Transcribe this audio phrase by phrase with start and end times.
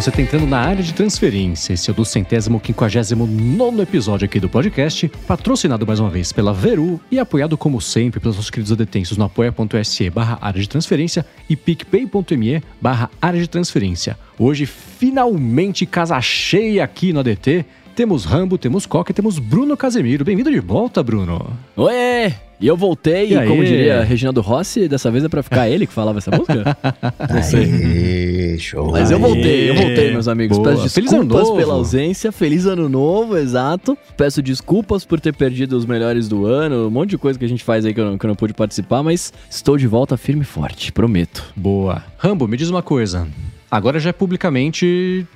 [0.00, 1.72] você está entrando na área de transferência.
[1.72, 6.32] Esse é o do centésimo quinquagésimo nono episódio aqui do podcast, patrocinado mais uma vez
[6.32, 10.68] pela Veru e apoiado como sempre pelos nossos queridos adetensos no apoia.se barra área de
[10.68, 14.16] transferência e picpay.me barra área de transferência.
[14.38, 17.66] Hoje, finalmente, casa cheia aqui no ADT.
[17.96, 20.24] Temos Rambo, temos Coca e temos Bruno Casemiro.
[20.24, 21.58] Bem-vindo de volta, Bruno.
[21.76, 22.47] Oi!
[22.60, 25.92] E eu voltei, e como diria Reginaldo Rossi, dessa vez é pra ficar ele que
[25.92, 26.76] falava essa música?
[27.32, 28.58] Não sei.
[28.58, 28.90] show.
[28.90, 30.58] Mas eu voltei, eu voltei, meus amigos.
[30.58, 30.70] Boa.
[30.70, 32.32] Peço desculpas pela ausência.
[32.32, 33.96] Feliz ano novo, exato.
[34.16, 36.88] Peço desculpas por ter perdido os melhores do ano.
[36.88, 38.34] Um monte de coisa que a gente faz aí que eu não, que eu não
[38.34, 41.44] pude participar, mas estou de volta firme e forte, prometo.
[41.54, 42.02] Boa.
[42.16, 43.28] Rambo, me diz uma coisa.
[43.70, 45.26] Agora já é publicamente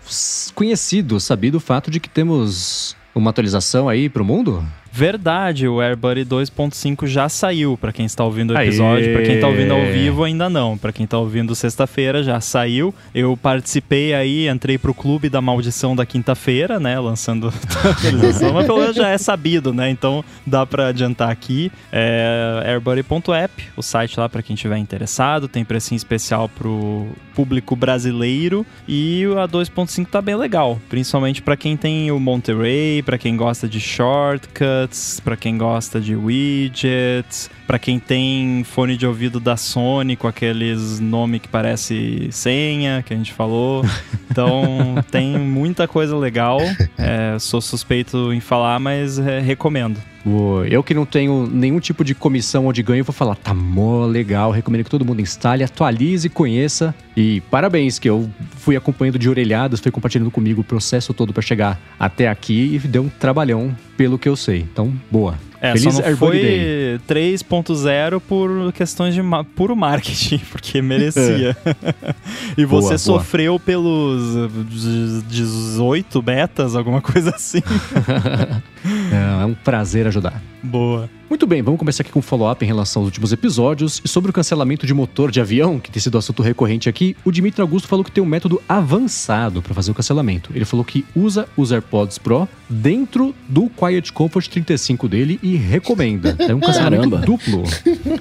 [0.55, 4.65] conhecido, sabido o fato de que temos uma atualização aí pro mundo?
[4.95, 9.49] Verdade, o AirBuddy 2.5 já saiu para quem está ouvindo o episódio, para quem está
[9.49, 12.95] ouvindo ao vivo ainda não, para quem está ouvindo sexta-feira já saiu.
[13.15, 18.67] Eu participei aí, entrei pro clube da maldição da quinta-feira, né, lançando a atualização, mas
[18.67, 19.89] pelo menos já é sabido, né?
[19.89, 21.73] Então dá para adiantar aqui.
[21.91, 28.67] É airbuddy.app, o site lá para quem estiver interessado, tem precinho especial pro público brasileiro
[28.87, 33.67] e a 2.5 tá bem legal, principalmente para quem tem o Monterey, para quem gosta
[33.67, 39.57] de shortcut widgets, para quem gosta de widgets, para quem tem fone de ouvido da
[39.57, 43.83] Sony com aqueles nome que parece senha que a gente falou.
[44.33, 46.59] Então tem muita coisa legal.
[46.99, 49.99] É, sou suspeito em falar, mas é, recomendo.
[50.71, 54.07] Eu que não tenho nenhum tipo de comissão ou de ganho, vou falar, tá mó
[54.07, 56.95] legal, recomendo que todo mundo instale, atualize, conheça.
[57.17, 61.43] E parabéns, que eu fui acompanhando de orelhadas, foi compartilhando comigo o processo todo para
[61.43, 64.61] chegar até aqui e deu um trabalhão, pelo que eu sei.
[64.61, 65.37] Então, boa.
[65.63, 71.57] É, Feliz só não foi 3.0 por questões de ma puro marketing, porque merecia.
[72.59, 74.51] e você boa, sofreu pelos
[75.29, 77.63] 18 betas, alguma coisa assim.
[79.23, 80.43] é, é um prazer ajudar.
[80.63, 81.09] Boa.
[81.33, 84.03] Muito bem, vamos começar aqui com um follow-up em relação aos últimos episódios.
[84.05, 87.33] E sobre o cancelamento de motor de avião, que tem sido assunto recorrente aqui, o
[87.33, 90.51] Dimitri Augusto falou que tem um método avançado para fazer o cancelamento.
[90.55, 96.37] Ele falou que usa os AirPods Pro dentro do Quiet Comfort 35 dele e recomenda.
[96.43, 97.25] É um cancelamento Caramba.
[97.25, 97.63] duplo.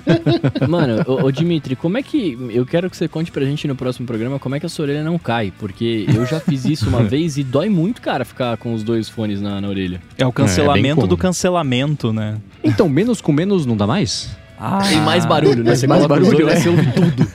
[0.69, 2.37] Mano, ô, ô, Dimitri, como é que.
[2.51, 4.83] Eu quero que você conte pra gente no próximo programa como é que a sua
[4.83, 5.51] orelha não cai.
[5.57, 9.09] Porque eu já fiz isso uma vez e dói muito, cara, ficar com os dois
[9.09, 9.99] fones na, na orelha.
[10.17, 12.37] É o cancelamento é do cancelamento, né?
[12.63, 14.29] Então, menos com menos não dá mais?
[14.63, 15.75] Ah, Tem mais barulho, né?
[15.75, 16.55] Você mais barulho, né?
[16.55, 17.27] você ouve tudo.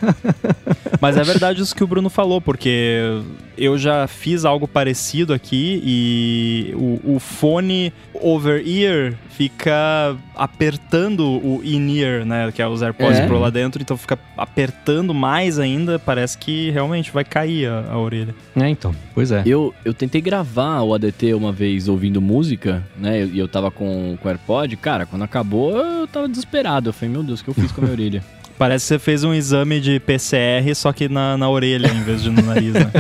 [1.01, 3.21] Mas é verdade isso que o Bruno falou, porque
[3.59, 12.25] eu já fiz algo parecido aqui e o, o fone over-ear fica apertando o in-ear,
[12.25, 12.51] né?
[12.53, 13.27] Que é os AirPods é.
[13.27, 15.99] Pro lá dentro, então fica apertando mais ainda.
[15.99, 18.35] Parece que realmente vai cair a, a, orelha.
[18.55, 18.95] É, então.
[19.15, 19.43] Pois é.
[19.45, 23.19] Eu, eu tentei gravar o ADT uma vez ouvindo música, né?
[23.25, 24.77] E eu, eu tava com o AirPod.
[24.77, 26.91] Cara, quando acabou, eu tava desesperado.
[26.91, 28.23] Eu falei, meu Deus, o que eu fiz com a minha orelha?
[28.59, 32.23] Parece que você fez um exame de PCR, só que na, na orelha em vez
[32.23, 32.91] de no nariz, né?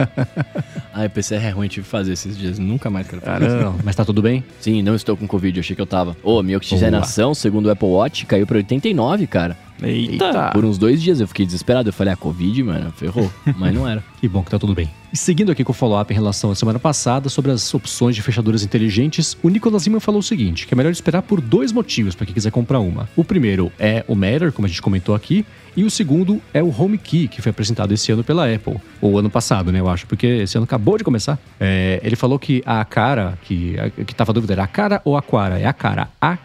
[0.92, 2.58] ah, PCR é ruim, tive que fazer esses dias.
[2.58, 3.46] Nunca mais quero fazer.
[3.46, 3.76] Ah, não.
[3.82, 4.44] Mas tá tudo bem?
[4.60, 6.16] Sim, não estou com Covid, achei que eu tava.
[6.22, 9.56] Ô, oh, minha oxigenação, segundo o Apple Watch, caiu pra 89, cara.
[9.82, 10.26] Eita.
[10.26, 10.50] Eita.
[10.52, 11.88] Por uns dois dias eu fiquei desesperado.
[11.88, 13.30] Eu falei, ah, Covid, mano, ferrou.
[13.56, 14.02] Mas não era.
[14.20, 14.90] que bom que tá tudo bem.
[15.12, 18.22] E seguindo aqui com o follow-up em relação à semana passada sobre as opções de
[18.22, 22.14] fechaduras inteligentes, o Nicolas Lima falou o seguinte: que é melhor esperar por dois motivos
[22.14, 23.08] para quem quiser comprar uma.
[23.14, 25.46] O primeiro é o Matter, como a gente comentou aqui,
[25.76, 28.76] e o segundo é o HomeKey, que foi apresentado esse ano pela Apple.
[29.00, 31.38] Ou ano passado, né, eu acho, porque esse ano acabou de começar.
[31.60, 35.22] É, ele falou que a cara, que, que tava dúvida, era a cara ou a
[35.22, 35.58] Quara?
[35.58, 36.08] É a cara.
[36.20, 36.36] A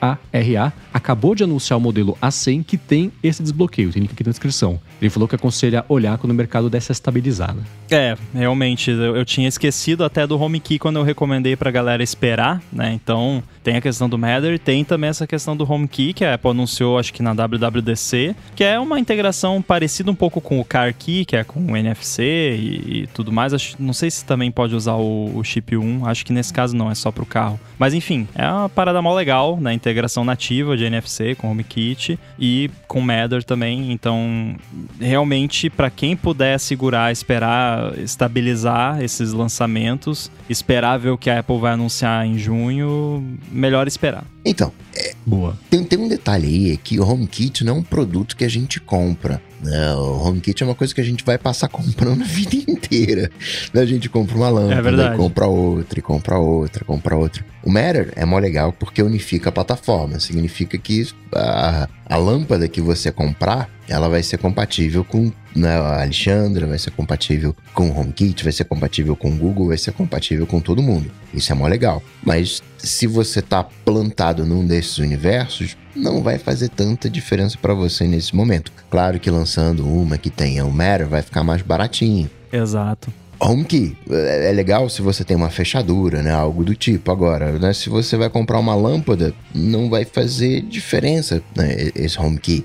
[0.00, 4.30] QARA acabou de anunciar o modelo A100 que tem esse desbloqueio, tem link aqui na
[4.30, 4.78] descrição.
[5.00, 7.60] Ele falou que aconselha olhar quando o mercado desse estabilizada.
[7.90, 12.62] É, realmente, eu, eu, tinha esquecido até do HomeKey quando eu recomendei pra galera esperar,
[12.72, 12.92] né?
[12.92, 16.50] Então, tem a questão do Matter, tem também essa questão do HomeKey, que a Apple
[16.50, 20.94] anunciou, acho que na WWDC, que é uma integração parecida um pouco com o Car
[20.94, 23.52] Key, que é com o NFC e, e tudo mais.
[23.52, 26.74] Acho, não sei se também pode usar o, o chip 1, acho que nesse caso
[26.74, 27.60] não, é só pro carro.
[27.78, 29.72] Mas enfim, é uma parada mó legal, né?
[29.72, 33.92] Integração nativa de NFC com HomeKit e com Matter também.
[33.92, 34.56] Então,
[35.00, 41.58] realmente, para quem puder segurar, esperar estabilizar esses lançamentos, esperar ver o que a Apple
[41.58, 44.24] vai anunciar em junho, melhor esperar.
[44.44, 45.56] Então, é, Boa.
[45.70, 48.48] Tem, tem um detalhe aí, é que o HomeKit não é um produto que a
[48.48, 49.40] gente compra.
[49.62, 49.94] Né?
[49.94, 53.30] O HomeKit é uma coisa que a gente vai passar comprando a vida inteira.
[53.72, 57.44] A gente compra uma lâmpada, é compra outra, e compra outra, compra outra.
[57.62, 60.18] O Matter é mó legal porque unifica a plataforma.
[60.18, 66.02] Significa que a, a lâmpada que você comprar, ela vai ser compatível com né, a
[66.02, 69.92] Alexandra, vai ser compatível com o HomeKit, vai ser compatível com o Google, vai ser
[69.92, 71.10] compatível com todo mundo.
[71.32, 72.02] Isso é mó legal.
[72.24, 78.06] Mas se você tá plantado num desses universos, não vai fazer tanta diferença para você
[78.06, 78.72] nesse momento.
[78.90, 82.30] Claro que lançando uma que tenha o Matter vai ficar mais baratinho.
[82.52, 83.12] Exato.
[83.40, 86.30] HomeKey é, é legal se você tem uma fechadura, né?
[86.30, 87.10] Algo do tipo.
[87.10, 87.72] Agora, né?
[87.72, 91.90] Se você vai comprar uma lâmpada, não vai fazer diferença né?
[91.94, 92.64] esse HomeKey.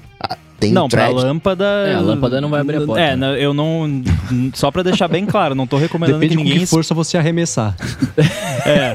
[0.60, 1.14] Tem não, thread.
[1.14, 1.66] pra lâmpada.
[1.88, 3.02] É, a lâmpada não vai abrir a porta.
[3.02, 3.38] É, né?
[3.40, 4.02] eu não.
[4.54, 6.60] Só pra deixar bem claro, não tô recomendando Depende que ninguém.
[6.60, 7.76] Com que força você arremessar.
[8.66, 8.94] é.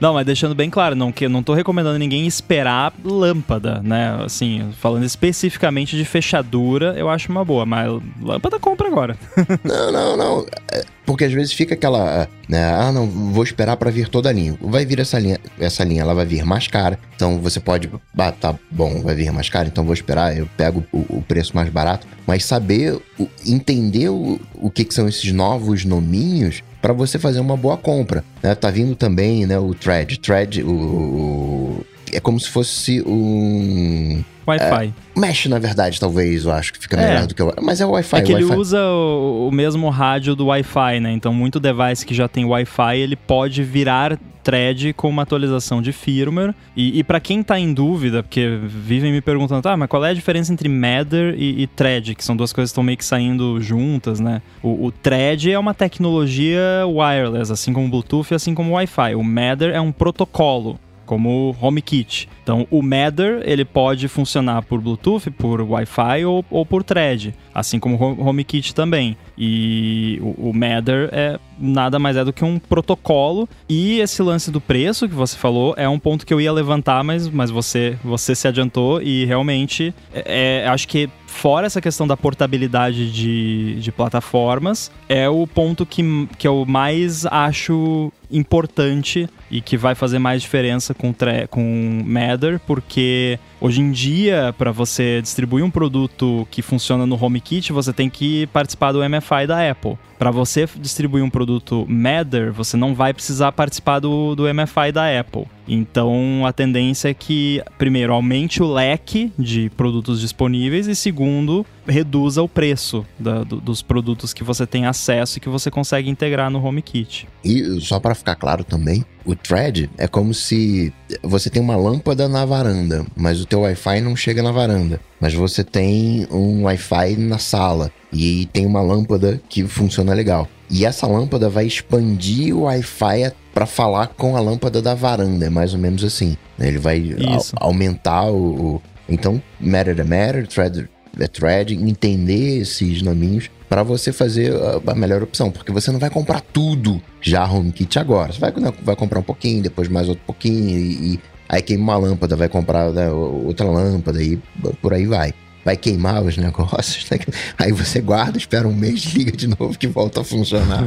[0.00, 4.18] Não, mas deixando bem claro, não, que não tô recomendando ninguém esperar lâmpada, né?
[4.24, 7.90] Assim, falando especificamente de fechadura, eu acho uma boa, mas
[8.20, 9.16] lâmpada compra agora.
[9.64, 10.46] não, não, não.
[10.70, 14.32] É, porque às vezes fica aquela, né, ah, não, vou esperar para vir toda a
[14.32, 14.56] linha.
[14.60, 16.98] Vai vir essa linha, essa linha ela vai vir mais cara.
[17.14, 20.84] Então você pode, ah, tá bom, vai vir mais cara, então vou esperar, eu pego
[20.92, 22.06] o, o preço mais barato.
[22.26, 27.40] Mas saber, o, entender o, o que, que são esses novos nominhos para você fazer
[27.40, 28.24] uma boa compra.
[28.42, 28.54] Né?
[28.54, 30.18] Tá vindo também, né, o Thread.
[30.18, 34.94] Thread, o, o é como se fosse um Wi-Fi.
[35.16, 37.26] É, mesh, na verdade, talvez, eu acho que fica melhor é.
[37.26, 38.16] do que o Mas é o Wi-Fi.
[38.16, 41.12] É que ele usa o, o, mesmo rádio do Wi-Fi, né?
[41.12, 45.92] Então, muito device que já tem Wi-Fi, ele pode virar thread com uma atualização de
[45.92, 46.54] firmware.
[46.76, 50.10] E, e para quem tá em dúvida, porque vivem me perguntando, ah, mas qual é
[50.10, 53.04] a diferença entre Matter e, e thread, que são duas coisas que estão meio que
[53.04, 54.42] saindo juntas, né?
[54.62, 58.74] O, o thread é uma tecnologia wireless, assim como o Bluetooth e assim como o
[58.74, 59.14] Wi-Fi.
[59.14, 60.78] O Matter é um protocolo
[61.12, 62.26] como HomeKit.
[62.42, 67.78] Então, o Matter ele pode funcionar por Bluetooth, por Wi-Fi ou, ou por Thread, assim
[67.78, 69.14] como o HomeKit também.
[69.36, 73.46] E o, o Matter é nada mais é do que um protocolo.
[73.68, 77.04] E esse lance do preço que você falou é um ponto que eu ia levantar,
[77.04, 82.06] mas, mas você, você se adiantou e realmente é, é acho que fora essa questão
[82.06, 89.60] da portabilidade de, de plataformas, é o ponto que, que eu mais acho importante e
[89.60, 91.12] que vai fazer mais diferença com,
[91.50, 97.72] com Matter, porque hoje em dia, para você distribuir um produto que funciona no HomeKit,
[97.72, 99.96] você tem que participar do MFI da Apple.
[100.18, 105.18] Para você distribuir um produto Matter, você não vai precisar participar do, do MFI da
[105.18, 105.46] Apple.
[105.66, 112.42] Então a tendência é que, primeiro, aumente o leque de produtos disponíveis e, segundo, reduza
[112.42, 116.50] o preço da, do, dos produtos que você tem acesso e que você consegue integrar
[116.50, 117.28] no HomeKit.
[117.44, 120.92] E só para ficar claro também, o thread é como se
[121.22, 125.00] você tem uma lâmpada na varanda, mas o teu Wi-Fi não chega na varanda.
[125.20, 130.48] Mas você tem um Wi-Fi na sala e tem uma lâmpada que funciona legal.
[130.70, 135.50] E essa lâmpada vai expandir o Wi-Fi para falar com a lâmpada da varanda, é
[135.50, 136.36] mais ou menos assim.
[136.58, 137.14] Ele vai
[137.56, 140.88] aumentar o, o, Então, matter é matter, thread
[141.32, 144.52] thread, entender esses nominhos para você fazer
[144.86, 148.32] a melhor opção, porque você não vai comprar tudo já HomeKit agora.
[148.32, 151.82] Você vai, né, vai comprar um pouquinho, depois mais outro pouquinho, e, e aí queima
[151.82, 154.38] uma lâmpada, vai comprar né, outra lâmpada e
[154.82, 155.32] por aí vai.
[155.64, 157.18] Vai queimar os negócios, né?
[157.56, 160.82] aí você guarda, espera um mês, liga de novo que volta a funcionar.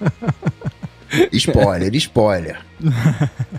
[1.30, 2.58] spoiler, spoiler.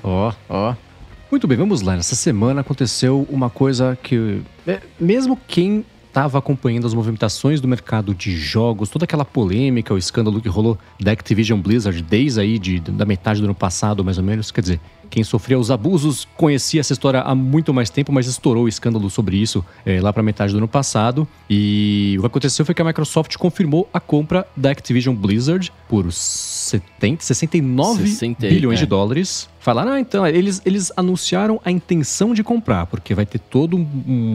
[0.04, 0.72] Ó, ó.
[0.72, 0.93] oh, oh.
[1.34, 1.96] Muito bem, vamos lá.
[1.96, 8.14] Nessa semana aconteceu uma coisa que, é, mesmo quem estava acompanhando as movimentações do mercado
[8.14, 12.80] de jogos, toda aquela polêmica, o escândalo que rolou da Activision Blizzard desde aí de,
[12.80, 14.52] da metade do ano passado, mais ou menos.
[14.52, 14.82] Quer dizer,
[15.14, 19.12] quem sofria os abusos conhecia essa história há muito mais tempo, mas estourou o escândalo
[19.12, 21.28] sobre isso é, lá para metade do ano passado.
[21.48, 26.12] E o que aconteceu foi que a Microsoft confirmou a compra da Activision Blizzard por
[26.12, 28.82] 70, 69 60, bilhões é.
[28.82, 29.48] de dólares.
[29.64, 33.88] Falaram, ah, então, eles, eles anunciaram a intenção de comprar, porque vai ter toda um,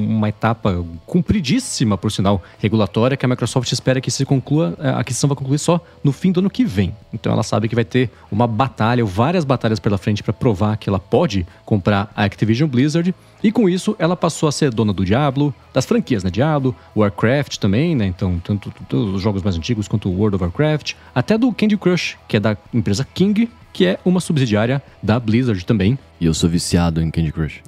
[0.09, 5.29] uma etapa compridíssima, por sinal, regulatória, que a Microsoft espera que se conclua, a aquisição
[5.29, 6.97] vai concluir só no fim do ano que vem.
[7.13, 10.68] Então ela sabe que vai ter uma batalha, ou várias batalhas pela frente para provar
[10.77, 13.15] que ela pode comprar a Activision Blizzard.
[13.43, 16.31] E com isso, ela passou a ser dona do Diablo, das franquias, né?
[16.31, 18.07] Diablo, Warcraft também, né?
[18.07, 21.77] Então, tanto, tanto os jogos mais antigos quanto o World of Warcraft, até do Candy
[21.77, 23.49] Crush, que é da empresa King,
[23.79, 25.97] que é uma subsidiária da Blizzard também.
[26.21, 27.61] E eu sou viciado em Candy Crush.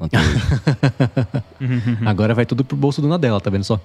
[2.05, 3.81] Agora vai tudo pro bolso do Nadella, tá vendo só?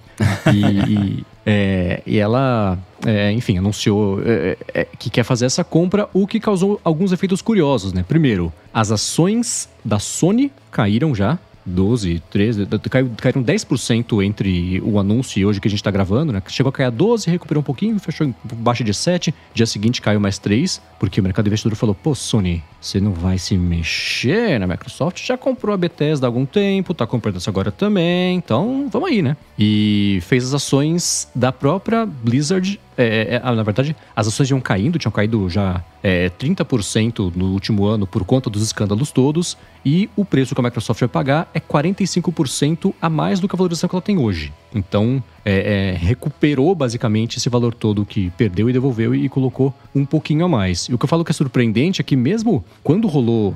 [0.52, 6.10] E, e, é, e ela, é, enfim, anunciou é, é, que quer fazer essa compra,
[6.16, 8.04] o que causou alguns efeitos curiosos, né?
[8.08, 15.40] Primeiro, as ações da Sony caíram já 12, 13, caiu, caíram 10% entre o anúncio
[15.40, 16.42] e hoje que a gente está gravando, né?
[16.48, 19.34] Chegou a cair a 12, recuperou um pouquinho, fechou em baixa de 7.
[19.54, 23.38] Dia seguinte caiu mais 3, porque o mercado investidor falou: pô, Sony, você não vai
[23.38, 25.26] se mexer na Microsoft?
[25.26, 29.22] Já comprou a Bethesda há algum tempo, tá comprando essa agora também, então vamos aí,
[29.22, 29.36] né?
[29.58, 34.62] E fez as ações da própria Blizzard é, é, é, na verdade, as ações iam
[34.62, 40.10] caindo, tinham caído já é, 30% no último ano por conta dos escândalos todos, e
[40.16, 43.90] o preço que a Microsoft vai pagar é 45% a mais do que a valorização
[43.90, 44.52] que ela tem hoje.
[44.74, 49.74] Então, é, é, recuperou basicamente esse valor todo que perdeu e devolveu e, e, colocou
[49.94, 50.86] um pouquinho a mais.
[50.86, 53.56] E o que eu falo que é surpreendente é que, mesmo quando rolou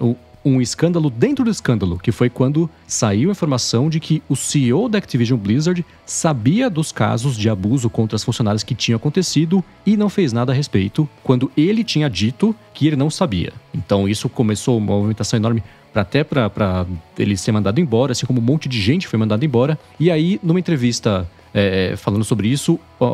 [0.00, 4.36] o, um escândalo dentro do escândalo, que foi quando saiu a informação de que o
[4.36, 9.64] CEO da Activision Blizzard sabia dos casos de abuso contra as funcionárias que tinham acontecido
[9.84, 13.52] e não fez nada a respeito, quando ele tinha dito que ele não sabia.
[13.74, 16.86] Então isso começou uma movimentação enorme até para
[17.18, 19.78] ele ser mandado embora, assim como um monte de gente foi mandado embora.
[19.98, 23.04] E aí, numa entrevista é, falando sobre isso, o,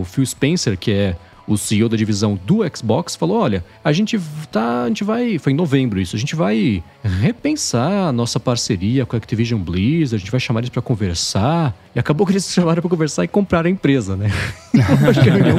[0.00, 4.18] o Phil Spencer, que é o CEO da divisão do Xbox falou: olha, a gente
[4.50, 4.84] tá.
[4.84, 5.38] A gente vai.
[5.38, 10.16] Foi em novembro isso, a gente vai repensar a nossa parceria com a Activision Blizzard,
[10.16, 11.74] a gente vai chamar eles para conversar.
[11.94, 14.30] E acabou que eles chamaram para conversar e compraram a empresa, né?
[15.08, 15.58] acho que a reunião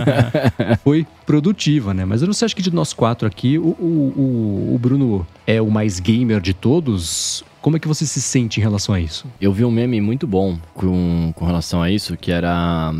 [0.84, 2.06] foi produtiva, né?
[2.06, 5.62] Mas eu não sei, acho que de nós quatro aqui, o, o, o Bruno é
[5.62, 7.44] o mais gamer de todos.
[7.62, 9.25] Como é que você se sente em relação a isso?
[9.41, 12.94] Eu vi um meme muito bom com, com relação a isso, que era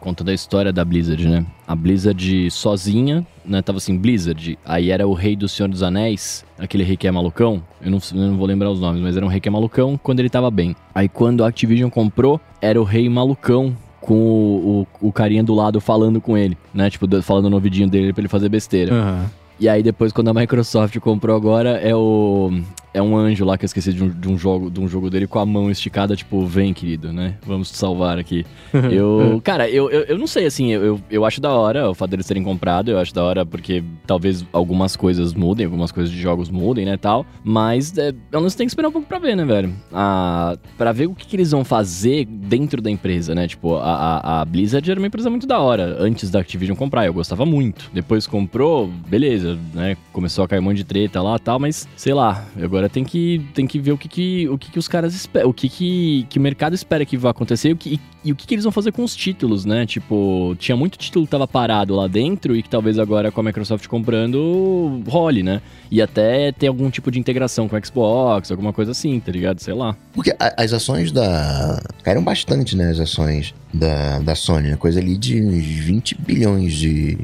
[0.00, 1.44] contando a história da Blizzard, né?
[1.66, 3.60] A Blizzard sozinha, né?
[3.60, 4.58] Tava assim, Blizzard.
[4.64, 7.62] Aí era o rei do Senhor dos Anéis, aquele rei que é malucão.
[7.80, 9.98] Eu não, eu não vou lembrar os nomes, mas era um rei que é malucão
[10.02, 10.74] quando ele tava bem.
[10.94, 15.54] Aí quando a Activision comprou, era o rei malucão com o, o, o, carinha do
[15.54, 16.88] lado falando com ele, né?
[16.88, 18.94] Tipo, falando no ouvidinho dele pra ele fazer besteira.
[18.94, 19.24] Uhum.
[19.60, 22.50] E aí depois, quando a Microsoft comprou agora, é o
[22.92, 25.10] é um anjo lá que eu esqueci de um, de um, jogo, de um jogo
[25.10, 27.36] dele com a mão esticada, tipo, vem, querido, né?
[27.46, 28.44] Vamos te salvar aqui.
[28.90, 32.10] eu, cara, eu, eu, eu, não sei, assim, eu, eu acho da hora o fato
[32.10, 36.20] deles terem comprado, eu acho da hora porque talvez algumas coisas mudem, algumas coisas de
[36.20, 39.36] jogos mudem, né, tal, mas é, pelo menos tem que esperar um pouco pra ver,
[39.36, 39.72] né, velho?
[39.92, 43.46] Ah, pra ver o que, que eles vão fazer dentro da empresa, né?
[43.46, 47.06] Tipo, a, a, a Blizzard era uma empresa muito da hora, antes da Activision comprar,
[47.06, 47.90] eu gostava muito.
[47.92, 49.96] Depois comprou, beleza, né?
[50.12, 53.04] Começou a cair um monte de treta lá tal, mas, sei lá, eu agora tem
[53.04, 55.68] que, tem que ver o que, que, o que, que os caras esperam, o que,
[55.68, 58.46] que, que o mercado espera que vai acontecer e o que, e, e o que,
[58.46, 59.84] que eles vão fazer com os títulos, né?
[59.86, 63.44] Tipo, tinha muito título que tava parado lá dentro e que talvez agora com a
[63.44, 65.60] Microsoft comprando role, né?
[65.90, 69.60] E até ter algum tipo de integração com o Xbox, alguma coisa assim, tá ligado?
[69.60, 69.96] Sei lá.
[70.12, 71.82] Porque as ações da.
[72.02, 72.90] caíram bastante, né?
[72.90, 74.76] As ações da, da Sony, né?
[74.76, 77.18] coisa ali de uns 20 bilhões de,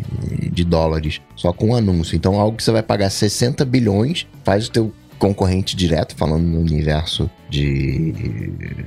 [0.52, 2.16] de dólares só com o anúncio.
[2.16, 6.60] Então, algo que você vai pagar 60 bilhões faz o teu concorrente direto, falando no
[6.60, 8.12] universo de,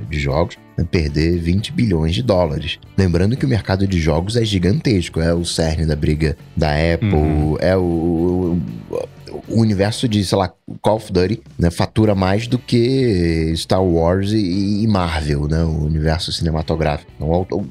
[0.09, 0.57] de jogos,
[0.91, 2.79] perder 20 bilhões de dólares.
[2.97, 7.09] Lembrando que o mercado de jogos é gigantesco, é o cerne da briga da Apple,
[7.09, 7.57] uhum.
[7.59, 8.59] é o,
[9.47, 14.31] o, universo de, sei lá, Call of Duty, né, fatura mais do que Star Wars
[14.31, 17.11] e, e Marvel, né, o universo cinematográfico.
[17.15, 17.67] Então,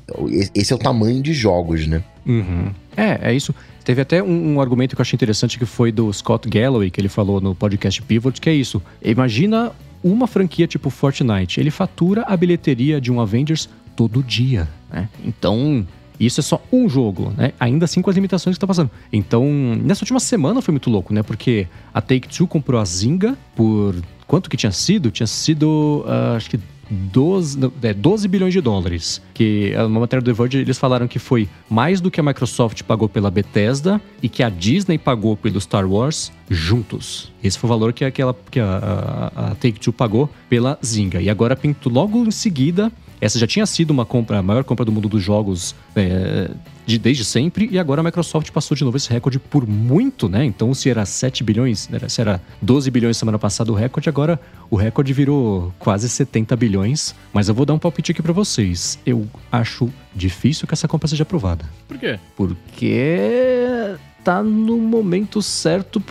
[0.54, 2.02] esse é o tamanho de jogos, né?
[2.26, 2.70] Uhum.
[2.96, 3.54] É, é isso.
[3.88, 7.00] Teve até um, um, argumento que eu achei interessante que foi do Scott Galloway, que
[7.00, 8.82] ele falou no podcast Pivot, que é isso.
[9.02, 9.72] Imagina
[10.04, 11.58] uma franquia tipo Fortnite.
[11.58, 13.66] Ele fatura a bilheteria de um Avengers
[13.96, 15.08] todo dia, né?
[15.24, 15.86] Então,
[16.20, 17.54] isso é só um jogo, né?
[17.58, 18.90] Ainda assim com as limitações que tá passando.
[19.10, 19.46] Então,
[19.82, 21.22] nessa última semana foi muito louco, né?
[21.22, 23.94] Porque a Take-Two comprou a Zynga por...
[24.26, 25.10] Quanto que tinha sido?
[25.10, 29.22] Tinha sido, uh, acho que 12, é, 12 bilhões de dólares.
[29.34, 32.22] Que é uma matéria do The Verge, eles falaram que foi mais do que a
[32.22, 37.32] Microsoft pagou pela Bethesda e que a Disney pagou pelo Star Wars juntos.
[37.42, 41.20] Esse foi o valor que, aquela, que a, a, a Take-Two pagou pela Zynga.
[41.20, 42.90] E agora, logo em seguida,
[43.20, 46.50] essa já tinha sido uma compra, a maior compra do mundo dos jogos é,
[46.88, 50.42] de, desde sempre, e agora a Microsoft passou de novo esse recorde por muito, né?
[50.42, 54.40] Então, se era 7 bilhões, se era 12 bilhões semana passada o recorde, agora
[54.70, 57.14] o recorde virou quase 70 bilhões.
[57.30, 58.98] Mas eu vou dar um palpite aqui para vocês.
[59.04, 61.66] Eu acho difícil que essa compra seja aprovada.
[61.86, 62.18] Por quê?
[62.34, 66.02] Porque tá no momento certo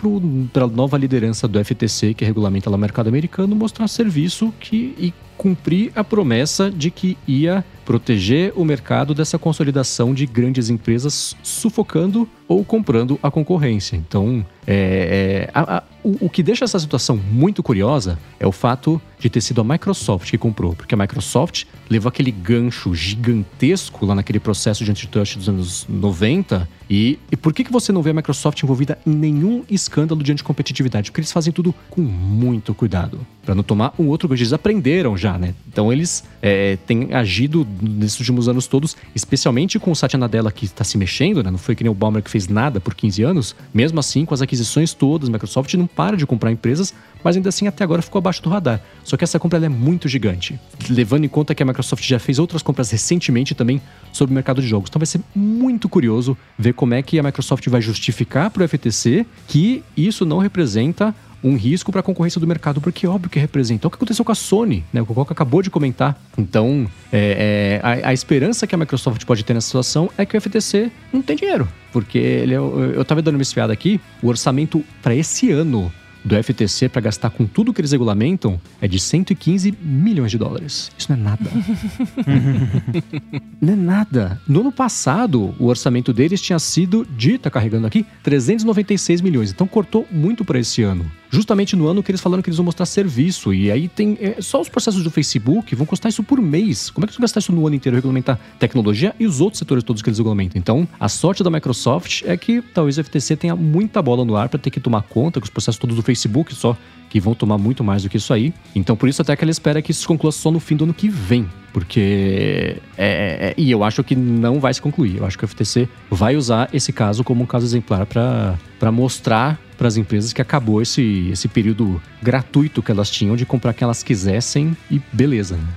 [0.52, 4.94] para a nova liderança do FTC, que regulamenta lá o mercado americano, mostrar serviço que,
[4.96, 11.34] e cumprir a promessa de que ia proteger o mercado dessa consolidação de grandes empresas
[11.42, 13.96] sufocando ou comprando a concorrência.
[13.96, 18.52] Então, é, é, a, a, o, o, que deixa essa situação muito curiosa é o
[18.52, 24.04] fato de ter sido a Microsoft que comprou, porque a Microsoft levou aquele gancho gigantesco
[24.04, 26.68] lá naquele processo de antitrust dos anos 90.
[26.88, 30.32] E, e por que, que você não vê a Microsoft envolvida em nenhum escândalo de
[30.32, 31.10] anticompetitividade?
[31.10, 34.42] Porque eles fazem tudo com muito cuidado, para não tomar um outro gancho.
[34.42, 35.54] Eles aprenderam já, né?
[35.66, 40.64] Então eles é, têm agido nesses últimos anos todos, especialmente com o Satya Nadella que
[40.64, 41.50] está se mexendo, né?
[41.50, 43.56] Não foi que nem o Balmer que fez nada por 15 anos.
[43.72, 47.66] Mesmo assim, com as aquisições todas, Microsoft não para de comprar empresas, mas ainda assim
[47.66, 48.80] até agora ficou abaixo do radar.
[49.04, 50.58] Só que essa compra é muito gigante,
[50.88, 53.80] levando em conta que a Microsoft já fez outras compras recentemente também
[54.12, 54.88] sobre o mercado de jogos.
[54.88, 58.68] Então vai ser muito curioso ver como é que a Microsoft vai justificar para o
[58.68, 63.30] FTC que isso não representa um risco para a concorrência do mercado, porque é óbvio
[63.30, 63.86] que representa.
[63.86, 65.00] É o que aconteceu com a Sony, né?
[65.00, 66.20] O Coca acabou de comentar.
[66.36, 70.36] Então, é, é, a, a, esperança que a Microsoft pode ter nessa situação é que
[70.36, 71.68] o FTC não tem dinheiro.
[71.92, 75.92] Porque ele, eu, eu tava dando uma espiada aqui, o orçamento para esse ano
[76.24, 80.90] do FTC para gastar com tudo que eles regulamentam é de 115 milhões de dólares.
[80.96, 81.50] Isso não é nada.
[83.60, 84.40] não é nada.
[84.46, 89.50] No ano passado, o orçamento deles tinha sido de, tá carregando aqui, 396 milhões.
[89.50, 92.64] Então cortou muito para esse ano justamente no ano que eles falaram que eles vão
[92.64, 93.52] mostrar serviço.
[93.52, 94.16] E aí tem.
[94.20, 96.90] É, só os processos do Facebook vão custar isso por mês.
[96.90, 97.96] Como é que eles vão gastar isso no ano inteiro?
[97.96, 100.58] Regulamentar tecnologia e os outros setores todos que eles regulamentam.
[100.58, 104.48] Então, a sorte da Microsoft é que talvez o FTC tenha muita bola no ar
[104.48, 106.76] para ter que tomar conta com os processos todos do Facebook só
[107.08, 108.52] que vão tomar muito mais do que isso aí.
[108.74, 110.84] Então, por isso, até que ela espera que isso se conclua só no fim do
[110.84, 111.48] ano que vem.
[111.72, 112.76] Porque.
[112.96, 115.16] É, é, é e eu acho que não vai se concluir.
[115.16, 119.58] Eu acho que o FTC vai usar esse caso como um caso exemplar para mostrar
[119.76, 123.84] para as empresas que acabou esse, esse período gratuito que elas tinham de comprar quem
[123.84, 125.56] elas quisessem e beleza.
[125.56, 125.68] Né?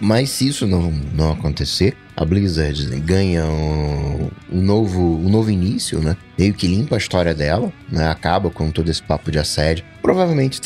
[0.00, 6.00] Mas se isso não, não acontecer, a Blizzard ganha um, um, novo, um novo início,
[6.00, 6.16] né?
[6.36, 8.08] Meio que limpa a história dela, né?
[8.08, 9.84] Acaba com todo esse papo de assédio.
[10.02, 10.60] Provavelmente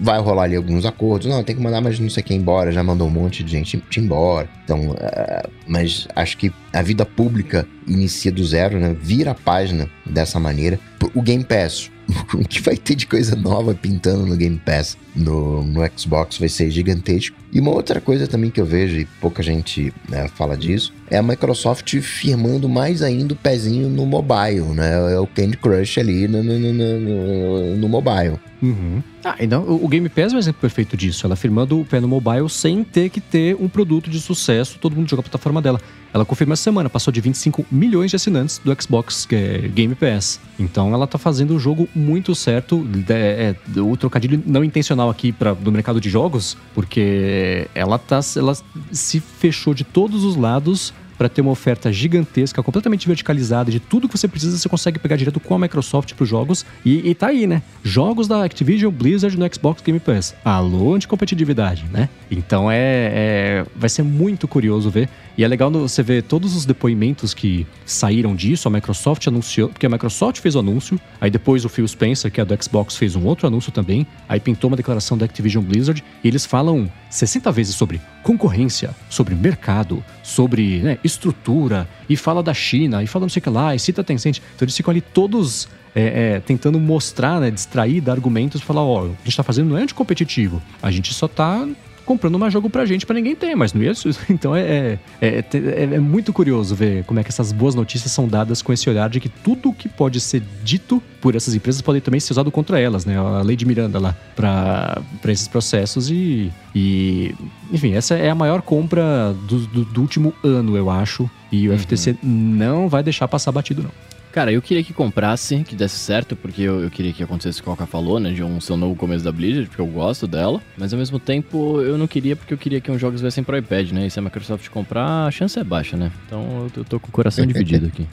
[0.00, 1.26] vai rolar ali alguns acordos.
[1.26, 2.70] Não, tem que mandar mais não sei quem embora.
[2.70, 4.48] Já mandou um monte de gente embora.
[4.64, 8.94] Então, uh, mas acho que a vida pública inicia do zero, né?
[9.00, 10.78] Vira a página dessa maneira.
[11.14, 11.90] O Game Pass,
[12.34, 16.48] o que vai ter de coisa nova pintando no Game Pass no, no Xbox vai
[16.48, 17.36] ser gigantesco.
[17.52, 21.18] E uma outra coisa também que eu vejo, e pouca gente né, fala disso, é
[21.18, 25.12] a Microsoft firmando mais ainda o pezinho no mobile, né?
[25.12, 28.38] É o Candy Crush ali no, no, no, no mobile.
[28.62, 29.02] Uhum.
[29.22, 31.26] Ah, então o Game Pass é um exemplo perfeito disso.
[31.26, 34.96] Ela firmando o pé no mobile sem ter que ter um produto de sucesso, todo
[34.96, 35.80] mundo joga a plataforma dela.
[36.12, 40.40] Ela confirma essa semana, passou de 25 milhões de assinantes do Xbox é Game Pass.
[40.58, 42.86] Então ela tá fazendo o jogo muito certo.
[43.08, 48.20] É, é, o trocadilho não intencional aqui para do mercado de jogos, porque ela tá
[48.36, 48.56] ela
[48.90, 54.08] se fechou de todos os lados para ter uma oferta gigantesca, completamente verticalizada de tudo
[54.08, 56.66] que você precisa, você consegue pegar direto com a Microsoft para os jogos.
[56.84, 57.62] E, e tá aí, né?
[57.84, 60.34] Jogos da Activision Blizzard no Xbox Game Pass.
[60.44, 62.08] Alô, de competitividade, né?
[62.28, 65.08] Então é, é, vai ser muito curioso ver.
[65.36, 68.68] E é legal você ver todos os depoimentos que saíram disso.
[68.68, 72.40] A Microsoft anunciou, porque a Microsoft fez o anúncio, aí depois o Phil Spencer, que
[72.40, 76.04] é do Xbox, fez um outro anúncio também, aí pintou uma declaração da Activision Blizzard,
[76.22, 82.54] e eles falam 60 vezes sobre concorrência, sobre mercado, sobre né, estrutura, e fala da
[82.54, 84.38] China, e fala não sei o que lá, e cita Tencent.
[84.54, 89.02] Então eles ficam ali todos é, é, tentando mostrar, né, distrair, dar argumentos, falar, ó,
[89.02, 91.66] oh, a gente está fazendo não é anticompetitivo, a gente só está
[92.04, 94.10] comprando mais jogo pra gente, pra ninguém ter, mas não é isso.
[94.32, 95.44] Então é, é, é,
[95.82, 99.08] é, muito curioso ver como é que essas boas notícias são dadas com esse olhar
[99.08, 102.80] de que tudo que pode ser dito por essas empresas pode também ser usado contra
[102.80, 103.16] elas, né?
[103.18, 107.34] A lei de Miranda lá, pra, pra esses processos e, e.
[107.72, 111.30] Enfim, essa é a maior compra do, do, do último ano, eu acho.
[111.50, 111.78] E o uhum.
[111.78, 113.90] FTC não vai deixar passar batido, não.
[114.32, 117.62] Cara, eu queria que comprasse, que desse certo, porque eu, eu queria que acontecesse o
[117.62, 118.30] que o Coca falou, né?
[118.30, 120.60] De um seu novo começo da Blizzard, porque eu gosto dela.
[120.76, 123.58] Mas ao mesmo tempo, eu não queria, porque eu queria que os jogos viessem pro
[123.58, 124.06] iPad, né?
[124.06, 126.10] E se a Microsoft comprar, a chance é baixa, né?
[126.26, 128.06] Então eu tô com o coração dividido aqui.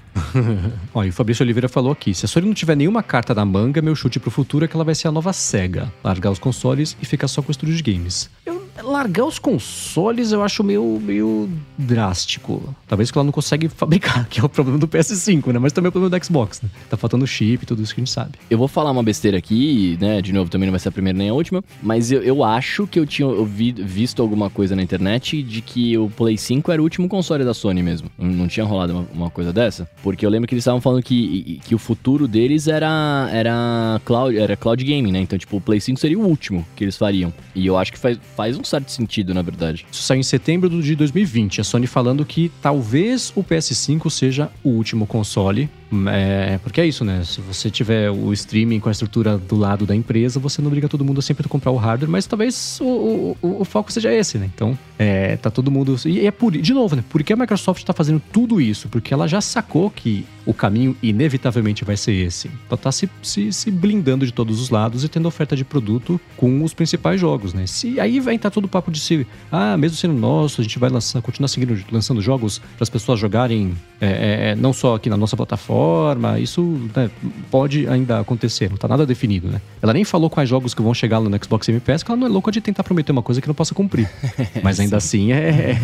[0.93, 3.45] Ó, e o Fabrício Oliveira falou aqui: se a Sony não tiver nenhuma carta na
[3.45, 5.89] manga, meu chute pro futuro é que ela vai ser a nova SEGA.
[6.03, 8.29] Largar os consoles e ficar só com o estúdio de games.
[8.45, 12.75] Eu largar os consoles eu acho meio, meio drástico.
[12.87, 15.59] Talvez que ela não consegue fabricar, que é o problema do PS5, né?
[15.59, 16.69] Mas também é o problema do Xbox, né?
[16.89, 18.31] Tá faltando chip e tudo isso que a gente sabe.
[18.49, 20.21] Eu vou falar uma besteira aqui, né?
[20.21, 21.63] De novo, também não vai ser a primeira nem a última.
[21.81, 25.97] Mas eu, eu acho que eu tinha ouvido, visto alguma coisa na internet de que
[25.97, 28.09] o Play 5 era o último console da Sony mesmo.
[28.17, 29.89] Não tinha rolado uma, uma coisa dessa?
[30.03, 34.37] Porque eu lembro que eles estavam falando que, que o futuro deles era, era, cloud,
[34.37, 35.19] era cloud gaming, né?
[35.19, 37.33] Então, tipo, o Play 5 seria o último que eles fariam.
[37.55, 39.85] E eu acho que faz, faz certo sentido, na verdade.
[39.91, 41.61] Isso saiu em setembro de 2020.
[41.61, 45.69] A Sony falando que talvez o PS5 seja o último console
[46.07, 47.23] é, porque é isso, né?
[47.23, 50.87] Se você tiver o streaming com a estrutura do lado da empresa, você não obriga
[50.87, 54.37] todo mundo a sempre comprar o hardware, mas talvez o, o, o foco seja esse,
[54.37, 54.49] né?
[54.53, 55.95] Então, é, tá todo mundo.
[56.05, 56.51] E é por.
[56.51, 57.03] De novo, né?
[57.09, 58.87] Por que a Microsoft tá fazendo tudo isso?
[58.87, 62.51] Porque ela já sacou que o caminho inevitavelmente vai ser esse.
[62.67, 66.19] Ela tá se, se, se blindando de todos os lados e tendo oferta de produto
[66.37, 67.65] com os principais jogos, né?
[67.65, 69.25] Se, aí vai entrar todo o papo de se.
[69.51, 73.19] Ah, mesmo sendo nosso, a gente vai lançar, continuar seguindo, lançando jogos para as pessoas
[73.19, 76.61] jogarem é, é, não só aqui na nossa plataforma forma, isso
[76.95, 77.09] né,
[77.51, 79.61] pode ainda acontecer, não tá nada definido, né?
[79.81, 82.27] Ela nem falou quais jogos que vão chegar no Xbox Game Pass, que ela não
[82.27, 84.09] é louca de tentar prometer uma coisa que não possa cumprir.
[84.63, 85.79] Mas ainda assim é.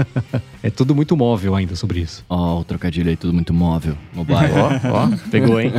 [0.62, 2.24] é tudo muito móvel ainda sobre isso.
[2.28, 3.96] Ó, oh, o trocadilho aí, tudo muito móvel.
[4.14, 4.38] Mobile.
[4.90, 5.72] Ó, ó, pegou, hein?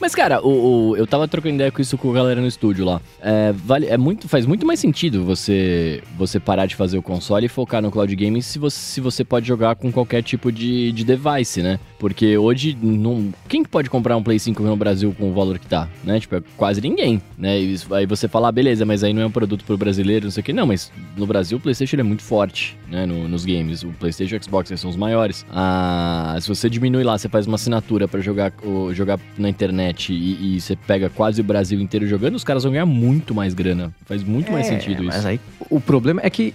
[0.00, 2.84] Mas, cara, o, o, eu tava trocando ideia com isso com a galera no estúdio
[2.84, 3.00] lá.
[3.20, 7.46] É, vale, é muito, faz muito mais sentido você, você parar de fazer o console
[7.46, 10.59] e focar no cloud gaming se você, se você pode jogar com qualquer tipo de,
[10.92, 11.78] de device, né?
[11.98, 15.66] Porque hoje, não, quem pode comprar um Play 5 no Brasil com o valor que
[15.66, 16.18] tá, né?
[16.18, 17.60] Tipo, é quase ninguém, né?
[17.60, 20.30] E aí você fala, ah, beleza, mas aí não é um produto pro brasileiro, não
[20.30, 20.52] sei o que.
[20.52, 23.04] Não, mas no Brasil o PlayStation é muito forte, né?
[23.04, 23.82] No, nos games.
[23.82, 25.44] O PlayStation e o Xbox são os maiores.
[25.50, 28.52] Ah, se você diminui lá, você faz uma assinatura para jogar,
[28.92, 32.72] jogar na internet e, e, você pega quase o Brasil inteiro jogando, os caras vão
[32.72, 33.94] ganhar muito mais grana.
[34.06, 35.16] Faz muito é, mais sentido isso.
[35.16, 36.54] Mas aí o problema é que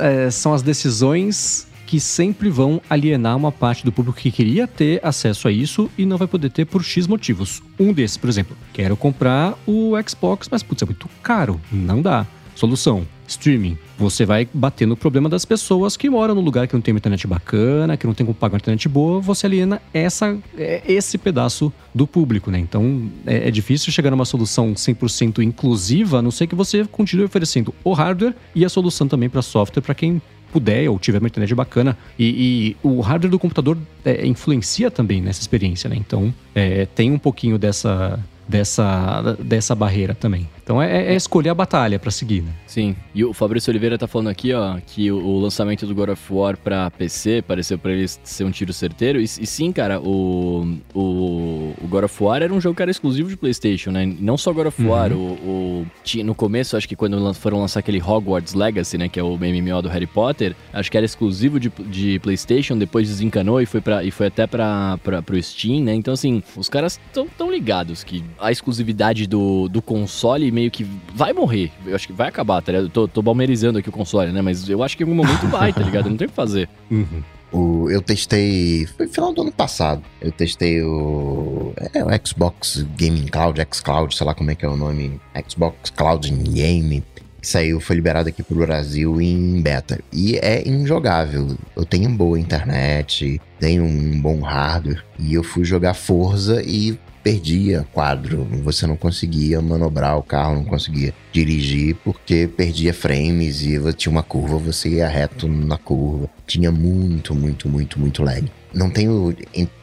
[0.00, 5.00] é, são as decisões que sempre vão alienar uma parte do público que queria ter
[5.02, 7.62] acesso a isso e não vai poder ter por X motivos.
[7.80, 12.26] Um desses, por exemplo, quero comprar o Xbox, mas putz, é muito caro, não dá.
[12.54, 13.78] Solução: streaming.
[13.96, 16.98] Você vai bater no problema das pessoas que moram num lugar que não tem uma
[16.98, 21.16] internet bacana, que não tem como pagar uma internet boa, você aliena essa, é, esse
[21.16, 22.58] pedaço do público, né?
[22.58, 27.24] Então é, é difícil chegar numa solução 100% inclusiva, a não ser que você continue
[27.24, 30.20] oferecendo o hardware e a solução também para software para quem
[30.52, 31.96] puder ou tiver uma internet bacana.
[32.18, 35.96] E, e o hardware do computador é, influencia também nessa experiência, né?
[35.96, 40.48] Então é, tem um pouquinho dessa, dessa, dessa barreira também.
[40.68, 42.52] Então é, é escolher a batalha para seguir, né?
[42.66, 42.94] Sim.
[43.14, 46.22] E o Fabrício Oliveira tá falando aqui, ó, que o, o lançamento do God of
[46.30, 49.18] War pra PC pareceu para ele ser um tiro certeiro.
[49.18, 52.90] E, e, sim, cara, o, o, o God of War era um jogo que era
[52.90, 54.04] exclusivo de PlayStation, né?
[54.20, 55.38] Não só God of War, uhum.
[55.42, 59.22] o, o, no começo, acho que quando foram lançar aquele Hogwarts Legacy, né, que é
[59.22, 63.64] o MMO do Harry Potter, acho que era exclusivo de, de PlayStation, depois desencanou e
[63.64, 65.94] foi, pra, e foi até pra, pro Steam, né?
[65.94, 70.84] Então, assim, os caras estão tão ligados que a exclusividade do, do console meio que
[71.14, 71.70] vai morrer.
[71.86, 72.86] Eu acho que vai acabar, tá ligado?
[72.86, 74.42] Eu tô, tô balmerizando aqui o console, né?
[74.42, 76.10] Mas eu acho que em algum momento vai, tá ligado?
[76.10, 76.68] Não tem o que fazer.
[76.90, 77.22] Uhum.
[77.52, 78.86] O, eu testei.
[78.96, 80.02] Foi no final do ano passado.
[80.20, 81.72] Eu testei o.
[81.94, 85.20] É o Xbox Gaming Cloud, xCloud, sei lá como é que é o nome.
[85.48, 87.02] Xbox Cloud Game.
[87.40, 90.00] Saiu, foi liberado aqui pro Brasil em beta.
[90.12, 91.56] E é injogável.
[91.76, 95.04] Eu tenho boa internet, tenho um bom hardware.
[95.18, 100.64] E eu fui jogar Forza e perdia quadro, você não conseguia manobrar o carro, não
[100.64, 106.30] conseguia dirigir porque perdia frames e tinha uma curva, você ia reto na curva.
[106.46, 108.50] Tinha muito, muito, muito, muito lag.
[108.72, 109.36] Não tenho,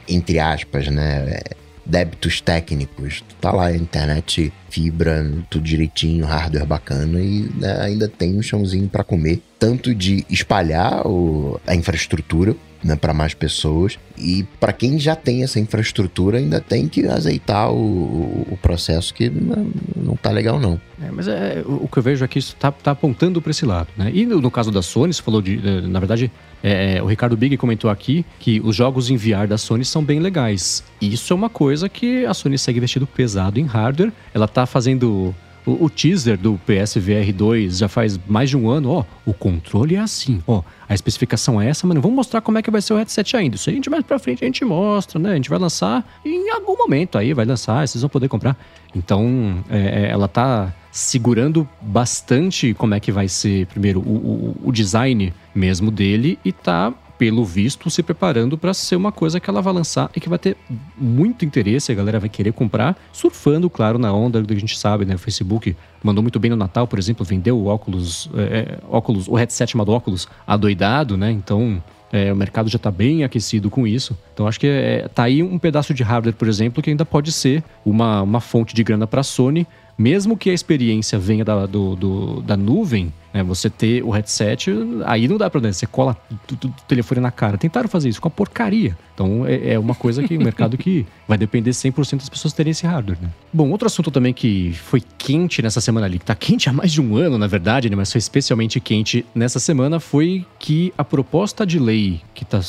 [0.07, 1.39] entre aspas, né?
[1.85, 3.23] débitos técnicos.
[3.39, 9.03] Tá lá, internet, fibra, tudo direitinho, hardware bacana e né, ainda tem um chãozinho para
[9.03, 9.39] comer.
[9.59, 12.55] Tanto de espalhar o, a infraestrutura
[12.85, 13.97] né, para mais pessoas.
[14.15, 19.27] E para quem já tem essa infraestrutura, ainda tem que azeitar o, o processo que
[19.29, 20.79] não, não tá legal, não.
[21.01, 23.87] É, mas é, o, que eu vejo aqui está tá apontando para esse lado.
[23.97, 24.11] Né?
[24.13, 25.57] E no, no, caso da Sony, você falou de.
[25.87, 26.31] Na verdade,
[26.63, 30.03] é, é, o Ricardo Big comentou aqui que os jogos em VR da Sony são
[30.03, 30.83] bem legais.
[31.01, 34.13] Isso é uma coisa que a Sony segue investindo pesado em hardware.
[34.33, 38.91] Ela tá fazendo o, o, teaser do PSVR 2 já faz mais de um ano,
[38.91, 42.57] ó, o controle é assim, ó, a especificação é essa, mas não vamos mostrar como
[42.57, 43.55] é que vai ser o headset ainda.
[43.55, 45.31] Isso aí a gente mais pra frente a gente mostra, né?
[45.31, 48.57] A gente vai lançar em algum momento aí vai lançar, vocês vão poder comprar.
[48.93, 54.69] Então, é, é ela tá segurando bastante como é que vai ser, primeiro, o, o,
[54.69, 59.49] o design mesmo dele e tá pelo visto, se preparando para ser uma coisa que
[59.49, 60.57] ela vai lançar e que vai ter
[60.97, 64.77] muito interesse, a galera vai querer comprar, surfando, claro, na onda do que a gente
[64.77, 65.15] sabe, né?
[65.15, 69.27] O Facebook mandou muito bem no Natal, por exemplo, vendeu o óculos, é, é óculos
[69.27, 71.31] o headset chamado óculos adoidado, né?
[71.31, 74.17] Então, é, o mercado já está bem aquecido com isso.
[74.33, 77.31] Então acho que é, tá aí um pedaço de hardware, por exemplo, que ainda pode
[77.31, 81.65] ser uma, uma fonte de grana para a Sony, mesmo que a experiência venha da,
[81.65, 83.43] do, do, da nuvem, né?
[83.43, 84.71] Você ter o headset,
[85.05, 85.73] aí não dá né?
[85.73, 87.57] Você cola o telefone na cara.
[87.57, 88.97] Tentaram fazer isso com a porcaria.
[89.13, 92.71] Então é, é uma coisa que o mercado que vai depender 100% das pessoas terem
[92.71, 93.29] esse hardware, né?
[93.51, 96.91] Bom, outro assunto também que foi quente nessa semana ali, que tá quente há mais
[96.91, 97.95] de um ano, na verdade, né?
[97.95, 102.59] Mas foi especialmente quente nessa semana, foi que a proposta de lei, que tá.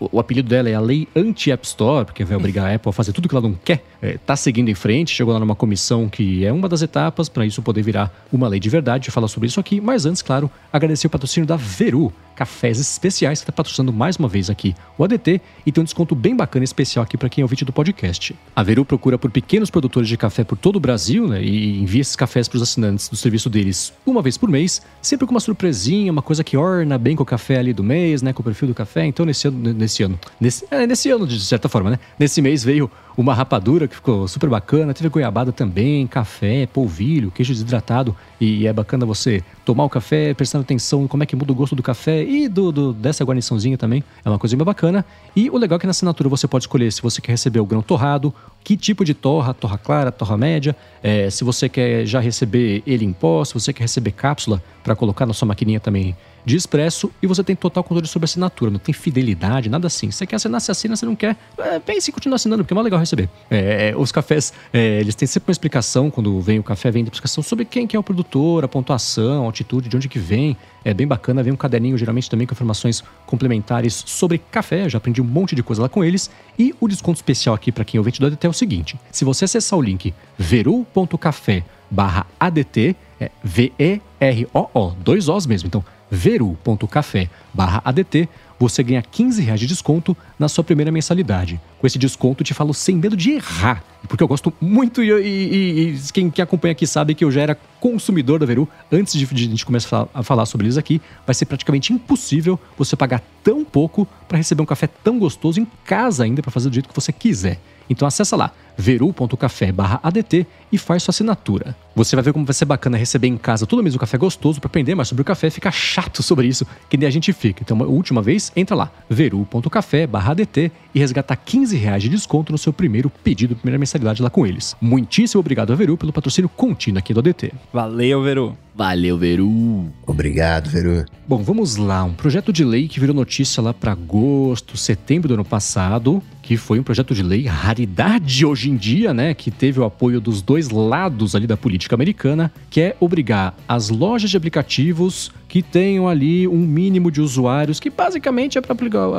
[0.00, 3.12] O apelido dela é a lei anti-App Store, porque vai obrigar a Apple a fazer
[3.12, 6.44] tudo que ela não quer, é, tá seguindo em frente, chegou lá numa comissão que
[6.44, 9.60] é uma das etapas para isso poder virar uma lei de verdade, falar sobre isso
[9.60, 12.12] aqui, mas antes, claro, agradecer o patrocínio da Veru,
[12.42, 16.12] cafés especiais que está patrocinando mais uma vez aqui o ADT e tem um desconto
[16.12, 18.34] bem bacana especial aqui para quem é ouvinte do podcast.
[18.56, 22.00] A Veru procura por pequenos produtores de café por todo o Brasil né, e envia
[22.00, 25.38] esses cafés para os assinantes do serviço deles uma vez por mês, sempre com uma
[25.38, 28.44] surpresinha, uma coisa que orna bem com o café ali do mês, né, com o
[28.44, 29.06] perfil do café.
[29.06, 32.64] Então nesse ano, nesse ano, nesse, é, nesse ano de certa forma, né, nesse mês
[32.64, 38.66] veio uma rapadura que ficou super bacana, teve goiabada também, café, polvilho, queijo desidratado e
[38.66, 41.76] é bacana você tomar o café, prestando atenção em como é que muda o gosto
[41.76, 44.02] do café e do, do, dessa guarniçãozinha também.
[44.24, 45.04] É uma coisa bem bacana.
[45.36, 47.66] E o legal é que na assinatura você pode escolher se você quer receber o
[47.66, 52.20] grão torrado, que tipo de torra, torra clara, torra média, é, se você quer já
[52.20, 56.16] receber ele em pó, se você quer receber cápsula para colocar na sua maquininha também
[56.44, 60.10] de expresso e você tem total controle sobre a assinatura, não tem fidelidade, nada assim.
[60.10, 62.76] Você quer assinar, se assina, você não quer, é, pense em continuar assinando, porque é
[62.76, 63.28] mais legal receber.
[63.50, 67.02] É, é, os cafés, é, eles têm sempre uma explicação, quando vem o café, vem
[67.02, 70.18] a explicação sobre quem que é o produtor, a pontuação, a altitude, de onde que
[70.18, 70.56] vem.
[70.84, 75.22] É bem bacana, vem um caderninho geralmente também com informações complementares sobre café, já aprendi
[75.22, 76.28] um monte de coisa lá com eles.
[76.58, 79.24] E o desconto especial aqui para quem é ouvinte do ADT é o seguinte, se
[79.24, 88.28] você acessar o link veru.café barra ADT, é V-E-R-O-O, dois Os mesmo, então veru.café ADT,
[88.58, 91.58] você ganha 15 reais de desconto na sua primeira mensalidade.
[91.80, 95.94] Com esse desconto, te falo sem medo de errar, porque eu gosto muito e, e,
[95.94, 98.68] e quem, quem, acompanha aqui sabe que eu já era consumidor da Veru.
[98.92, 102.60] Antes de, de a gente começar a falar sobre eles aqui, vai ser praticamente impossível
[102.76, 106.68] você pagar tão pouco para receber um café tão gostoso em casa ainda para fazer
[106.68, 107.58] do jeito que você quiser.
[107.88, 111.76] Então acessa lá veru.café/adt e faz sua assinatura.
[111.94, 114.60] Você vai ver como vai ser bacana receber em casa todo mês um café gostoso
[114.60, 117.62] para aprender mais sobre o café, fica chato sobre isso, que nem a gente fica.
[117.62, 122.72] Então, uma última vez, entra lá, veru.café/adt e resgata 15 reais de desconto no seu
[122.72, 124.76] primeiro pedido, primeira mensalidade lá com eles.
[124.80, 127.52] Muitíssimo obrigado a Veru pelo patrocínio contínuo aqui do ADT.
[127.72, 128.56] Valeu, Veru.
[128.74, 129.90] Valeu, Veru.
[130.06, 131.04] Obrigado, Veru.
[131.28, 132.04] Bom, vamos lá.
[132.04, 136.56] Um projeto de lei que virou notícia lá para agosto, setembro do ano passado, que
[136.56, 139.34] foi um projeto de lei raridade hoje em dia, né?
[139.34, 143.88] Que teve o apoio dos dois lados ali da política americana, que é obrigar as
[143.88, 148.74] lojas de aplicativos que tenham ali um mínimo de usuários, que basicamente é para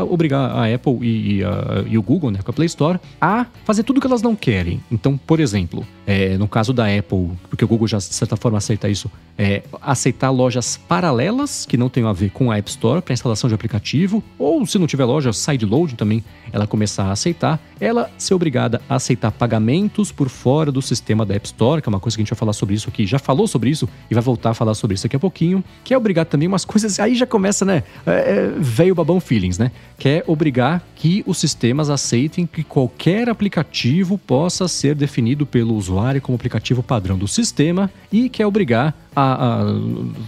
[0.09, 3.45] obrigar a Apple e, e, a, e, o Google, né, com a Play Store, a
[3.63, 4.81] fazer tudo que elas não querem.
[4.91, 8.57] Então, por exemplo, é, no caso da Apple, porque o Google já de certa forma
[8.57, 12.99] aceita isso, é aceitar lojas paralelas que não tenham a ver com a App Store
[12.99, 17.59] para instalação de aplicativo, ou se não tiver loja, sideload também, ela começar a aceitar,
[17.79, 21.91] ela ser obrigada a aceitar pagamentos por fora do sistema da App Store, que é
[21.91, 24.13] uma coisa que a gente vai falar sobre isso aqui, já falou sobre isso e
[24.13, 26.99] vai voltar a falar sobre isso daqui a pouquinho, que é obrigar também umas coisas,
[26.99, 31.37] aí já começa, né, é, é, veio babão feelings, né, que é obrigar que os
[31.37, 37.89] sistemas aceitem que qualquer aplicativo possa ser definido pelo usuário como aplicativo padrão do sistema
[38.11, 39.63] e quer obrigar a, a,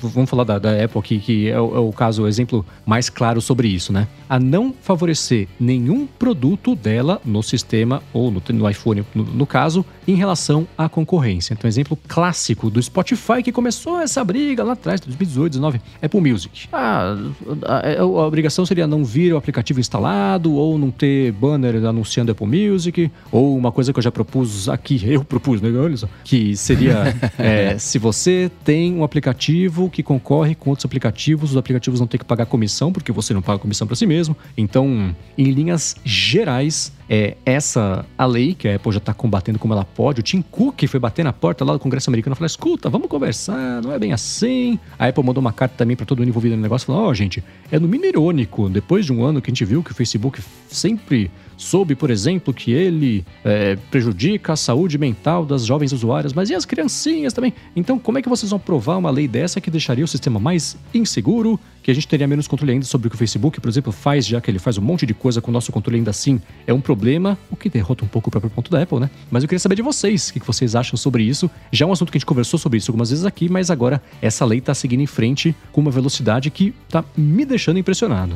[0.01, 3.09] vamos falar da, da, Apple aqui, que é o, é o, caso, o exemplo mais
[3.09, 4.07] claro sobre isso, né?
[4.29, 9.85] A não favorecer nenhum produto dela no sistema, ou no, no iPhone, no, no, caso,
[10.07, 11.53] em relação à concorrência.
[11.53, 16.67] Então, exemplo clássico do Spotify, que começou essa briga lá atrás, 2018, 2019, Apple Music.
[16.71, 17.15] Ah,
[17.63, 22.31] a, a, a obrigação seria não vir o aplicativo instalado, ou não ter banner anunciando
[22.31, 25.69] Apple Music, ou uma coisa que eu já propus aqui, eu propus, né?
[25.71, 30.83] Olha só, que seria é, se você tem tem um aplicativo que concorre com outros
[30.83, 34.05] aplicativos, os aplicativos não têm que pagar comissão, porque você não paga comissão para si
[34.05, 34.35] mesmo.
[34.57, 39.73] Então, em linhas gerais, é essa a lei que a Apple já está combatendo como
[39.73, 40.19] ela pode.
[40.19, 43.07] O Tim Cook foi bater na porta lá do Congresso americano e falou: escuta, vamos
[43.07, 44.77] conversar, não é bem assim.
[44.99, 47.13] A Apple mandou uma carta também para todo mundo envolvido no negócio, falando: ó, oh,
[47.13, 49.95] gente, é no mínimo irônico, depois de um ano que a gente viu que o
[49.95, 56.33] Facebook sempre soube, por exemplo, que ele é, prejudica a saúde mental das jovens usuárias,
[56.33, 57.53] mas e as criancinhas também?
[57.75, 60.77] Então, como é que vocês vão provar uma lei dessa que deixaria o sistema mais
[60.93, 63.91] inseguro, que a gente teria menos controle ainda sobre o que o Facebook, por exemplo,
[63.91, 66.41] faz, já que ele faz um monte de coisa com o nosso controle ainda assim,
[66.65, 69.09] é um problema, o que derrota um pouco o próprio ponto da Apple, né?
[69.29, 71.49] Mas eu queria saber de vocês, o que vocês acham sobre isso.
[71.71, 74.01] Já é um assunto que a gente conversou sobre isso algumas vezes aqui, mas agora
[74.21, 78.35] essa lei está seguindo em frente com uma velocidade que está me deixando impressionado.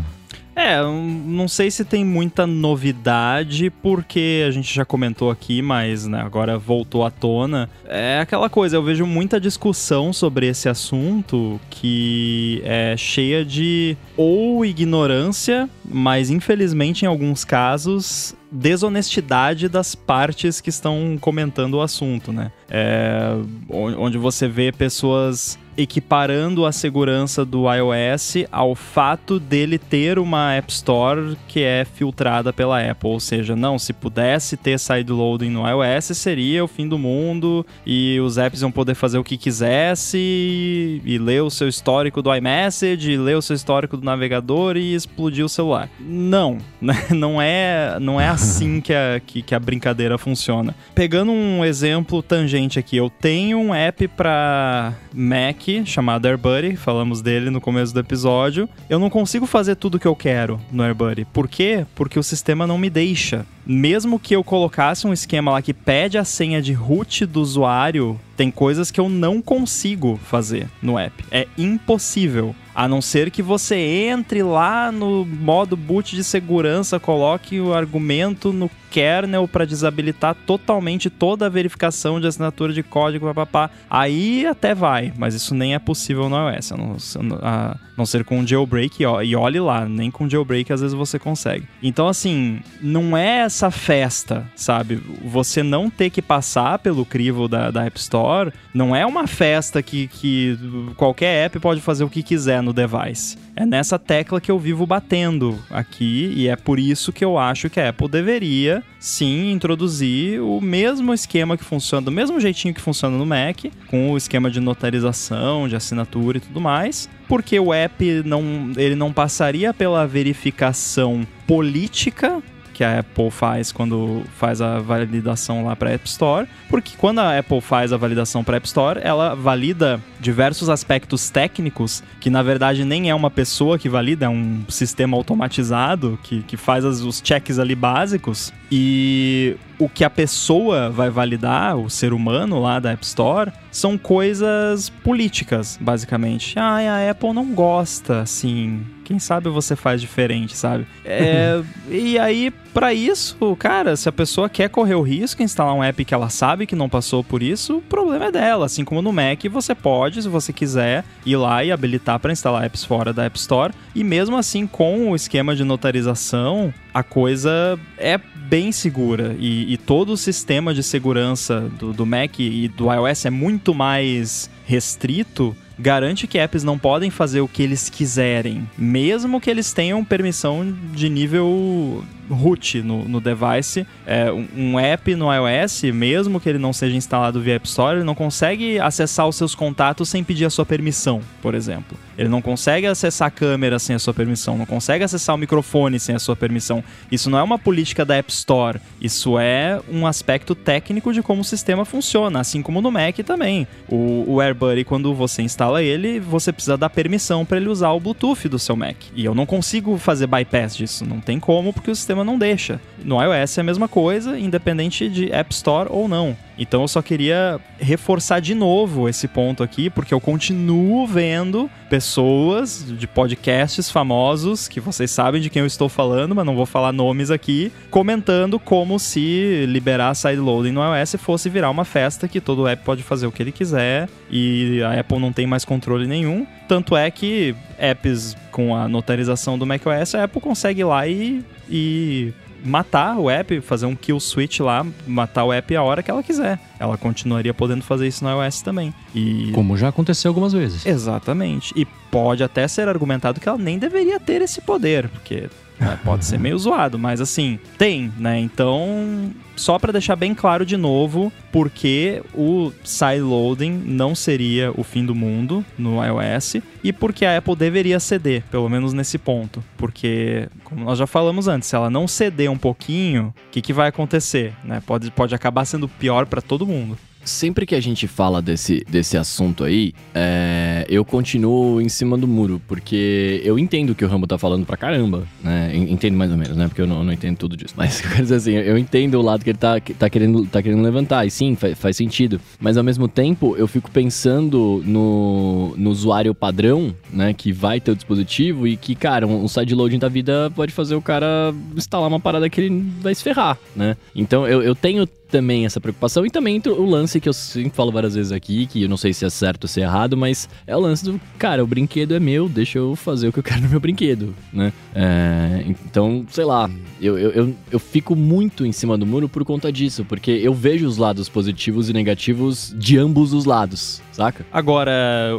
[0.59, 6.19] É, não sei se tem muita novidade, porque a gente já comentou aqui, mas né,
[6.21, 7.69] agora voltou à tona.
[7.85, 14.65] É aquela coisa, eu vejo muita discussão sobre esse assunto que é cheia de ou
[14.65, 22.51] ignorância, mas infelizmente em alguns casos desonestidade das partes que estão comentando o assunto, né?
[22.69, 23.33] É,
[23.69, 30.71] onde você vê pessoas equiparando a segurança do iOS ao fato dele ter uma App
[30.71, 33.09] Store que é filtrada pela Apple.
[33.09, 38.19] Ou seja, não, se pudesse ter sideloading no iOS, seria o fim do mundo e
[38.19, 42.33] os apps iam poder fazer o que quisesse e, e ler o seu histórico do
[42.35, 45.89] iMessage, ler o seu histórico do navegador e explodir o celular.
[45.99, 47.07] Não, né?
[47.11, 50.75] não é, não é assim que a, que, que a brincadeira funciona.
[50.93, 57.49] Pegando um exemplo tangente aqui, eu tenho um app para Mac chamado AirBuddy, falamos dele
[57.49, 58.67] no começo do episódio.
[58.89, 61.25] Eu não consigo fazer tudo o que eu quero no AirBuddy.
[61.25, 61.85] Por quê?
[61.95, 63.45] Porque o sistema não me deixa.
[63.71, 68.19] Mesmo que eu colocasse um esquema lá que pede a senha de root do usuário,
[68.35, 71.23] tem coisas que eu não consigo fazer no app.
[71.29, 72.55] É impossível.
[72.73, 78.53] A não ser que você entre lá no modo boot de segurança, coloque o argumento
[78.53, 83.69] no kernel para desabilitar totalmente toda a verificação de assinatura de código, papapá.
[83.89, 86.95] Aí até vai, mas isso nem é possível no iOS, a não,
[87.41, 89.03] a não ser com jailbreak.
[89.03, 91.67] E olhe lá, nem com jailbreak às vezes você consegue.
[91.83, 95.01] Então, assim, não é essa festa, sabe?
[95.25, 99.83] Você não ter que passar pelo crivo da, da App Store não é uma festa
[99.83, 100.57] que, que
[100.95, 103.37] qualquer app pode fazer o que quiser no device.
[103.57, 107.69] É nessa tecla que eu vivo batendo aqui e é por isso que eu acho
[107.69, 112.79] que a Apple deveria sim introduzir o mesmo esquema que funciona, do mesmo jeitinho que
[112.79, 117.73] funciona no Mac, com o esquema de notarização, de assinatura e tudo mais, porque o
[117.73, 122.41] app não, ele não passaria pela verificação política
[122.79, 127.37] que a Apple faz quando faz a validação lá para App Store, porque quando a
[127.37, 132.85] Apple faz a validação para App Store, ela valida diversos aspectos técnicos que na verdade
[132.85, 137.21] nem é uma pessoa que valida, é um sistema automatizado que, que faz as, os
[137.21, 142.91] checks ali básicos e o que a pessoa vai validar, o ser humano lá da
[142.91, 146.59] App Store, são coisas políticas, basicamente.
[146.59, 148.85] Ah, a Apple não gosta, assim.
[149.05, 150.85] Quem sabe você faz diferente, sabe?
[151.05, 155.83] É, e aí, para isso, cara, se a pessoa quer correr o risco, instalar um
[155.83, 158.65] app que ela sabe que não passou por isso, o problema é dela.
[158.65, 162.65] Assim como no Mac, você pode, se você quiser, ir lá e habilitar para instalar
[162.65, 163.73] apps fora da App Store.
[163.95, 169.77] E mesmo assim, com o esquema de notarização, a coisa é bem segura e, e,
[169.77, 175.55] todo o sistema de segurança do, do Mac e do iOS é muito mais restrito
[175.77, 180.75] garante que apps não podem fazer o que eles quiserem, mesmo que eles tenham permissão
[180.93, 183.87] de nível root no, no device.
[184.05, 187.97] É, um, um, app no iOS, mesmo que ele não seja instalado via App Store,
[187.97, 191.97] ele não consegue acessar os seus contatos sem pedir a sua permissão, por exemplo.
[192.19, 195.97] Ele não consegue acessar a câmera sem a sua permissão, não consegue acessar o microfone
[196.01, 196.83] sem a sua permissão.
[197.09, 201.39] Isso não é uma política da App Store, isso é um aspecto técnico de como
[201.39, 203.65] o sistema funciona, assim como no Mac também.
[203.87, 208.01] O, o AirBuddy, quando você instala ele, você precisa dar permissão para ele usar o
[208.01, 208.97] Bluetooth do seu Mac.
[209.15, 212.81] E eu não consigo fazer bypass disso, não tem como, porque o sistema não deixa.
[213.01, 216.35] No iOS é a mesma coisa, independente de App Store ou não.
[216.57, 222.85] Então eu só queria reforçar de novo esse ponto aqui, porque eu continuo vendo pessoas
[222.87, 226.91] de podcasts famosos, que vocês sabem de quem eu estou falando, mas não vou falar
[226.91, 232.67] nomes aqui, comentando como se liberar sideloading no iOS fosse virar uma festa que todo
[232.67, 236.45] app pode fazer o que ele quiser e a Apple não tem mais controle nenhum.
[236.67, 241.43] Tanto é que apps com a notarização do macOS, a Apple consegue ir lá e,
[241.69, 246.11] e matar o app, fazer um kill switch lá, matar o app a hora que
[246.11, 246.59] ela quiser.
[246.79, 248.93] Ela continuaria podendo fazer isso no iOS também.
[249.13, 249.51] E...
[249.53, 250.85] Como já aconteceu algumas vezes.
[250.85, 251.73] Exatamente.
[251.75, 256.25] E pode até ser argumentado que ela nem deveria ter esse poder, porque né, pode
[256.25, 258.39] ser meio zoado, mas assim, tem, né?
[258.39, 265.05] Então, só para deixar bem claro de novo, porque o sideloading não seria o fim
[265.05, 269.63] do mundo no iOS e porque a Apple deveria ceder, pelo menos nesse ponto.
[269.77, 273.73] Porque, como nós já falamos antes, se ela não ceder um pouquinho, o que, que
[273.73, 274.53] vai acontecer?
[274.63, 274.81] Né?
[274.85, 276.97] Pode, pode acabar sendo pior para todo mundo
[277.29, 282.27] sempre que a gente fala desse, desse assunto aí, é, eu continuo em cima do
[282.27, 285.71] muro, porque eu entendo que o Rambo tá falando pra caramba, né?
[285.75, 286.67] Entendo mais ou menos, né?
[286.67, 287.73] Porque eu não, não entendo tudo disso.
[287.77, 290.81] Mas, quer dizer assim, eu entendo o lado que ele tá, tá, querendo, tá querendo
[290.81, 292.41] levantar, e sim, faz, faz sentido.
[292.59, 297.33] Mas ao mesmo tempo, eu fico pensando no, no usuário padrão, né?
[297.33, 300.95] Que vai ter o dispositivo e que, cara, um, um sideloading da vida pode fazer
[300.95, 303.95] o cara instalar uma parada que ele vai se ferrar, né?
[304.15, 307.91] Então eu, eu tenho também essa preocupação e também o lance que eu sempre falo
[307.91, 310.49] várias vezes aqui, que eu não sei se é certo ou se é errado, mas
[310.65, 313.43] é o lance do, cara, o brinquedo é meu, deixa eu fazer o que eu
[313.43, 314.73] quero no meu brinquedo, né?
[314.93, 316.69] É, então, sei lá,
[316.99, 320.53] eu, eu, eu, eu, fico muito em cima do muro por conta disso, porque eu
[320.53, 324.45] vejo os lados positivos e negativos de ambos os lados, saca?
[324.51, 324.91] Agora,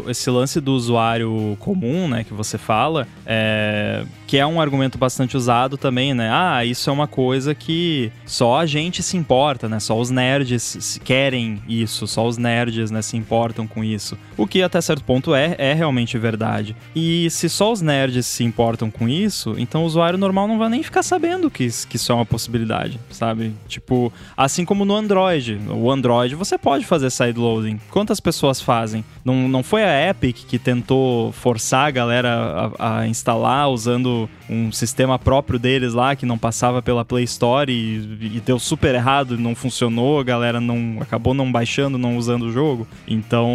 [0.08, 5.36] esse lance do usuário comum, né, que você fala, é, que é um argumento bastante
[5.36, 6.30] usado também, né?
[6.32, 9.80] Ah, isso é uma coisa que só a gente se importa, né?
[9.80, 14.16] Só os nerds querem isso, só os nerds, né, se importam com isso.
[14.36, 16.76] O que até certo ponto é, é realmente verdade.
[16.94, 20.68] E se só os nerds se importam com isso, então o usuário normal não vai
[20.68, 23.52] nem ficar sabendo que, que isso é uma possibilidade, sabe?
[23.66, 25.60] Tipo, assim como no Android.
[25.68, 27.80] O Android você pode fazer sideloading.
[27.90, 29.04] Quantas pessoas fazem?
[29.24, 34.72] Não, não foi a Epic que tentou forçar a galera a, a instalar usando um
[34.72, 39.38] sistema próprio deles lá que não passava pela Play Store e, e deu super errado,
[39.38, 42.86] não funcionou, a galera não acabou não baixando, não usando o jogo.
[43.06, 43.48] Então,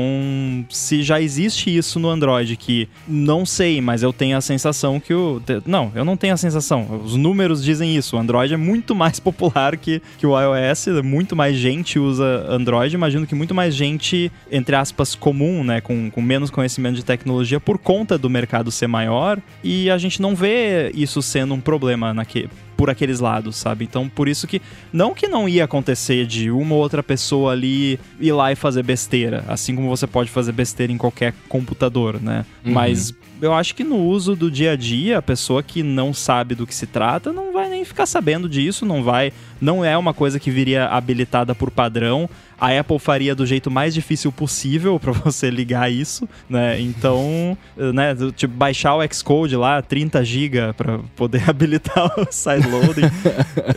[0.70, 5.14] se já existe isso no Android que não sei, mas eu tenho a sensação que
[5.14, 7.02] o não, eu não tenho a sensação.
[7.04, 8.16] Os números dizem isso.
[8.16, 12.96] O Android é muito mais popular que, que o iOS, muito mais gente usa Android.
[12.96, 17.60] Imagino que muito mais gente, entre aspas, comum, né, com, com menos conhecimento de tecnologia
[17.60, 19.40] por conta do mercado ser maior.
[19.64, 20.55] E a gente não vê
[20.94, 23.86] isso sendo um problema naquele por aqueles lados, sabe?
[23.86, 28.00] Então, por isso que não que não ia acontecer de uma ou outra pessoa ali
[28.20, 32.46] ir lá e fazer besteira, assim como você pode fazer besteira em qualquer computador, né?
[32.66, 32.74] Uhum.
[32.74, 36.56] Mas eu acho que no uso do dia a dia, a pessoa que não sabe
[36.56, 40.14] do que se trata não vai nem ficar sabendo disso, não vai, não é uma
[40.14, 42.30] coisa que viria habilitada por padrão.
[42.60, 46.80] A Apple faria do jeito mais difícil possível para você ligar isso, né?
[46.80, 53.10] Então, né, tipo baixar o Xcode lá, 30 GB para poder habilitar o sideloading.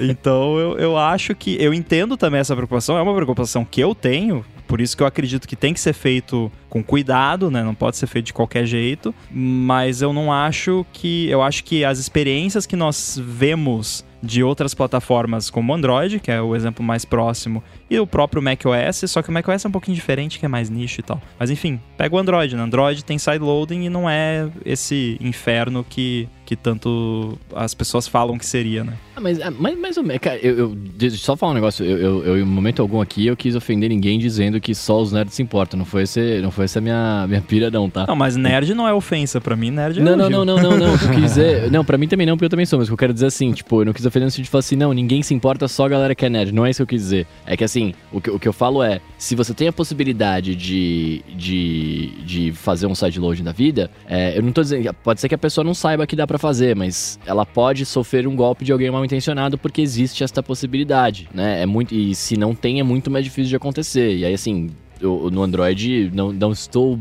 [0.01, 3.95] então, eu, eu acho que eu entendo também essa preocupação, é uma preocupação que eu
[3.95, 7.62] tenho, por isso que eu acredito que tem que ser feito com cuidado, né?
[7.62, 9.14] Não pode ser feito de qualquer jeito.
[9.31, 11.26] Mas eu não acho que.
[11.29, 16.41] Eu acho que as experiências que nós vemos de outras plataformas como Android, que é
[16.41, 19.95] o exemplo mais próximo, e o próprio macOS, só que o macOS é um pouquinho
[19.95, 21.21] diferente, que é mais nicho e tal.
[21.39, 22.62] Mas enfim, pega o Android, né?
[22.62, 28.47] Android tem sideloading e não é esse inferno que, que tanto as pessoas falam que
[28.47, 28.95] seria, né?
[29.15, 31.99] Ah, mas, ah, mas mais ou menos, cara, eu, eu, só falar um negócio, eu,
[31.99, 35.35] eu, eu, em momento algum aqui, eu quis ofender ninguém dizendo que só os nerds
[35.35, 38.07] se importam, não foi, esse, não foi essa minha, minha pira não, tá?
[38.07, 40.79] Não, mas nerd não é ofensa, pra mim nerd é Não, não, não, não, não,
[40.79, 42.97] não, eu quis dizer, não, pra mim também não, porque eu também sou, mas eu
[42.97, 45.23] quero dizer assim, tipo, eu não quis ofender no sentido de falar assim, não, ninguém
[45.23, 47.27] se importa, só a galera que é nerd, não é isso que eu quis dizer.
[47.45, 50.55] É que assim, o que, o que eu falo é, se você tem a possibilidade
[50.55, 55.29] de, de, de fazer um sideloading da vida, é, eu não tô dizendo, pode ser
[55.29, 58.64] que a pessoa não saiba que dá para fazer, mas ela pode sofrer um golpe
[58.64, 61.62] de alguém mal intencionado porque existe esta possibilidade, né?
[61.62, 64.16] É muito, e se não tem, é muito mais difícil de acontecer.
[64.16, 64.70] E aí, assim,
[65.01, 66.99] eu, no Android, não, não estou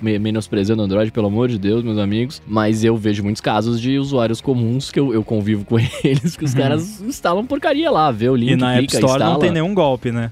[0.00, 3.98] menosprezando o Android, pelo amor de Deus, meus amigos, mas eu vejo muitos casos de
[3.98, 6.60] usuários comuns que eu, eu convivo com eles, que os uhum.
[6.60, 9.32] caras instalam porcaria lá, vê o link, E na clica, App Store instala.
[9.32, 10.30] não tem nenhum golpe, né?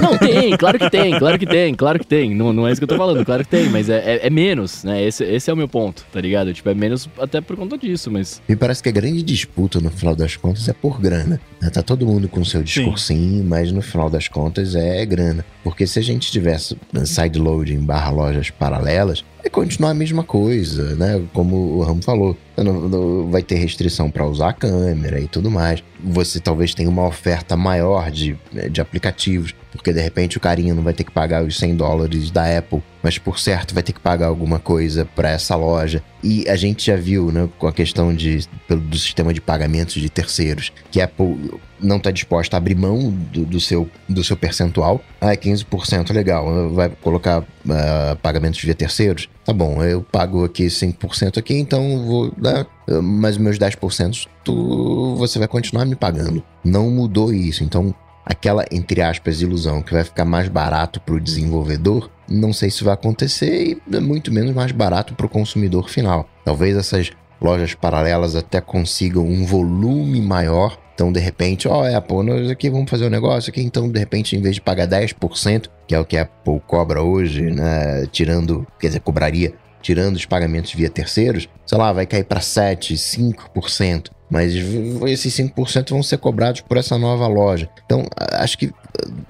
[0.00, 2.34] Não, tem, claro que tem, claro que tem, claro que tem.
[2.34, 4.30] Não, não é isso que eu tô falando, claro que tem, mas é, é, é,
[4.30, 5.02] menos, né?
[5.02, 6.52] Esse, esse é o meu ponto, tá ligado?
[6.52, 8.40] Tipo, é menos até por conta disso, mas.
[8.48, 11.40] Me parece que a grande disputa, no final das contas, é por grana.
[11.60, 11.70] Né?
[11.70, 13.48] Tá todo mundo com seu discursinho, Sim.
[13.48, 15.44] mas no final das contas é grana.
[15.62, 21.22] Porque se a gente tivesse sideloading barra lojas paralelas, é continuar a mesma coisa, né?
[21.32, 22.36] Como o Ramo falou.
[22.56, 25.84] Não, não, vai ter restrição para usar a câmera e tudo mais.
[26.02, 28.36] Você talvez tenha uma oferta maior de,
[28.70, 32.30] de aplicativos, porque de repente o carinha não vai ter que pagar os 100 dólares
[32.30, 36.02] da Apple, mas por certo vai ter que pagar alguma coisa para essa loja.
[36.22, 40.08] E a gente já viu, né, com a questão de, do sistema de pagamentos de
[40.08, 44.36] terceiros, que a Apple não está disposta a abrir mão do, do, seu, do seu
[44.36, 45.00] percentual.
[45.20, 46.70] Ah, é 15%, legal.
[46.72, 49.28] Vai colocar uh, pagamentos via terceiros?
[49.44, 52.66] Tá bom, eu pago aqui 5% aqui, então vou dar
[53.02, 56.42] mas meus 10% tu, você vai continuar me pagando.
[56.64, 57.64] Não mudou isso.
[57.64, 57.94] Então,
[58.26, 62.82] aquela, entre aspas, ilusão que vai ficar mais barato para o desenvolvedor, não sei se
[62.82, 66.28] vai acontecer e muito menos mais barato para o consumidor final.
[66.44, 70.76] Talvez essas lojas paralelas até consigam um volume maior.
[70.94, 73.60] Então, de repente, ó, oh, Apple, nós aqui vamos fazer um negócio aqui.
[73.60, 77.02] Então, de repente, em vez de pagar 10%, que é o que a Apple cobra
[77.02, 78.06] hoje, né?
[78.10, 79.54] Tirando, quer dizer, cobraria
[79.86, 84.10] tirando os pagamentos via terceiros, sei lá, vai cair para 7, 5%.
[84.28, 87.68] Mas esses 5% vão ser cobrados por essa nova loja.
[87.84, 88.72] Então, acho que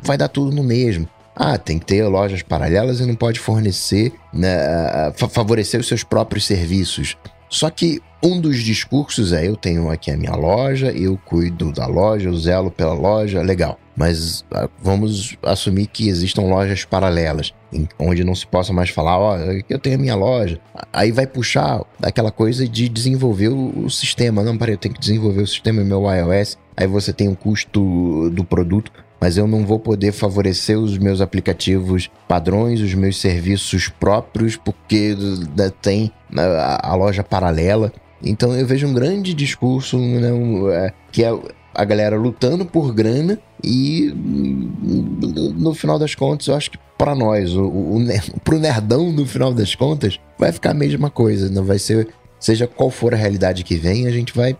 [0.03, 1.09] vai dar tudo no mesmo.
[1.35, 6.47] Ah, tem que ter lojas paralelas e não pode fornecer, né, favorecer os seus próprios
[6.47, 7.15] serviços.
[7.49, 11.87] Só que um dos discursos é: eu tenho aqui a minha loja, eu cuido da
[11.87, 13.79] loja, eu zelo pela loja, legal.
[13.97, 17.55] Mas ah, vamos assumir que existam lojas paralelas,
[17.99, 20.61] onde não se possa mais falar, ó, oh, eu tenho a minha loja.
[20.93, 24.43] Aí vai puxar aquela coisa de desenvolver o, sistema.
[24.43, 26.59] Não, peraí, eu tenho que desenvolver o sistema no meu iOS.
[26.77, 31.21] Aí você tem o custo do produto mas eu não vou poder favorecer os meus
[31.21, 35.17] aplicativos padrões, os meus serviços próprios, porque
[35.57, 36.43] né, tem né,
[36.83, 37.93] a, loja paralela.
[38.23, 40.31] Então eu vejo um grande discurso né,
[40.73, 41.33] é, que é
[41.75, 44.13] a galera lutando por grana e
[45.55, 47.99] no final das contas eu acho que para nós, o, o,
[48.43, 52.09] pro nerdão no final das contas, vai ficar a mesma coisa, não vai ser
[52.39, 54.57] seja qual for a realidade que vem, a gente vai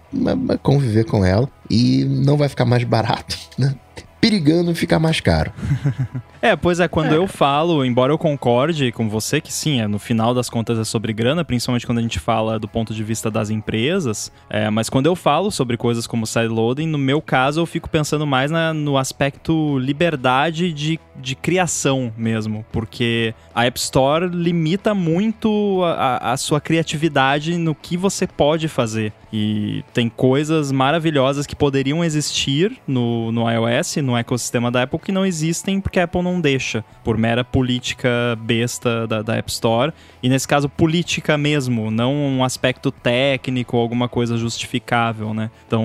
[0.63, 3.75] conviver com ela e não vai ficar mais barato, né?
[4.21, 5.53] Perigando ficar mais caro.
[6.43, 7.17] é, pois é, quando é.
[7.17, 10.85] eu falo, embora eu concorde com você que sim, é, no final das contas é
[10.85, 14.89] sobre grana, principalmente quando a gente fala do ponto de vista das empresas, é, mas
[14.89, 18.73] quando eu falo sobre coisas como sideloading, no meu caso eu fico pensando mais na,
[18.73, 26.37] no aspecto liberdade de, de criação mesmo, porque a App Store limita muito a, a
[26.37, 29.13] sua criatividade no que você pode fazer.
[29.39, 35.13] E tem coisas maravilhosas que poderiam existir no, no iOS, no ecossistema da Apple, que
[35.13, 38.09] não existem porque a Apple não deixa, por mera política
[38.41, 39.93] besta da, da App Store.
[40.23, 45.51] E nesse caso, política mesmo, não um aspecto técnico alguma coisa justificável, né?
[45.67, 45.85] Então,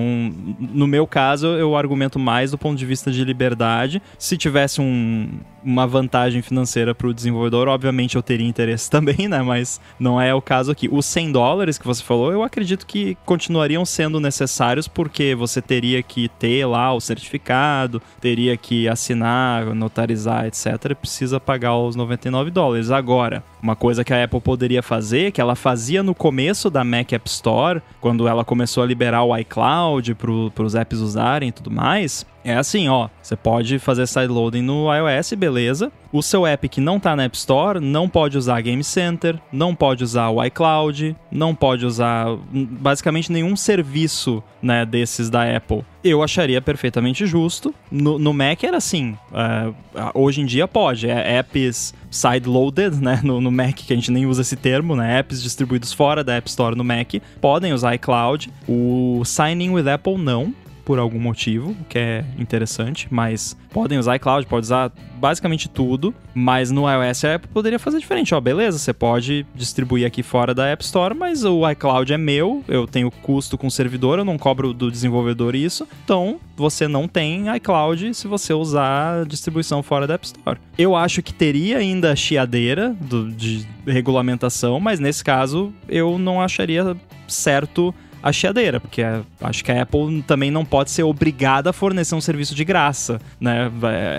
[0.58, 4.02] no meu caso, eu argumento mais do ponto de vista de liberdade.
[4.18, 5.28] Se tivesse um,
[5.64, 9.42] uma vantagem financeira para o desenvolvedor, obviamente eu teria interesse também, né?
[9.42, 10.88] Mas não é o caso aqui.
[10.92, 16.04] Os 100 dólares que você falou, eu acredito que continuariam sendo necessários porque você teria
[16.04, 20.94] que ter lá o certificado, teria que assinar, notarizar, etc.
[20.94, 22.92] Precisa pagar os 99 dólares.
[22.92, 27.14] Agora, uma coisa que a Apple poderia fazer, que ela fazia no começo da Mac
[27.14, 30.14] App Store, quando ela começou a liberar o iCloud
[30.54, 34.88] para os apps usarem e tudo mais, é assim, ó, você pode fazer sideloading no
[34.94, 35.92] iOS, beleza.
[36.12, 39.74] O seu app que não tá na App Store não pode usar Game Center, não
[39.74, 45.86] pode usar o iCloud, não pode usar basicamente nenhum serviço, né, desses da Apple.
[46.04, 47.74] Eu acharia perfeitamente justo.
[47.90, 49.74] No, no Mac era assim, uh,
[50.14, 54.26] hoje em dia pode, é apps sideloaded, né, no, no Mac, que a gente nem
[54.26, 58.52] usa esse termo, né, apps distribuídos fora da App Store no Mac, podem usar iCloud.
[58.68, 64.46] O Signing with Apple não, por algum motivo, que é interessante, mas podem usar iCloud,
[64.48, 68.34] pode usar basicamente tudo, mas no iOS a Apple poderia fazer diferente.
[68.34, 72.64] Ó, beleza, você pode distribuir aqui fora da App Store, mas o iCloud é meu,
[72.68, 77.08] eu tenho custo com o servidor, eu não cobro do desenvolvedor isso, então você não
[77.08, 80.60] tem iCloud se você usar distribuição fora da App Store.
[80.78, 86.96] Eu acho que teria ainda chiadeira do, de regulamentação, mas nesse caso eu não acharia
[87.28, 91.74] certo a chiadeira, porque é, acho que a Apple também não pode ser obrigada a
[91.74, 93.72] fornecer um serviço de graça, né?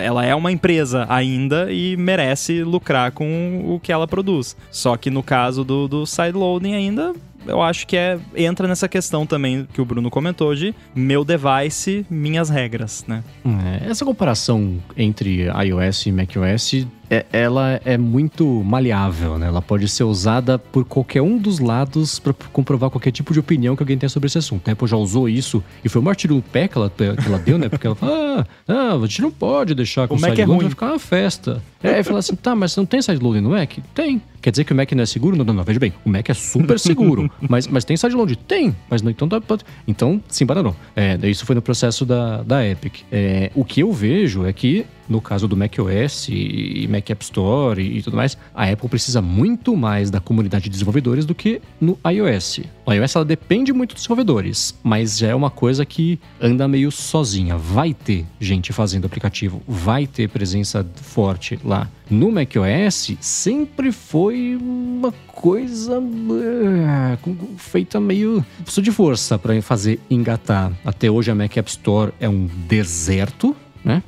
[0.03, 4.57] Ela é uma empresa ainda e merece lucrar com o que ela produz.
[4.70, 7.12] Só que no caso do, do sideloading ainda
[7.46, 12.07] eu acho que é entra nessa questão também que o Bruno comentou de meu device,
[12.09, 13.22] minhas regras, né?
[13.44, 19.46] É, essa comparação entre iOS e macOS é, ela é muito maleável, né?
[19.46, 23.76] Ela pode ser usada por qualquer um dos lados para comprovar qualquer tipo de opinião
[23.76, 24.70] que alguém tenha sobre esse assunto.
[24.70, 27.58] Apple já usou isso e foi um martírio no pé que ela, que ela deu,
[27.58, 27.68] né?
[27.68, 30.42] Porque ela fala, ah, ah, a gente não pode deixar com o, o Mac é
[30.44, 30.60] ruim.
[30.60, 31.62] vai ficar uma festa.
[31.82, 33.72] É, e fala assim, tá, mas não tem sideloading no Mac?
[33.94, 34.22] Tem.
[34.40, 35.36] Quer dizer que o Mac não é seguro?
[35.36, 35.64] Não, não, não.
[35.64, 37.30] Veja bem, o Mac é super seguro.
[37.46, 38.36] mas, mas tem sideload?
[38.36, 38.74] Tem.
[38.88, 39.40] Mas não, então, tá,
[39.86, 40.74] então se embaranou.
[40.96, 43.00] É, isso foi no processo da, da Epic.
[43.12, 47.82] É, o que eu vejo é que no caso do macOS e Mac App Store
[47.82, 51.98] e, tudo mais, a Apple precisa muito mais da comunidade de desenvolvedores do que no
[52.07, 52.61] iOS.
[52.86, 56.90] O iOS ela depende muito dos desenvolvedores, mas já é uma coisa que anda meio
[56.90, 57.57] sozinha.
[57.57, 61.88] Vai ter gente fazendo aplicativo, vai ter presença forte lá.
[62.11, 68.44] No macOS sempre foi uma coisa uh, feita meio
[68.82, 70.72] de força para fazer engatar.
[70.84, 74.03] Até hoje a Mac App Store é um deserto, né?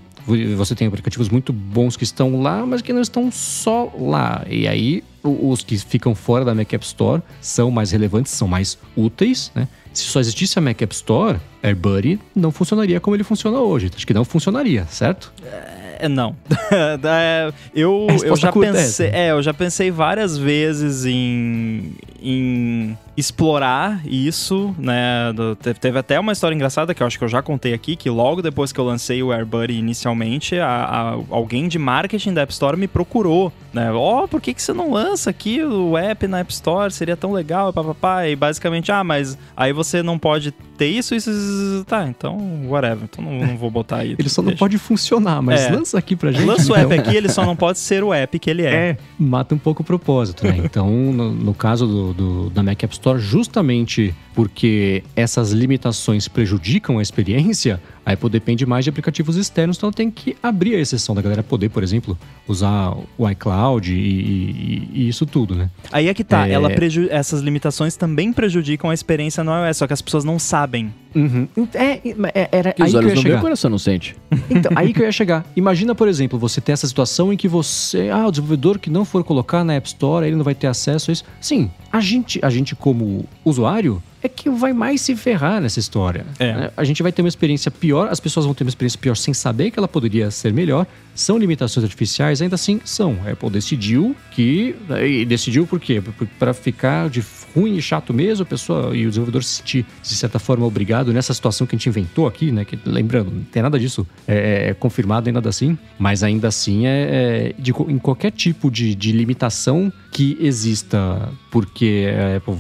[0.57, 4.45] Você tem aplicativos muito bons que estão lá, mas que não estão só lá.
[4.49, 8.79] E aí, os que ficam fora da Mac App Store são mais relevantes, são mais
[8.97, 9.69] úteis, né?
[9.93, 13.91] Se só existisse a Mac App Store, AirBuddy não funcionaria como ele funciona hoje.
[13.95, 15.33] Acho que não funcionaria, certo?
[15.45, 16.37] É É, não.
[16.71, 24.75] é, eu, eu já pensei, é, eu já pensei várias vezes em, em explorar isso,
[24.79, 25.33] né?
[25.81, 28.43] Teve até uma história engraçada que eu acho que eu já contei aqui, que logo
[28.43, 32.77] depois que eu lancei o AirBuddy inicialmente, a, a, alguém de marketing da App Store
[32.77, 33.93] me procurou, né?
[33.93, 36.93] Ó, oh, por que, que você não lança aqui o app na App Store?
[36.93, 38.27] Seria tão legal, papapá.
[38.27, 42.37] E basicamente, ah, mas aí você não pode ter isso, isso, isso tá, então,
[42.67, 43.05] whatever.
[43.05, 44.15] Então não, não vou botar aí.
[44.19, 44.55] ele só deixa.
[44.55, 45.71] não pode funcionar, mas é.
[45.71, 46.45] lança aqui pra gente.
[46.45, 46.99] Lança o app então.
[46.99, 48.75] aqui, ele só não pode ser o app que ele é.
[48.75, 50.55] É, mata um pouco o propósito, né?
[50.65, 56.99] Então, no, no caso do, do, da Mac App Store, justamente porque essas limitações prejudicam
[56.99, 61.15] a experiência, a Apple depende mais de aplicativos externos, então tem que abrir a exceção
[61.15, 65.71] da galera poder, por exemplo, usar o iCloud e, e, e isso tudo, né?
[65.91, 66.53] Aí é que tá, é...
[66.53, 66.71] Ela
[67.11, 70.93] essas limitações também prejudicam a experiência no iOS, só que as pessoas não sabem.
[71.15, 71.49] Uhum.
[71.73, 72.01] É,
[72.35, 74.17] é, era que aí os olhos que eu ia não o coração não sente.
[74.51, 75.47] Então, aí que eu ia chegar.
[75.57, 79.05] Imagina, por exemplo, você ter essa situação em que você, ah, o desenvolvedor que não
[79.05, 81.25] for colocar na App Store, ele não vai ter acesso a isso.
[81.41, 86.25] Sim, a gente, a gente como usuário, é que vai mais se ferrar nessa história.
[86.39, 86.53] É.
[86.55, 86.71] Né?
[86.75, 89.35] A gente vai ter uma experiência pior, as pessoas vão ter uma experiência pior sem
[89.35, 90.87] saber que ela poderia ser melhor.
[91.15, 93.19] São limitações artificiais, ainda assim são.
[93.25, 94.75] A Apple decidiu que.
[95.07, 96.03] E decidiu por quê?
[96.39, 97.23] Para ficar de
[97.55, 101.13] ruim e chato mesmo, a pessoa e o desenvolvedor se sentir, de certa forma, obrigado
[101.13, 102.65] nessa situação que a gente inventou aqui, né?
[102.65, 106.87] Que, lembrando, não tem nada disso é, é confirmado nem nada assim, mas ainda assim
[106.87, 112.55] é, é de, em qualquer tipo de, de limitação que exista, porque a Apple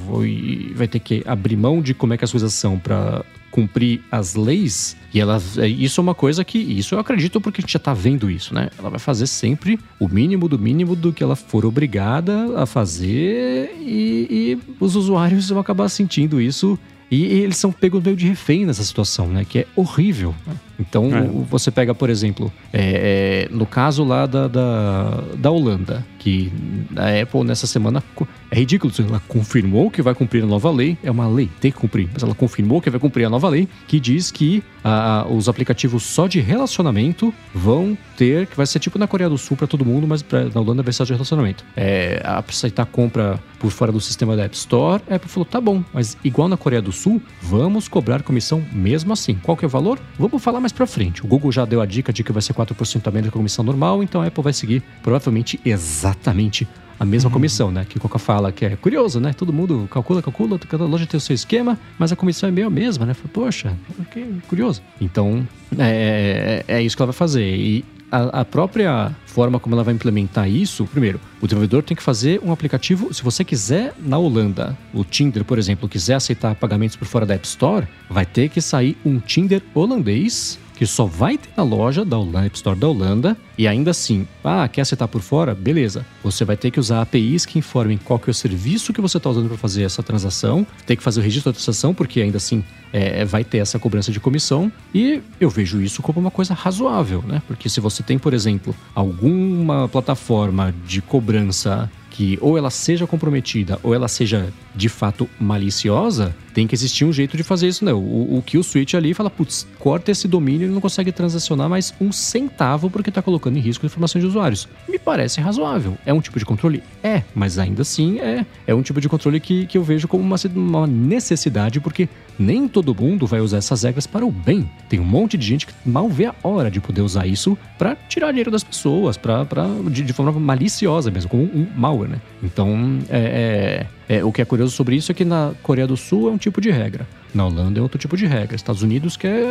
[0.74, 4.34] vai ter que abrir mão de como é que as coisas são para cumprir as
[4.34, 7.72] leis, e ela, é, isso é uma coisa que, isso eu acredito porque a gente
[7.72, 8.68] já tá vendo isso, né?
[8.76, 13.70] Ela vai fazer sempre o mínimo do mínimo do que ela for obrigada a fazer
[13.78, 16.76] e, e os usuários vão acabar sentindo isso
[17.08, 19.44] e, e eles são pegos meio de refém nessa situação, né?
[19.44, 20.34] Que é horrível.
[20.78, 21.28] Então, é.
[21.48, 26.50] você pega, por exemplo, é, é, no caso lá da, da, da Holanda, que
[26.96, 28.02] a Apple nessa semana
[28.50, 28.92] é ridículo.
[28.98, 32.22] Ela confirmou que vai cumprir a nova lei, é uma lei, tem que cumprir, mas
[32.22, 36.26] ela confirmou que vai cumprir a nova lei, que diz que a, os aplicativos só
[36.26, 40.06] de relacionamento vão ter, que vai ser tipo na Coreia do Sul para todo mundo,
[40.06, 41.64] mas pra, na Holanda vai ser só de relacionamento.
[41.76, 45.84] É, aceitar compra por fora do sistema da App Store, a Apple falou: tá bom,
[45.92, 49.34] mas igual na Coreia do Sul, vamos cobrar comissão mesmo assim.
[49.42, 49.98] Qual que é o valor?
[50.18, 51.22] Vamos falar mais para frente.
[51.22, 53.38] O Google já deu a dica de que vai ser 4% a menos que a
[53.38, 56.66] comissão normal, então a Apple vai seguir provavelmente exatamente
[56.98, 57.34] a mesma uhum.
[57.34, 57.84] comissão, né?
[57.86, 59.32] Que o Coca fala que é curioso, né?
[59.32, 62.68] Todo mundo calcula, calcula, cada loja tem o seu esquema, mas a comissão é meio
[62.68, 63.14] a mesma, né?
[63.32, 63.76] Poxa,
[64.10, 64.80] que curioso.
[65.00, 65.46] Então,
[65.78, 67.44] é, é, é isso que ela vai fazer.
[67.44, 67.84] E
[68.14, 72.40] a, a, própria forma como ela vai implementar isso, primeiro, o desenvolvedor tem que fazer
[72.44, 73.12] um aplicativo.
[73.12, 77.34] Se você quiser na Holanda, o Tinder, por exemplo, quiser aceitar pagamentos por fora da
[77.34, 82.04] App Store, vai ter que sair um Tinder holandês que só vai ter na loja
[82.04, 85.54] da App Store da Holanda, e ainda assim, ah, quer aceitar por fora?
[85.54, 86.04] Beleza.
[86.22, 89.16] Você vai ter que usar APIs que informem qual que é o serviço que você
[89.16, 92.38] está usando para fazer essa transação, tem que fazer o registro da transação, porque ainda
[92.38, 96.54] assim é, vai ter essa cobrança de comissão, e eu vejo isso como uma coisa
[96.54, 97.40] razoável, né?
[97.46, 103.78] Porque se você tem, por exemplo, alguma plataforma de cobrança que ou ela seja comprometida
[103.82, 107.92] ou ela seja de fato maliciosa, tem que existir um jeito de fazer isso, né?
[107.92, 111.68] O, o que o switch ali fala, putz, corta esse domínio, ele não consegue transacionar
[111.68, 114.68] mais um centavo porque está colocando em risco a informação de usuários.
[114.88, 115.98] Me parece razoável.
[116.06, 116.82] É um tipo de controle?
[117.02, 120.22] É, mas ainda assim é, é um tipo de controle que, que eu vejo como
[120.22, 122.08] uma, uma necessidade, porque
[122.38, 124.68] nem todo mundo vai usar essas regras para o bem.
[124.88, 127.96] Tem um monte de gente que mal vê a hora de poder usar isso para
[128.08, 132.20] tirar dinheiro das pessoas, pra, pra, de, de forma maliciosa mesmo, como um malware, né?
[132.42, 135.96] Então, é, é, é, o que é curioso sobre isso é que na Coreia do
[135.96, 137.06] Sul é um tipo de regra.
[137.34, 138.54] Na Holanda é outro tipo de regra.
[138.54, 139.44] Estados Unidos quer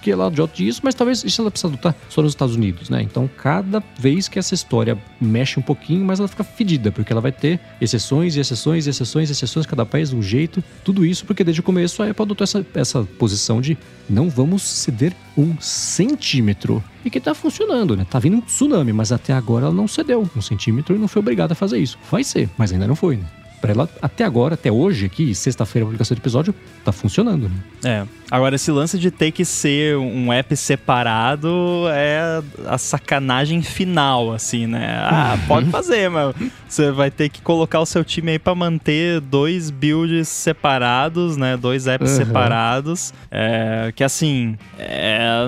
[0.00, 3.02] que ela adote isso, mas talvez isso ela precisa adotar só nos Estados Unidos, né?
[3.02, 7.20] Então, cada vez que essa história mexe um pouquinho, mais ela fica fedida, porque ela
[7.20, 10.64] vai ter exceções e exceções e exceções e exceções, cada país de um jeito.
[10.82, 13.76] Tudo isso porque desde o começo a Apple adotou essa, essa posição de
[14.08, 16.82] não vamos ceder um centímetro.
[17.04, 18.06] E que tá funcionando, né?
[18.08, 21.20] Tá vindo um tsunami, mas até agora ela não cedeu um centímetro e não foi
[21.20, 21.98] obrigada a fazer isso.
[22.10, 23.24] Vai ser, mas ainda não foi, né?
[23.62, 26.54] Para ela até agora, até hoje aqui, sexta-feira, a publicação do episódio,
[26.84, 27.48] tá funcionando.
[27.48, 28.06] Né?
[28.08, 28.22] É.
[28.28, 34.66] Agora, esse lance de ter que ser um app separado é a sacanagem final, assim,
[34.66, 34.98] né?
[35.02, 36.34] Ah, pode fazer, mas
[36.66, 41.56] você vai ter que colocar o seu time aí para manter dois builds separados, né?
[41.56, 42.16] Dois apps uhum.
[42.16, 43.14] separados.
[43.30, 45.46] É, que assim, é,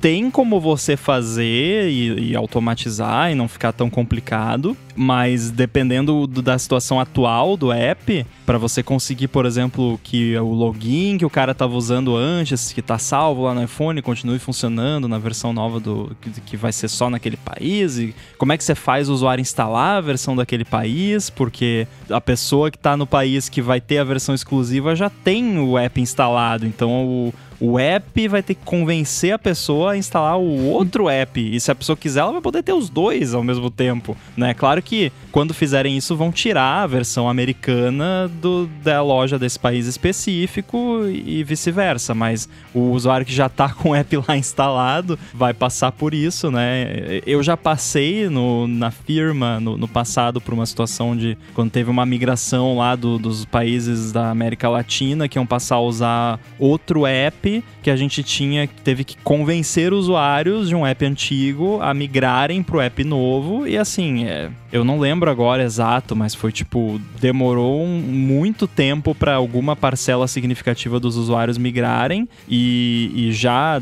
[0.00, 6.42] tem como você fazer e, e automatizar e não ficar tão complicado, mas dependendo do,
[6.42, 11.30] da situação atual do app, para você conseguir, por exemplo, que o login que o
[11.30, 15.78] cara estava usando antes, que está salvo lá no iPhone, continue funcionando na versão nova
[15.78, 17.98] do que, que vai ser só naquele país.
[17.98, 21.28] E como é que você faz o usuário instalar a versão daquele país?
[21.28, 25.58] Porque a pessoa que está no país que vai ter a versão exclusiva já tem
[25.58, 30.38] o app instalado, então o o app vai ter que convencer a pessoa a instalar
[30.38, 31.40] o outro app.
[31.40, 34.16] E se a pessoa quiser, ela vai poder ter os dois ao mesmo tempo.
[34.36, 34.54] Né?
[34.54, 39.86] Claro que quando fizerem isso, vão tirar a versão americana do, da loja desse país
[39.86, 42.14] específico e vice-versa.
[42.14, 46.50] Mas o usuário que já está com o app lá instalado vai passar por isso,
[46.50, 47.20] né?
[47.26, 51.90] Eu já passei no, na firma no, no passado por uma situação de quando teve
[51.90, 57.06] uma migração lá do, dos países da América Latina que iam passar a usar outro
[57.06, 57.45] app
[57.82, 62.80] que a gente tinha, teve que convencer usuários de um app antigo a migrarem pro
[62.80, 63.66] app novo.
[63.66, 69.14] E assim, é, eu não lembro agora exato, mas foi tipo, demorou um, muito tempo
[69.14, 73.80] para alguma parcela significativa dos usuários migrarem e, e já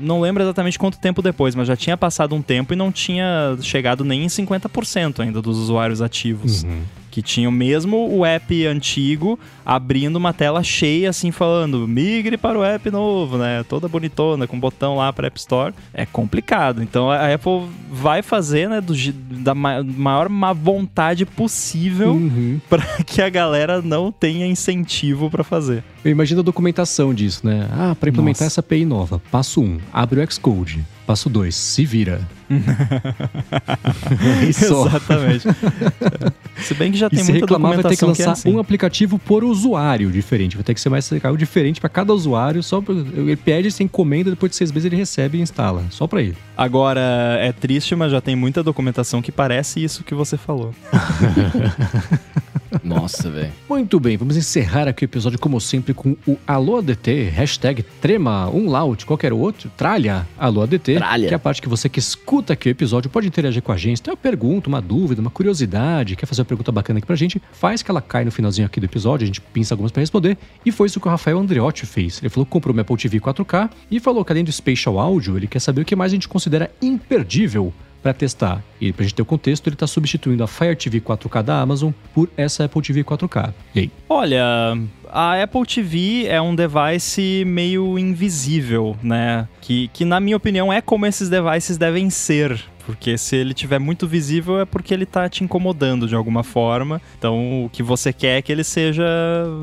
[0.00, 3.56] não lembro exatamente quanto tempo depois, mas já tinha passado um tempo e não tinha
[3.62, 6.62] chegado nem em 50% ainda dos usuários ativos.
[6.64, 6.82] Uhum
[7.16, 12.62] que tinham mesmo o app antigo abrindo uma tela cheia assim falando migre para o
[12.62, 13.64] app novo, né?
[13.66, 15.72] Toda bonitona com botão lá para App Store.
[15.94, 16.82] É complicado.
[16.82, 18.92] Então a Apple vai fazer, né, do,
[19.42, 22.60] da maior má vontade possível uhum.
[22.68, 25.82] para que a galera não tenha incentivo para fazer.
[26.06, 27.68] Eu imagino a documentação disso, né?
[27.72, 28.60] Ah, para implementar Nossa.
[28.60, 30.84] essa API nova, passo 1, um, abre o Xcode.
[31.04, 32.20] Passo 2, se vira.
[34.48, 35.48] Exatamente.
[36.58, 38.32] se bem que já tem e se muita reclamar, vai ter que lançar que é
[38.32, 38.52] assim.
[38.52, 40.56] um aplicativo por usuário diferente.
[40.56, 42.62] Vai ter que ser mais legal diferente para cada usuário.
[42.62, 45.82] Só pra, ele pede, sem encomenda, depois de seis meses ele recebe e instala.
[45.90, 46.36] Só para ele.
[46.56, 47.00] Agora,
[47.40, 50.72] é triste, mas já tem muita documentação que parece isso que você falou.
[52.82, 53.52] Nossa, velho.
[53.68, 58.48] Muito bem, vamos encerrar aqui o episódio, como sempre, com o Alô ADT, hashtag Trema,
[58.48, 60.94] um laut, qualquer outro, tralha Alô ADT.
[60.94, 61.28] Tralha.
[61.28, 63.76] Que é a parte que você que escuta aqui o episódio pode interagir com a
[63.76, 64.02] gente.
[64.02, 67.40] Tem uma pergunta, uma dúvida, uma curiosidade, quer fazer uma pergunta bacana aqui pra gente,
[67.52, 70.36] faz que ela cai no finalzinho aqui do episódio, a gente pinça algumas para responder.
[70.64, 72.20] E foi isso que o Rafael Andreotti fez.
[72.20, 75.36] Ele falou que comprou uma Apple TV 4K e falou que além do Spatial Audio,
[75.36, 77.72] ele quer saber o que mais a gente considera imperdível
[78.06, 78.62] para testar.
[78.80, 81.60] E para a gente ter o contexto, ele está substituindo a Fire TV 4K da
[81.60, 83.52] Amazon por essa Apple TV 4K.
[83.74, 83.90] E aí?
[84.08, 84.78] Olha,
[85.10, 89.48] a Apple TV é um device meio invisível, né?
[89.60, 92.62] Que, que na minha opinião é como esses devices devem ser.
[92.86, 97.02] Porque se ele tiver muito visível é porque ele tá te incomodando de alguma forma.
[97.18, 99.04] Então o que você quer é que ele seja,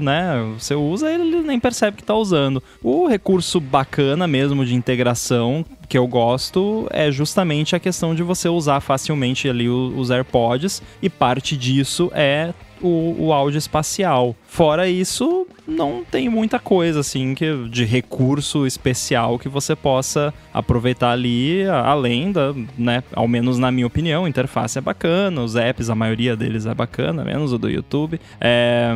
[0.02, 0.34] né?
[0.60, 2.62] Você usa ele nem percebe que tá usando.
[2.84, 8.50] O recurso bacana mesmo de integração que eu gosto é justamente a questão de você
[8.50, 14.36] usar facilmente ali os AirPods e parte disso é o, o áudio espacial.
[14.48, 21.12] Fora isso, não tem muita coisa assim que, de recurso especial que você possa aproveitar
[21.12, 25.92] ali, além da, né, ao menos na minha opinião, a interface é bacana, os apps,
[25.92, 28.20] a maioria deles é bacana, menos o do YouTube.
[28.42, 28.96] É,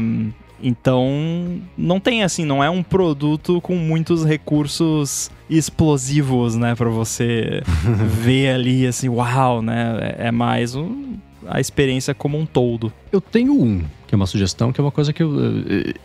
[0.62, 7.62] então, não tem assim, não é um produto com muitos recursos explosivos, né, para você
[8.22, 10.16] ver ali assim, uau, né?
[10.18, 11.16] É, mais um,
[11.47, 12.91] a experiência como um todo.
[13.12, 15.32] Eu tenho um, que é uma sugestão, que é uma coisa que eu,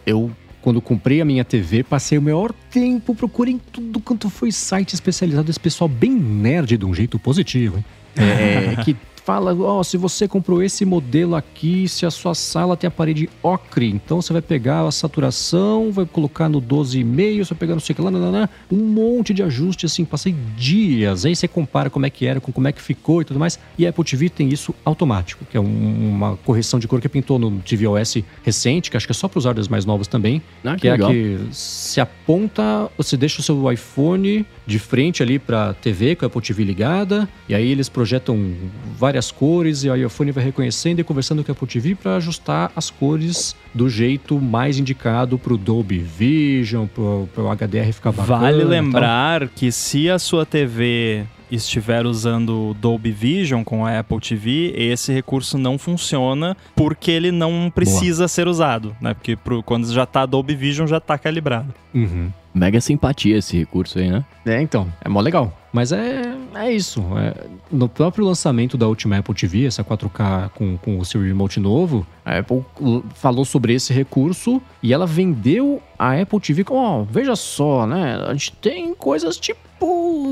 [0.06, 0.30] eu
[0.60, 5.50] quando comprei a minha TV, passei o maior tempo procurando tudo quanto foi site especializado
[5.50, 7.84] esse pessoal bem nerd de um jeito positivo, hein?
[8.14, 8.94] É, que
[9.24, 12.90] fala, ó, oh, se você comprou esse modelo aqui, se a sua sala tem a
[12.90, 17.74] parede ocre, então você vai pegar a saturação, vai colocar no 12,5, você vai pegar
[17.74, 22.04] no sei lá, nanana, um monte de ajuste assim, passei dias, aí você compara como
[22.04, 24.28] é que era com como é que ficou e tudo mais, e a Apple TV
[24.28, 28.90] tem isso automático, que é um, uma correção de cor que pintou no tvOS recente,
[28.90, 30.92] que acho que é só para os hardwares mais novos também, ah, que, que é
[30.92, 36.16] a que se aponta, você deixa o seu iPhone de frente ali para a TV
[36.16, 38.54] com a Apple TV ligada, e aí eles projetam
[38.98, 42.72] várias cores e o iPhone vai reconhecendo e conversando com a Apple TV para ajustar
[42.74, 48.38] as cores do jeito mais indicado para o Dolby Vision, para o HDR ficar bacana.
[48.38, 51.24] Vale lembrar que se a sua TV
[51.54, 57.70] estiver usando Dolby Vision com a Apple TV, esse recurso não funciona porque ele não
[57.72, 58.28] precisa Boa.
[58.28, 59.12] ser usado, né?
[59.14, 61.72] Porque pro, quando já tá Dolby Vision já tá calibrado.
[61.94, 62.30] Uhum.
[62.54, 64.24] Mega simpatia esse recurso aí, né?
[64.44, 65.56] É, então, é mó legal.
[65.72, 66.22] Mas é,
[66.54, 67.02] é isso.
[67.16, 71.58] É, no próprio lançamento da última Apple TV, essa 4K com, com o seu remote
[71.58, 72.62] novo, a Apple
[73.14, 78.22] falou sobre esse recurso e ela vendeu a Apple TV como, ó, veja só, né?
[78.26, 79.60] A gente tem coisas tipo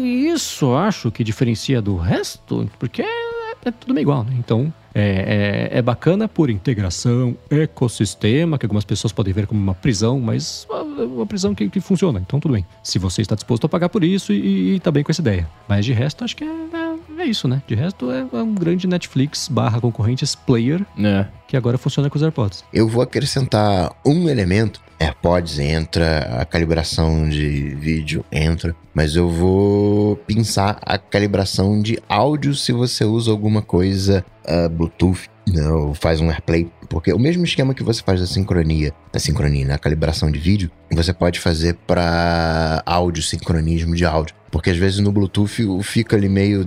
[0.02, 4.34] isso, acho, que diferencia do resto, porque é tudo meio igual, né?
[4.38, 9.74] Então, é, é, é, bacana por integração, ecossistema, que algumas pessoas podem ver como uma
[9.74, 12.20] prisão, mas uma, uma prisão que, que, funciona.
[12.20, 12.66] Então, tudo bem.
[12.82, 15.48] Se você está disposto a pagar por isso e, está bem com essa ideia.
[15.68, 17.62] Mas de resto, acho que é, é, é isso, né?
[17.66, 21.26] De resto, é um grande Netflix barra concorrentes player é.
[21.46, 22.64] que agora funciona com os AirPods.
[22.72, 30.16] Eu vou acrescentar um elemento AirPods entra, a calibração de vídeo entra, mas eu vou
[30.16, 35.62] pensar a calibração de áudio se você usa alguma coisa uh, Bluetooth, né,
[35.94, 39.78] faz um AirPlay, porque o mesmo esquema que você faz da sincronia, da sincronia, na
[39.78, 44.34] calibração de vídeo, você pode fazer para áudio, sincronismo de áudio.
[44.50, 46.66] Porque às vezes no Bluetooth fica ali meio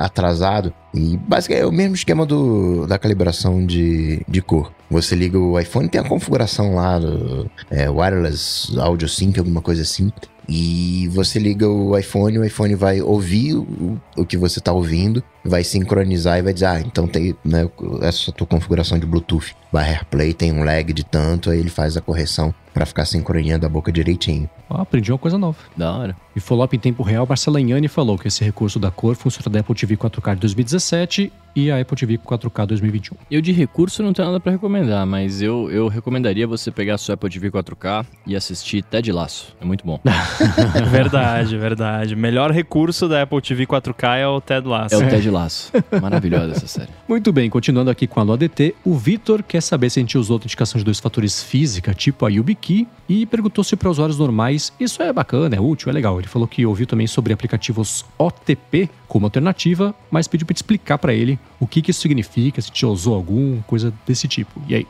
[0.00, 0.72] atrasado.
[0.92, 4.70] E basicamente é o mesmo esquema do, da calibração de, de cor.
[4.90, 9.80] Você liga o iPhone, tem a configuração lá do é, Wireless Audio Sync, alguma coisa
[9.80, 10.12] assim.
[10.46, 15.24] E você liga o iPhone, o iPhone vai ouvir o, o que você está ouvindo,
[15.44, 17.68] vai sincronizar e vai dizer: Ah, então tem né,
[18.02, 19.54] essa tua configuração de Bluetooth.
[19.70, 23.64] Vai AirPlay, tem um lag de tanto, aí ele faz a correção para ficar sincronizando
[23.64, 24.50] a boca direitinho.
[24.68, 25.56] Oh, aprendi uma coisa nova.
[25.76, 26.16] Da hora.
[26.34, 29.60] E follow-up em tempo real, Marcela Inhani falou que esse recurso da cor funciona da
[29.60, 33.16] Apple TV 4K de 2017 e a Apple TV 4K 2021.
[33.30, 36.98] Eu de recurso não tenho nada para recomendar, mas eu, eu recomendaria você pegar a
[36.98, 39.54] sua Apple TV 4K e assistir Ted Laço.
[39.60, 40.00] É muito bom.
[40.90, 42.16] verdade, verdade.
[42.16, 44.94] Melhor recurso da Apple TV 4K é o Ted Laço.
[44.96, 45.72] É o Ted Laço.
[46.00, 46.90] Maravilhosa essa série.
[47.08, 50.34] Muito bem, continuando aqui com a ADT, o Vitor quer saber se a gente usou
[50.34, 55.02] autenticação de dois fatores física, tipo a YubiKey, e perguntou se para usuários normais isso
[55.02, 56.18] é bacana, é útil, é legal.
[56.18, 61.12] Ele falou que ouviu também sobre aplicativos OTP como alternativa, mas pediu para explicar para
[61.12, 64.60] ele o que, que isso significa, se te usou algum, coisa desse tipo.
[64.68, 64.86] E aí?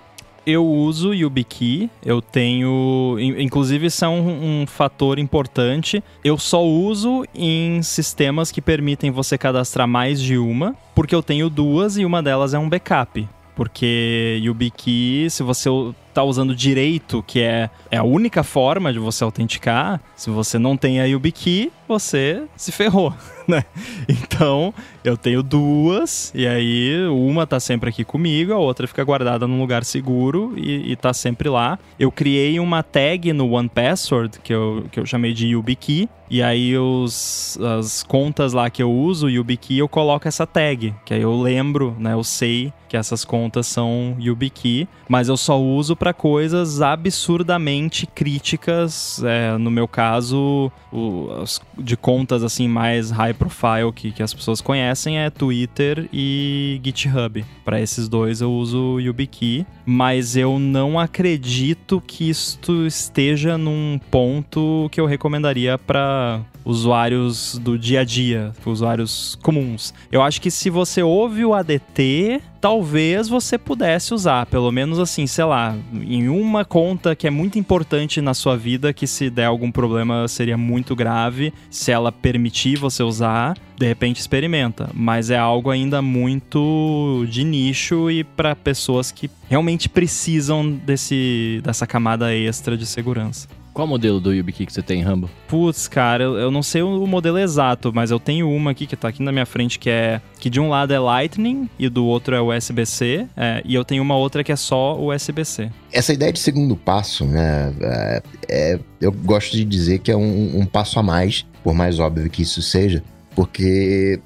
[0.46, 3.16] Eu uso YubiKey, eu tenho.
[3.38, 6.04] Inclusive, isso é um, um, fator importante.
[6.22, 11.48] Eu só uso em sistemas que permitem você cadastrar mais de uma, porque eu tenho
[11.48, 13.26] duas e uma delas é um backup.
[13.54, 15.70] Porque YubiKey, se você
[16.14, 20.76] tá usando direito, que é, é a única forma de você autenticar, se você não
[20.76, 23.12] tem a YubiKey, você se ferrou,
[23.48, 23.64] né?
[24.08, 29.46] Então, eu tenho duas, e aí uma tá sempre aqui comigo, a outra fica guardada
[29.48, 31.78] num lugar seguro e, e tá sempre lá.
[31.98, 36.78] Eu criei uma tag no OnePassword, que eu, que eu chamei de YubiKey, e aí
[36.78, 41.40] os, as contas lá que eu uso, YubiKey, eu coloco essa tag, que aí eu
[41.40, 42.14] lembro, né?
[42.14, 49.20] Eu sei que essas contas são YubiKey, mas eu só uso para coisas absurdamente críticas.
[49.24, 54.32] É, no meu caso, o, as, de contas assim mais high profile que, que as
[54.32, 57.44] pessoas conhecem é Twitter e GitHub.
[57.64, 64.88] Para esses dois eu uso YubiKey, mas eu não acredito que isto esteja num ponto
[64.92, 69.92] que eu recomendaria para usuários do dia a dia, usuários comuns.
[70.10, 75.26] Eu acho que se você ouve o ADT, talvez você pudesse usar, pelo menos assim,
[75.26, 79.44] sei lá, em uma conta que é muito importante na sua vida, que se der
[79.44, 85.36] algum problema seria muito grave, se ela permitir você usar, de repente experimenta, mas é
[85.36, 92.76] algo ainda muito de nicho e para pessoas que realmente precisam desse dessa camada extra
[92.76, 93.46] de segurança.
[93.74, 95.28] Qual modelo do YubiKey que você tem, Rambo?
[95.48, 98.94] Putz, cara, eu, eu, não sei o modelo exato, mas eu tenho uma aqui que
[98.94, 102.06] tá aqui na minha frente que é que de um lado é Lightning e do
[102.06, 105.72] outro é USB-C, é, e eu tenho uma outra que é só USB-C.
[105.90, 110.60] Essa ideia de segundo passo, né, é, é, eu gosto de dizer que é um,
[110.60, 113.02] um passo a mais, por mais óbvio que isso seja,
[113.34, 114.20] porque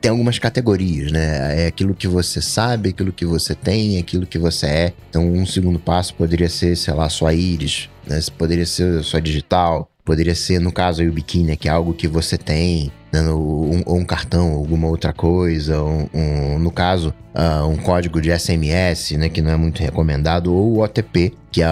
[0.00, 1.64] tem algumas categorias, né?
[1.64, 4.92] É aquilo que você sabe, aquilo que você tem, aquilo que você é.
[5.08, 8.18] Então, um segundo passo poderia ser, sei lá, sua íris, né?
[8.38, 12.38] Poderia ser sua digital, poderia ser, no caso, o biquíni, que é algo que você
[12.38, 13.22] tem, né?
[13.30, 19.28] um, um, cartão, alguma outra coisa, um, no caso, uh, um código de SMS, né?
[19.28, 21.68] Que não é muito recomendado, ou o OTP, que é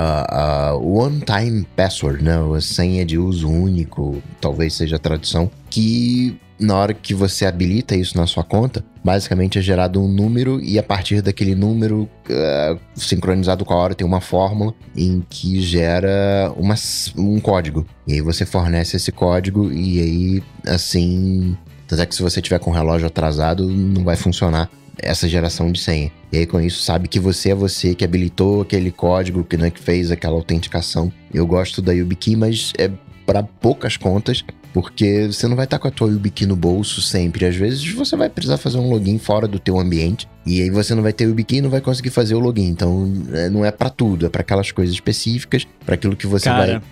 [0.74, 2.34] o One Time Password, né?
[2.55, 7.94] A senha de uso único, talvez seja a tradução, que na hora que você habilita
[7.94, 12.78] isso na sua conta, basicamente é gerado um número e a partir daquele número uh,
[12.94, 16.74] sincronizado com a hora tem uma fórmula em que gera uma,
[17.16, 17.86] um código.
[18.06, 21.56] E aí você fornece esse código e aí assim,
[21.90, 24.68] até que se você tiver com o relógio atrasado não vai funcionar
[25.00, 26.11] essa geração de senha.
[26.32, 29.70] E aí com isso sabe que você é você que habilitou aquele código que, né,
[29.70, 31.12] que fez aquela autenticação.
[31.32, 32.90] Eu gosto da YubiKey, mas é
[33.24, 37.46] para poucas contas porque você não vai estar com a tua YubiKey no bolso sempre.
[37.46, 40.94] Às vezes você vai precisar fazer um login fora do teu ambiente E aí você
[40.94, 42.68] não vai ter o YubiKey e não vai conseguir fazer o login.
[42.68, 46.49] Então, é, não é para tudo, é para aquelas coisas específicas, para aquilo que você
[46.49, 46.82] Cara, vai.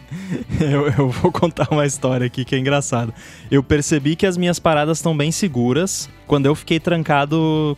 [0.60, 3.12] Eu, eu vou contar uma história aqui que é engraçada.
[3.50, 7.76] Eu percebi que as minhas paradas estão bem seguras quando eu fiquei trancado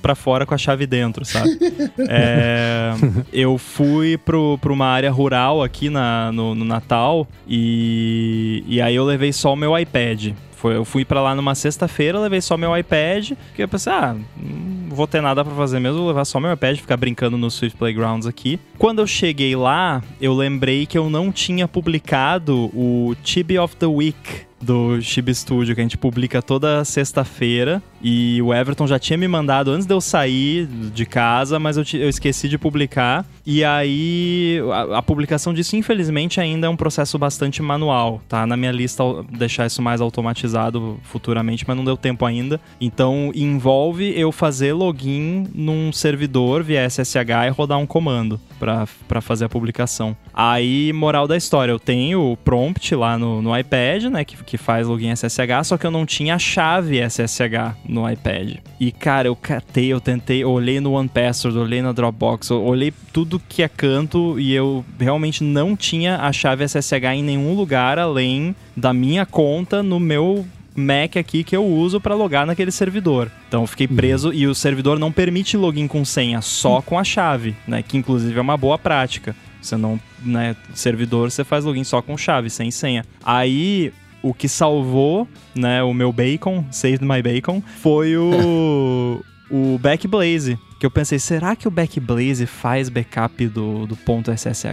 [0.00, 1.58] para fora com a chave dentro, sabe?
[2.08, 2.92] é,
[3.32, 8.94] eu fui pro, pra uma área rural aqui na, no, no Natal e, e aí
[8.94, 10.32] eu levei só o meu iPad.
[10.60, 14.14] Foi, eu fui para lá numa sexta-feira, levei só meu iPad, que eu pensei, ah,
[14.36, 17.50] não vou ter nada para fazer mesmo, vou levar só meu iPad, ficar brincando no
[17.50, 18.60] Swift Playgrounds aqui.
[18.76, 23.86] Quando eu cheguei lá, eu lembrei que eu não tinha publicado o Chibi of the
[23.86, 27.82] Week do Chibi Studio, que a gente publica toda sexta-feira.
[28.02, 31.84] E o Everton já tinha me mandado antes de eu sair de casa, mas eu,
[31.94, 33.24] eu esqueci de publicar.
[33.44, 38.22] E aí, a, a, publicação disso, infelizmente, ainda é um processo bastante manual.
[38.28, 42.60] Tá na minha lista deixar isso mais automatizado futuramente, mas não deu tempo ainda.
[42.80, 49.46] Então, envolve eu fazer login num servidor via SSH e rodar um comando para fazer
[49.46, 50.16] a publicação.
[50.32, 54.58] Aí, moral da história, eu tenho o prompt lá no, no iPad, né, que, que
[54.58, 58.56] faz login SSH, só que eu não tinha a chave SSH no iPad.
[58.80, 63.40] E, cara, eu catei, eu tentei, eu olhei no OnePassword, olhei na Dropbox, olhei tudo
[63.48, 68.56] que é canto e eu realmente não tinha a chave SSH em nenhum lugar além
[68.76, 70.44] da minha conta no meu
[70.74, 73.30] Mac aqui que eu uso para logar naquele servidor.
[73.46, 73.94] Então eu fiquei uhum.
[73.94, 74.34] preso uhum.
[74.34, 76.82] e o servidor não permite login com senha, só uhum.
[76.82, 77.84] com a chave, né?
[77.84, 79.36] Que inclusive é uma boa prática.
[79.62, 83.04] Você não, né, servidor você faz login só com chave, sem senha.
[83.22, 83.92] Aí
[84.22, 90.86] o que salvou, né, o meu bacon, saved my bacon, foi o o Backblaze que
[90.86, 94.64] eu pensei, será que o Backblaze faz backup do, do ponto .ssh?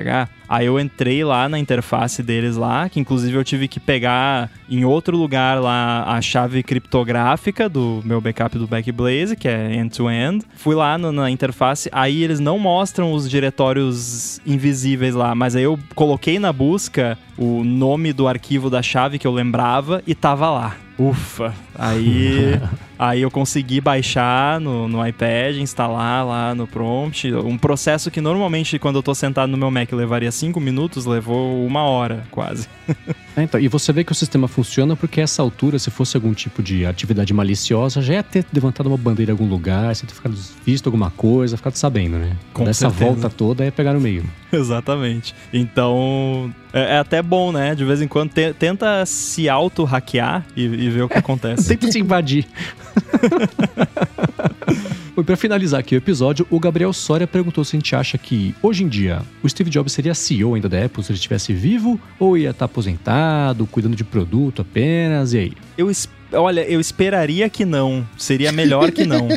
[0.48, 4.86] Aí eu entrei lá na interface deles lá, que inclusive eu tive que pegar em
[4.86, 10.38] outro lugar lá a chave criptográfica do meu backup do Backblaze, que é end-to-end.
[10.38, 10.46] -end.
[10.56, 15.64] Fui lá no, na interface, aí eles não mostram os diretórios invisíveis lá, mas aí
[15.64, 20.50] eu coloquei na busca o nome do arquivo da chave que eu lembrava e tava
[20.50, 20.78] lá.
[20.98, 21.54] Ufa!
[21.76, 22.60] Aí,
[22.98, 27.34] aí eu consegui baixar no, no iPad, instalar lá no prompt.
[27.34, 31.66] Um processo que normalmente, quando eu tô sentado no meu Mac, levaria 5 minutos, levou
[31.66, 32.68] uma hora quase.
[33.38, 36.34] É, então, e você vê que o sistema funciona porque essa altura, se fosse algum
[36.34, 40.10] tipo de atividade maliciosa, já ia ter levantado uma bandeira em algum lugar, você ia
[40.10, 40.36] ter ficado
[40.66, 42.36] visto alguma coisa, ficado sabendo, né?
[42.52, 43.12] Com Dessa certeza.
[43.12, 44.26] volta toda ia pegar no meio.
[44.52, 45.36] Exatamente.
[45.54, 47.76] Então, é, é, até bom, né?
[47.76, 51.68] De vez em quando te, tenta se auto-hackear e, e, ver o que é, acontece.
[51.68, 52.48] Tenta se invadir.
[55.18, 58.54] E para finalizar aqui o episódio, o Gabriel Soria perguntou se a gente acha que,
[58.62, 62.00] hoje em dia, o Steve Jobs seria CEO ainda da Apple se ele estivesse vivo
[62.20, 65.54] ou ia estar tá aposentado, cuidando de produto apenas, e aí?
[65.76, 65.90] Eu
[66.34, 68.08] Olha, eu esperaria que não.
[68.18, 69.28] Seria melhor que não.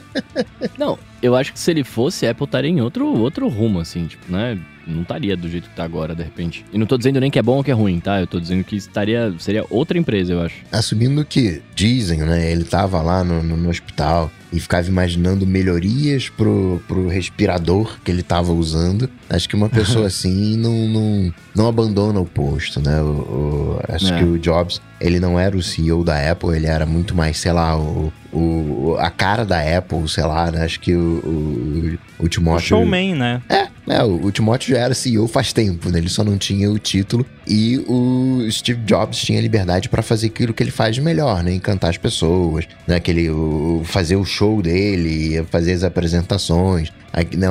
[0.78, 4.06] não, eu acho que se ele fosse, a Apple estaria em outro, outro rumo, assim,
[4.06, 4.58] tipo, né?
[4.90, 6.64] Não estaria do jeito que tá agora, de repente.
[6.72, 8.20] E não tô dizendo nem que é bom ou que é ruim, tá?
[8.20, 9.32] Eu tô dizendo que estaria.
[9.38, 10.56] Seria outra empresa, eu acho.
[10.70, 12.50] Assumindo que dizem, né?
[12.50, 18.10] Ele tava lá no, no, no hospital e ficava imaginando melhorias pro, pro respirador que
[18.10, 19.08] ele tava usando.
[19.28, 23.00] Acho que uma pessoa assim não, não, não abandona o posto, né?
[23.00, 24.18] O, o acho é.
[24.18, 27.52] que o Jobs, ele não era o CEO da Apple, ele era muito mais, sei
[27.52, 30.64] lá, o, o, a cara da Apple, sei lá, né?
[30.64, 32.76] Acho que o, o, o Timóteo...
[32.76, 33.40] O showman, né?
[33.48, 35.98] É, é, o Timóteo já era CEO faz tempo, né?
[35.98, 37.26] Ele só não tinha o título.
[37.46, 41.52] E o Steve Jobs tinha liberdade para fazer aquilo que ele faz melhor, né?
[41.52, 42.96] Encantar as pessoas, né?
[42.96, 47.48] Aquele, o, fazer o show dele, fazer as apresentações, a, né,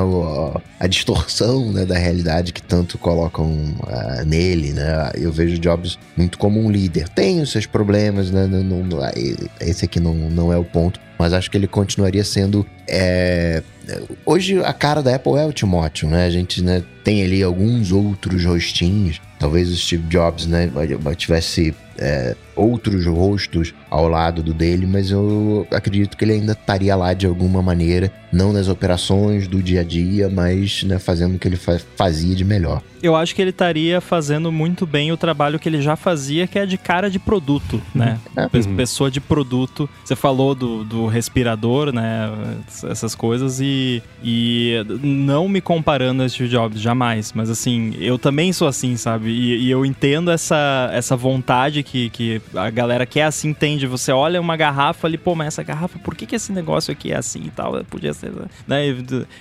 [0.78, 5.10] a distorção né, da realidade que tanto colocam uh, nele, né?
[5.14, 7.08] Eu vejo Jobs muito como um líder.
[7.08, 8.46] Tem os seus problemas, né?
[8.46, 8.98] Não, não,
[9.60, 12.66] esse aqui não, não é o ponto, mas acho que ele continuaria sendo.
[12.88, 13.62] É...
[14.24, 16.24] Hoje a cara da Apple é o Timóteo, né?
[16.24, 19.20] A gente né, tem ali alguns outros rostinhos.
[19.38, 20.70] Talvez o Steve Jobs né,
[21.18, 26.94] tivesse é, outros rostos ao lado do dele, mas eu acredito que ele ainda estaria
[26.94, 31.38] lá de alguma maneira, não nas operações do dia a dia, mas né, fazendo o
[31.38, 32.82] que ele fa fazia de melhor.
[33.02, 36.58] Eu acho que ele estaria fazendo muito bem o trabalho que ele já fazia, que
[36.58, 38.18] é de cara de produto, né?
[38.36, 38.42] É.
[38.42, 38.76] Uhum.
[38.76, 39.88] Pessoa de produto.
[40.04, 42.30] Você falou do, do respirador, né?
[42.88, 47.32] Essas coisas e, e não me comparando a Steve Jobs, jamais.
[47.32, 49.30] Mas assim, eu também sou assim, sabe?
[49.30, 53.86] E, e eu entendo essa, essa vontade que, que a galera que é assim entende.
[53.86, 57.12] Você olha uma garrafa ali, pô, mas essa garrafa, por que, que esse negócio aqui
[57.12, 57.84] é assim e tal?
[57.84, 58.32] Podia ser.
[58.66, 58.94] Né?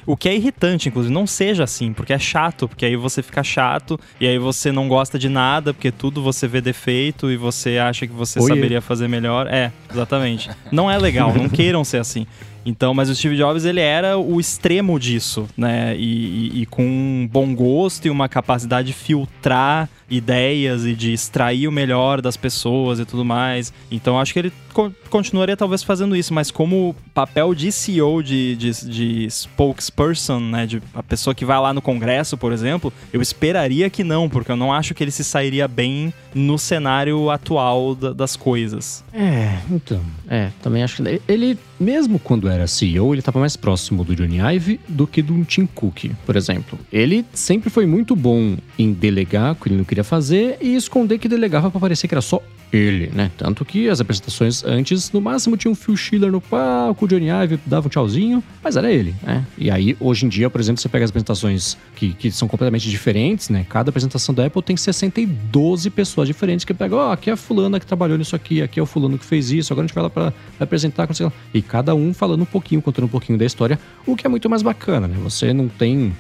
[0.06, 3.44] O que é irritante, inclusive, não seja assim, porque é chato, porque aí você fica
[3.44, 7.78] chato e aí você não gosta de nada, porque tudo você vê defeito e você
[7.78, 8.48] acha que você Oi.
[8.48, 9.48] saberia fazer melhor.
[9.48, 10.50] É, exatamente.
[10.72, 12.26] Não é legal, não queiram ser assim.
[12.66, 15.96] Então, mas o Steve Jobs, ele era o extremo disso, né?
[15.98, 21.14] E, e, e com um bom gosto e uma capacidade de filtrar ideias e de
[21.14, 23.74] extrair o melhor das pessoas e tudo mais.
[23.92, 28.56] Então acho que ele co continuaria talvez fazendo isso, mas como papel de CEO, de,
[28.56, 33.20] de, de, spokesperson, né, de a pessoa que vai lá no Congresso, por exemplo, eu
[33.20, 37.96] esperaria que não, porque eu não acho que ele se sairia bem no cenário atual
[37.96, 39.04] da, das coisas.
[39.12, 44.04] É, então, é, também acho que ele, mesmo quando era CEO, ele estava mais próximo
[44.04, 46.78] do Johnny Ive do que do Tim Cook, por exemplo.
[46.92, 50.76] Ele sempre foi muito bom em delegar o que ele não queria queria fazer e
[50.76, 52.42] esconder que delegava para parecer que era só
[52.72, 53.32] ele, né?
[53.38, 57.30] Tanto que as apresentações antes, no máximo, tinha um Phil Schiller no palco, o Johnny
[57.30, 59.46] Ive dava um tchauzinho, mas era ele, né?
[59.58, 62.90] E aí, hoje em dia, por exemplo, você pega as apresentações que, que são completamente
[62.90, 63.66] diferentes, né?
[63.68, 67.38] Cada apresentação da Apple tem 62 pessoas diferentes que pegam, ó, oh, aqui é a
[67.38, 69.96] fulana que trabalhou nisso aqui, aqui é o fulano que fez isso, agora a gente
[69.96, 71.08] vai lá pra apresentar,
[71.54, 74.50] e cada um falando um pouquinho, contando um pouquinho da história, o que é muito
[74.50, 75.18] mais bacana, né?
[75.24, 76.14] Você não tem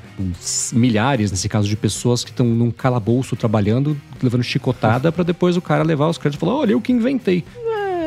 [0.74, 5.62] milhares, nesse caso, de pessoas que estão num calabouço trabalhando, levando chicotada para depois o
[5.62, 7.44] cara levar os créditos e falar: olha, eu que inventei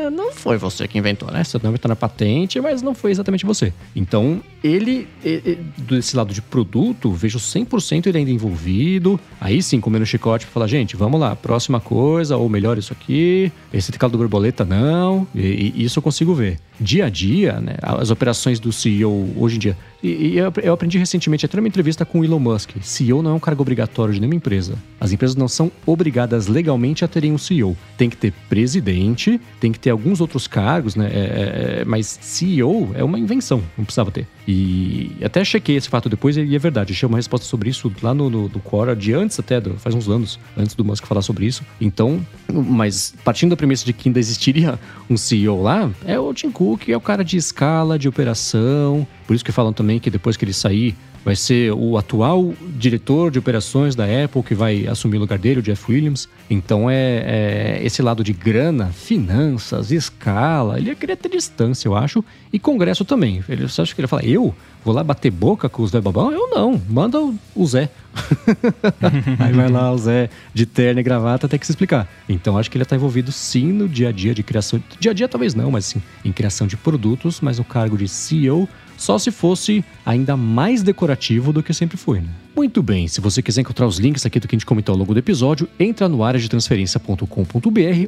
[0.09, 1.43] não foi você que inventou, né?
[1.43, 3.73] Você não inventou na patente, mas não foi exatamente você.
[3.95, 9.19] Então, ele, ele desse lado de produto, vejo 100% ele ainda envolvido.
[9.39, 13.51] Aí sim, comendo chicote pra falar, gente, vamos lá, próxima coisa, ou melhor isso aqui.
[13.73, 15.27] Esse teclado do borboleta, não.
[15.35, 16.59] E, e isso eu consigo ver.
[16.79, 17.75] Dia a dia, né?
[17.81, 19.77] As operações do CEO hoje em dia.
[20.03, 22.71] E, e eu aprendi recentemente, até numa entrevista com o Elon Musk.
[22.81, 24.75] CEO não é um cargo obrigatório de nenhuma empresa.
[24.99, 27.77] As empresas não são obrigadas legalmente a terem um CEO.
[27.97, 31.11] Tem que ter presidente, tem que ter alguns outros cargos, né?
[31.13, 34.25] É, é, é mas CEO é uma invenção, não precisava ter.
[34.47, 36.93] E até chequei esse fato depois e é verdade.
[36.93, 39.93] Achei uma resposta sobre isso lá no, no, no Quora de antes até, do, faz
[39.93, 41.65] uns anos, antes do Musk falar sobre isso.
[41.81, 44.79] Então, mas partindo da premissa de que ainda existiria
[45.09, 49.05] um CEO lá, é o Tim Cook, é o cara de escala, de operação.
[49.27, 53.31] Por isso que falam também que depois que ele sair vai ser o atual diretor
[53.31, 56.27] de operações da Apple que vai assumir o lugar dele, o Jeff Williams.
[56.49, 61.95] Então é, é esse lado de grana, finanças, escala, ele ia querer ter distância, eu
[61.95, 63.43] acho, e congresso também.
[63.47, 64.53] Ele, você acha que ele ia falar, eu
[64.83, 66.31] vou lá bater boca com o Zé Babão?
[66.31, 67.19] Eu não, manda
[67.55, 67.89] o Zé.
[69.39, 72.07] Aí vai lá o Zé de terno e gravata até que se explicar.
[72.27, 74.81] Então acho que ele está envolvido sim no dia a dia de criação.
[74.99, 78.07] Dia a dia talvez não, mas sim em criação de produtos, mas no cargo de
[78.07, 78.67] CEO
[79.03, 82.29] só se fosse ainda mais decorativo do que sempre foi, né?
[82.55, 84.99] Muito bem, se você quiser encontrar os links aqui do que a gente comentou ao
[84.99, 87.27] longo do episódio, entra no área de transferência.com.br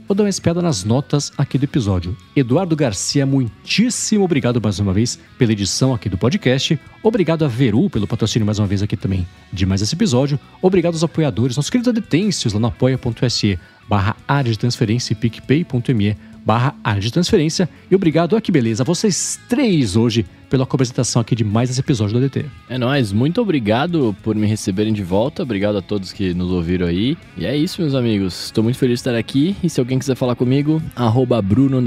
[0.08, 2.16] ou dá uma espiada nas notas aqui do episódio.
[2.34, 6.80] Eduardo Garcia, muitíssimo obrigado mais uma vez pela edição aqui do podcast.
[7.04, 10.40] Obrigado a Veru pelo patrocínio mais uma vez aqui também de mais esse episódio.
[10.62, 16.16] Obrigado aos apoiadores, nossos queridos adetêncios lá no apoia.se barra área de transferência e picpay.me
[16.46, 17.68] barra área de transferência.
[17.90, 22.20] E obrigado, a que beleza, vocês três hoje pela apresentação aqui de mais esse episódio
[22.20, 22.46] do DT.
[22.70, 26.88] É nóis, muito obrigado por me receberem de volta, obrigado a todos que nos ouviram
[26.88, 27.18] aí.
[27.38, 30.16] E é isso, meus amigos, estou muito feliz de estar aqui e se alguém quiser
[30.16, 31.82] falar comigo, arroba Bruno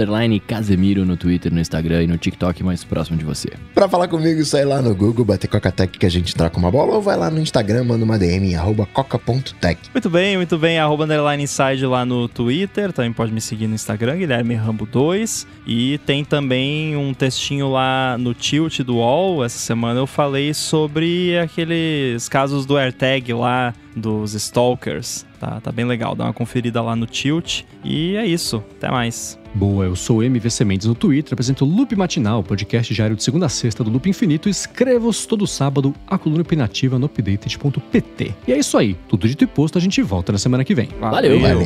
[0.46, 3.50] Casemiro no Twitter, no Instagram e no TikTok mais próximo de você.
[3.74, 6.94] Pra falar comigo, sai lá no Google, bater Coca-Tech que a gente troca uma bola
[6.94, 9.80] ou vai lá no Instagram, manda uma DM, arroba coca.tech.
[9.92, 13.74] Muito bem, muito bem, arroba underline inside lá no Twitter, também pode me seguir no
[13.74, 19.58] Instagram, Guilherme Rambo 2 e tem também um textinho lá no tilt do UOL, essa
[19.58, 25.26] semana eu falei sobre aqueles casos do AirTag lá, dos Stalkers.
[25.38, 27.64] Tá, tá bem legal, dá uma conferida lá no tilt.
[27.84, 29.38] E é isso, até mais.
[29.54, 33.22] Boa, eu sou o MVC Mendes no Twitter, apresento o Loop Matinal, podcast diário de
[33.22, 34.48] segunda a sexta do Loop Infinito.
[34.48, 38.34] Escrevo-os todo sábado a coluna opinativa no updated.pt.
[38.46, 40.88] E é isso aí, tudo dito e posto, a gente volta na semana que vem.
[40.98, 41.38] Valeu!
[41.38, 41.60] Valeu.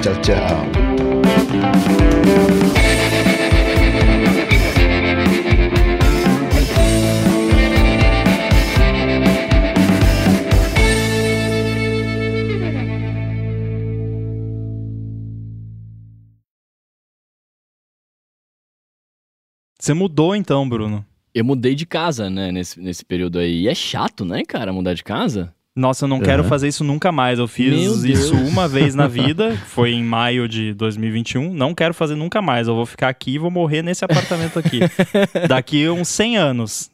[0.00, 0.66] Tchau, tchau!
[19.82, 21.04] Você mudou então, Bruno?
[21.34, 23.62] Eu mudei de casa, né, nesse, nesse período aí.
[23.62, 25.52] E é chato, né, cara, mudar de casa?
[25.74, 26.22] Nossa, eu não uhum.
[26.22, 27.38] quero fazer isso nunca mais.
[27.38, 31.50] Eu fiz isso uma vez na vida, foi em maio de 2021.
[31.54, 32.68] Não quero fazer nunca mais.
[32.68, 34.80] Eu vou ficar aqui e vou morrer nesse apartamento aqui.
[35.48, 36.90] daqui uns 100 anos.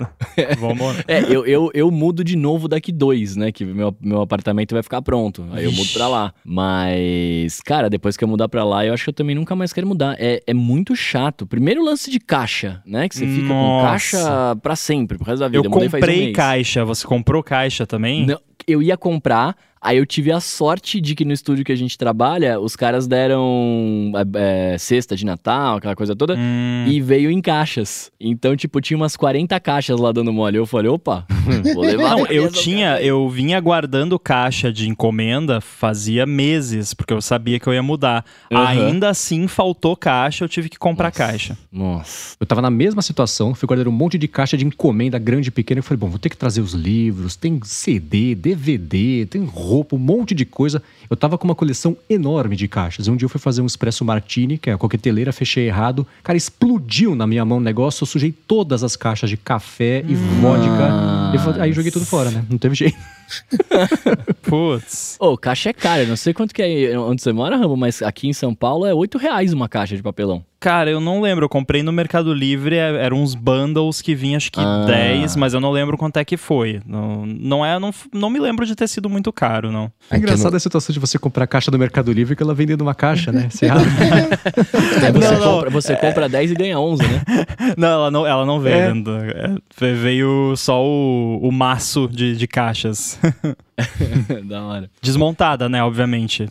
[0.61, 0.97] Vamos.
[1.09, 3.51] É, eu, eu, eu mudo de novo daqui dois, né?
[3.51, 5.45] Que meu, meu apartamento vai ficar pronto.
[5.51, 6.33] Aí eu mudo pra lá.
[6.45, 9.72] Mas, cara, depois que eu mudar pra lá, eu acho que eu também nunca mais
[9.72, 10.14] quero mudar.
[10.20, 11.49] É, é muito chato.
[11.49, 13.09] Primeiro lance de caixa, né?
[13.09, 13.83] Que você fica Nossa.
[13.83, 15.59] com caixa pra sempre, pro resto da vida.
[15.59, 16.85] Eu, eu comprei caixa.
[16.85, 18.24] Você comprou caixa também?
[18.24, 18.39] Não
[18.69, 21.97] eu ia comprar, Aí eu tive a sorte de que no estúdio que a gente
[21.97, 26.87] trabalha, os caras deram é, é, cesta de Natal, aquela coisa toda, hum.
[26.87, 28.11] e veio em caixas.
[28.20, 30.57] Então, tipo, tinha umas 40 caixas lá dando mole.
[30.57, 31.24] Eu falei, opa,
[31.74, 32.11] vou levar.
[32.11, 37.66] Não, eu tinha, eu vinha guardando caixa de encomenda fazia meses, porque eu sabia que
[37.66, 38.24] eu ia mudar.
[38.51, 38.59] Uhum.
[38.59, 41.18] Ainda assim, faltou caixa, eu tive que comprar Nossa.
[41.18, 41.59] caixa.
[41.70, 42.37] Nossa.
[42.41, 45.53] Eu tava na mesma situação, fui guardar um monte de caixa de encomenda grande e
[45.53, 45.79] pequena.
[45.79, 49.99] Eu falei, bom, vou ter que trazer os livros, tem CD, DVD, tem roupa, um
[49.99, 50.82] monte de coisa.
[51.11, 53.08] Eu tava com uma coleção enorme de caixas.
[53.08, 56.07] Um dia eu fui fazer um espresso martini, que é a coqueteleira, fechei errado.
[56.22, 58.03] Cara, explodiu na minha mão o negócio.
[58.03, 61.62] Eu sujei todas as caixas de café e vodka.
[61.62, 62.45] aí joguei tudo fora, né?
[62.49, 62.96] Não teve jeito.
[64.42, 65.17] Putz.
[65.21, 66.03] Ô, oh, caixa é cara.
[66.03, 68.87] Eu não sei quanto que é onde você mora, Rambo, mas aqui em São Paulo
[68.87, 70.45] é 8 reais uma caixa de papelão.
[70.61, 71.45] Cara, eu não lembro.
[71.45, 74.84] Eu comprei no Mercado Livre, é, eram uns bundles que vinha acho que ah.
[74.87, 76.80] 10, mas eu não lembro quanto é que foi.
[76.84, 79.92] Não, não é, não, não me lembro de ter sido muito caro, não.
[80.11, 82.67] É engraçado a situação de você comprar a caixa do Mercado Livre que ela vem
[82.67, 83.49] dentro de uma caixa, né?
[83.49, 83.84] Você, abre.
[85.07, 87.22] é, você, não, compra, você compra 10 e ganha 11, né?
[87.76, 88.92] Não, ela não, ela não veio é.
[88.92, 89.13] dentro.
[89.14, 93.17] É, veio só o, o maço de, de caixas.
[94.49, 94.90] da hora.
[95.00, 96.49] Desmontada, né, obviamente.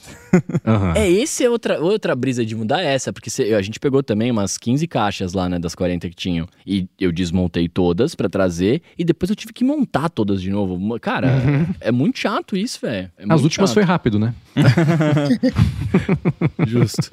[0.66, 0.92] Uhum.
[0.96, 4.32] É, esse é outra, outra brisa de mudar essa, porque cê, a gente pegou também
[4.32, 6.48] umas 15 caixas lá, né, das 40 que tinham.
[6.66, 11.00] E eu desmontei todas para trazer, e depois eu tive que montar todas de novo.
[11.00, 11.66] Cara, uhum.
[11.80, 13.12] é muito chato isso, velho.
[13.18, 13.76] É As últimas chato.
[13.76, 14.34] foi rápido, né?
[16.66, 17.10] Justo.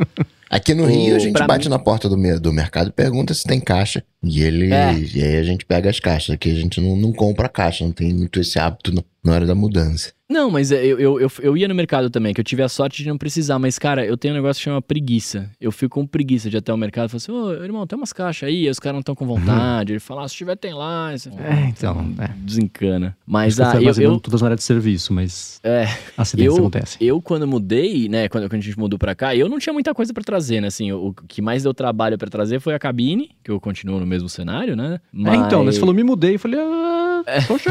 [0.54, 1.70] Aqui no o, Rio, a gente bate mim...
[1.70, 4.04] na porta do, do mercado e pergunta se tem caixa.
[4.22, 4.72] E ele.
[4.72, 4.94] É.
[4.94, 6.32] E aí a gente pega as caixas.
[6.32, 8.94] Aqui a gente não, não compra caixa, não tem muito esse hábito
[9.24, 10.12] na hora da mudança.
[10.28, 12.68] Não, mas é, eu, eu, eu, eu, ia no mercado também, que eu tive a
[12.68, 13.58] sorte de não precisar.
[13.58, 15.50] Mas, cara, eu tenho um negócio que chama preguiça.
[15.60, 17.96] Eu fico com preguiça de ir até o mercado e falo assim, ô, irmão, tem
[17.96, 19.92] umas caixas aí, os caras não estão com vontade.
[19.92, 21.12] Ele fala, ah, se tiver, tem lá.
[21.12, 22.14] é, então.
[22.18, 22.28] É.
[22.38, 23.16] Desencana.
[23.26, 24.18] Mas ah, eu, eu.
[24.18, 25.60] Todas as áreas de serviço, mas.
[25.62, 25.86] É.
[26.16, 27.06] Acidentes acontecem.
[27.06, 29.94] Eu, quando mudei, né, quando, quando a gente mudou pra cá, eu não tinha muita
[29.94, 30.68] coisa para trazer, né?
[30.68, 34.00] Assim, o, o que mais deu trabalho para trazer foi a cabine, que eu continuo
[34.00, 34.98] no mesmo cenário, né?
[35.12, 35.34] Mas...
[35.34, 36.36] É, então, né, você falou, me mudei.
[36.36, 37.40] Eu falei, ah, é.
[37.42, 37.70] poxa.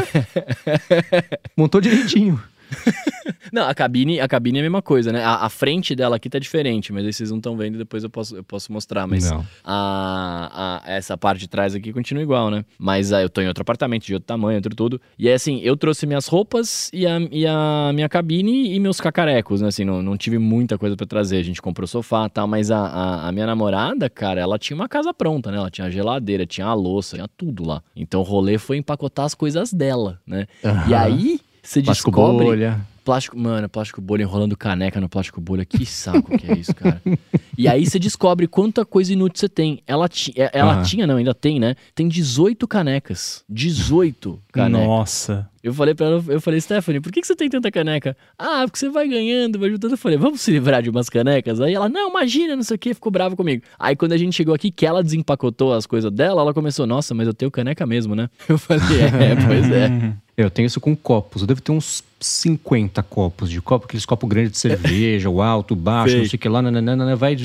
[1.56, 2.40] Montou direitinho.
[3.52, 5.22] não, a cabine, a cabine é a mesma coisa, né?
[5.22, 8.10] A, a frente dela aqui tá diferente, mas aí vocês não estão vendo, depois eu
[8.10, 9.06] posso, eu posso mostrar.
[9.06, 12.64] Mas a, a, essa parte de trás aqui continua igual, né?
[12.78, 15.00] Mas aí eu tô em outro apartamento, de outro tamanho, outro tudo.
[15.18, 19.00] E é assim, eu trouxe minhas roupas e a, e a minha cabine e meus
[19.00, 19.68] cacarecos, né?
[19.68, 21.38] Assim, não, não tive muita coisa para trazer.
[21.38, 24.76] A gente comprou sofá e tal, mas a, a, a, minha namorada, cara, ela tinha
[24.76, 25.58] uma casa pronta, né?
[25.58, 27.82] Ela tinha a geladeira, tinha a louça, tinha tudo lá.
[27.94, 30.46] Então o rolê foi empacotar as coisas dela, né?
[30.62, 30.88] Uhum.
[30.88, 32.44] E aí você plástico descobre.
[32.44, 32.80] Bolha.
[33.04, 35.64] Plástico, mano, plástico bolha enrolando caneca no plástico bolha.
[35.64, 37.02] Que saco que é isso, cara.
[37.56, 39.82] e aí você descobre quanta coisa inútil você tem.
[39.86, 40.82] Ela, ti, é, ela uhum.
[40.82, 41.74] tinha, não, ainda tem, né?
[41.94, 43.44] Tem 18 canecas.
[43.48, 44.86] 18 canecas.
[44.86, 45.50] Nossa.
[45.62, 48.16] Eu falei para ela, eu falei, Stephanie, por que, que você tem tanta caneca?
[48.38, 49.94] Ah, porque você vai ganhando, vai juntando.
[49.94, 51.60] Eu falei, vamos se livrar de umas canecas?
[51.60, 53.62] Aí ela, não, imagina, não sei o que, ficou brava comigo.
[53.78, 57.14] Aí quando a gente chegou aqui, que ela desempacotou as coisas dela, ela começou, nossa,
[57.14, 58.30] mas eu tenho caneca mesmo, né?
[58.48, 60.14] Eu falei, é, pois é.
[60.36, 61.42] Eu tenho isso com copos.
[61.42, 65.74] Eu devo ter uns 50 copos de copo, aqueles copos grandes de cerveja, o alto,
[65.74, 67.36] o baixo, não sei o que lá, nananana, vai,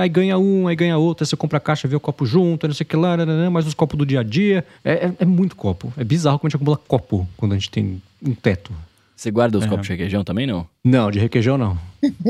[0.00, 2.66] aí ganha um, aí ganha outro, aí você compra a caixa, vê o copo junto,
[2.66, 4.64] não sei o que lá, nananana, mais os copos do dia a dia.
[4.84, 5.92] É, é, é muito copo.
[5.96, 8.72] É bizarro como a gente acumula copo quando a gente tem um teto.
[9.14, 9.68] Você guarda os é.
[9.68, 10.66] copos de requeijão também, não?
[10.84, 11.78] Não, de requeijão não.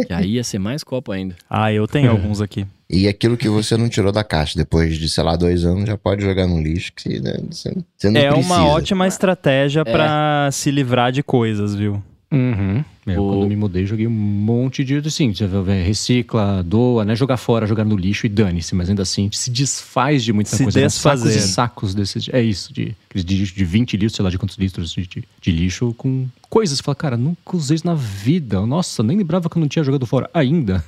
[0.06, 1.34] Que aí ia ser mais copo ainda.
[1.50, 2.64] Ah, eu tenho alguns aqui.
[2.88, 5.96] E aquilo que você não tirou da caixa depois de, sei lá, dois anos, já
[5.96, 8.54] pode jogar no lixo, que né, você, você não É precisa.
[8.54, 9.84] uma ótima estratégia é.
[9.84, 12.00] para se livrar de coisas, viu?
[12.30, 12.84] Uhum.
[13.06, 13.28] É, o...
[13.28, 14.96] Quando me mudei, joguei um monte de.
[14.96, 15.46] Assim, você
[15.84, 17.14] recicla, doa, né?
[17.14, 20.62] Jogar fora, jogar no lixo e dane-se, mas ainda assim se desfaz de muita se
[20.62, 20.80] coisa.
[20.80, 21.30] Desfazer.
[21.30, 22.28] Sacos e sacos desses.
[22.32, 25.52] É isso, de, de, de 20 litros, sei lá de quantos litros de, de, de
[25.52, 26.78] lixo com coisas.
[26.78, 28.64] Você fala, cara, nunca usei isso na vida.
[28.66, 30.84] Nossa, nem lembrava que eu não tinha jogado fora ainda.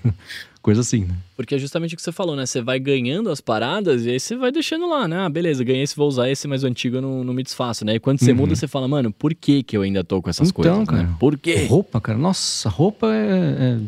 [0.60, 1.14] Coisa assim, né?
[1.36, 2.44] Porque é justamente o que você falou, né?
[2.44, 5.18] Você vai ganhando as paradas e aí você vai deixando lá, né?
[5.18, 7.84] Ah, beleza, ganhei esse, vou usar esse, mas o antigo eu não, não me desfaço,
[7.84, 7.94] né?
[7.94, 8.38] E quando você uhum.
[8.38, 10.78] muda, você fala, mano, por que que eu ainda tô com essas então, coisas?
[10.80, 10.86] Né?
[10.86, 11.16] Cara, né?
[11.18, 11.66] Por quê?
[11.66, 12.18] Roupa, cara.
[12.18, 13.78] Nossa, roupa é,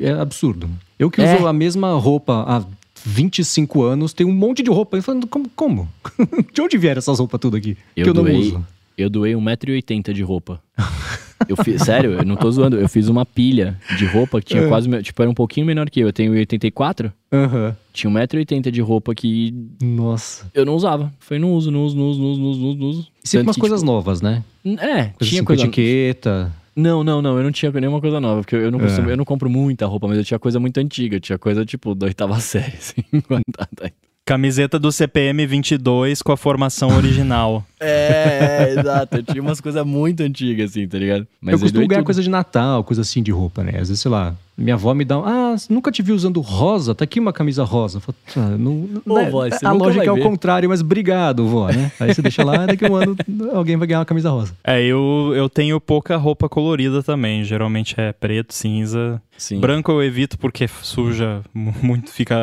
[0.00, 0.68] é, é absurdo.
[0.98, 1.36] Eu que é.
[1.36, 2.62] uso a mesma roupa há
[3.04, 4.96] 25 anos, tenho um monte de roupa.
[4.96, 5.48] Eu falando, como?
[5.56, 5.88] como?
[6.52, 7.76] de onde vieram essas roupas tudo aqui?
[7.96, 8.66] Eu que eu doei, não uso.
[8.98, 10.60] Eu doei 1,80m de roupa.
[11.48, 12.76] Eu fiz, sério, eu não tô zoando.
[12.76, 14.68] Eu fiz uma pilha de roupa que tinha é.
[14.68, 14.90] quase.
[15.02, 16.08] Tipo, era um pouquinho menor que eu.
[16.08, 17.12] Eu tenho 84.
[17.30, 17.74] Uhum.
[17.92, 19.54] Tinha 1,80m de roupa que.
[19.80, 20.50] Nossa.
[20.52, 21.12] Eu não usava.
[21.20, 23.08] Foi não uso, não uso, não uso, não uso, não uso, não uso.
[23.22, 24.42] Sempre umas que, coisas tipo, novas, né?
[24.64, 25.62] É, coisa tinha assim, coisa.
[25.62, 26.52] etiqueta.
[26.74, 29.12] Não, não, não, eu não tinha nenhuma coisa nova, porque eu não, costumo, é.
[29.12, 31.92] eu não compro muita roupa, mas eu tinha coisa muito antiga, eu tinha coisa tipo
[31.92, 33.92] da oitava série, assim, guardada.
[34.28, 37.64] Camiseta do CPM 22 com a formação original.
[37.80, 39.16] é, é, exato.
[39.16, 41.26] Eu tinha umas coisas muito antigas, assim, tá ligado?
[41.40, 42.06] Mas eu costumo ganhar tudo.
[42.08, 43.70] coisa de Natal, coisa assim de roupa, né?
[43.70, 46.92] Às vezes, sei lá, minha avó me dá um, ah, nunca te vi usando rosa,
[46.94, 48.00] tá aqui uma camisa rosa.
[48.00, 49.30] Falo, ah, não, Ô, né?
[49.30, 51.92] vó, a lógica é o contrário, mas obrigado, vó, né?
[52.00, 53.16] Aí você deixa lá, daqui a um ano
[53.52, 54.52] alguém vai ganhar uma camisa rosa.
[54.64, 59.22] É, eu, eu tenho pouca roupa colorida também, geralmente é preto, cinza.
[59.36, 59.60] Sim.
[59.60, 62.36] Branco eu evito porque suja muito, fica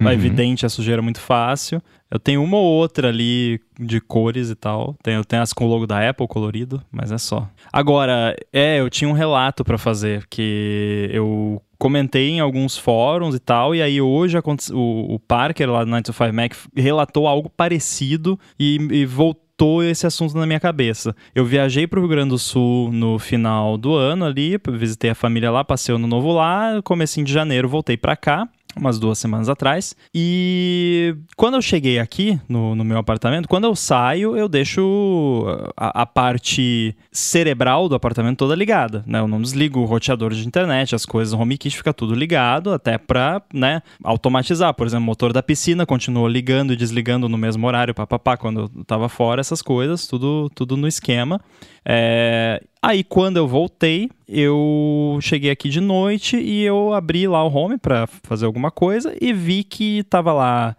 [0.00, 0.10] uhum.
[0.10, 1.82] evidente a sujeira muito fácil.
[2.10, 4.96] Eu tenho uma ou outra ali de cores e tal.
[5.02, 7.48] Tenho, tenho as com o logo da Apple colorido, mas é só.
[7.72, 13.38] Agora, é, eu tinha um relato para fazer que eu comentei em alguns fóruns e
[13.38, 18.76] tal, e aí hoje o, o Parker lá do 925 Mac relatou algo parecido e,
[18.90, 21.14] e voltou esse assunto na minha cabeça.
[21.34, 25.14] Eu viajei para o Rio Grande do Sul no final do ano ali, visitei a
[25.14, 29.18] família lá, passei o ano novo lá, comecinho de janeiro voltei para cá umas duas
[29.18, 29.96] semanas atrás.
[30.14, 35.44] E quando eu cheguei aqui no, no meu apartamento, quando eu saio, eu deixo
[35.76, 39.18] a, a, parte cerebral do apartamento toda ligada, né?
[39.18, 42.98] Eu não desligo o roteador de internet, as coisas no HomeKit fica tudo ligado, até
[42.98, 44.74] para, né, automatizar.
[44.74, 48.70] Por exemplo, o motor da piscina continua ligando e desligando no mesmo horário, papapá, quando
[48.74, 51.40] eu tava fora, essas coisas, tudo, tudo no esquema.
[51.84, 57.52] É, Aí quando eu voltei, eu cheguei aqui de noite e eu abri lá o
[57.52, 60.76] home para fazer alguma coisa e vi que tava lá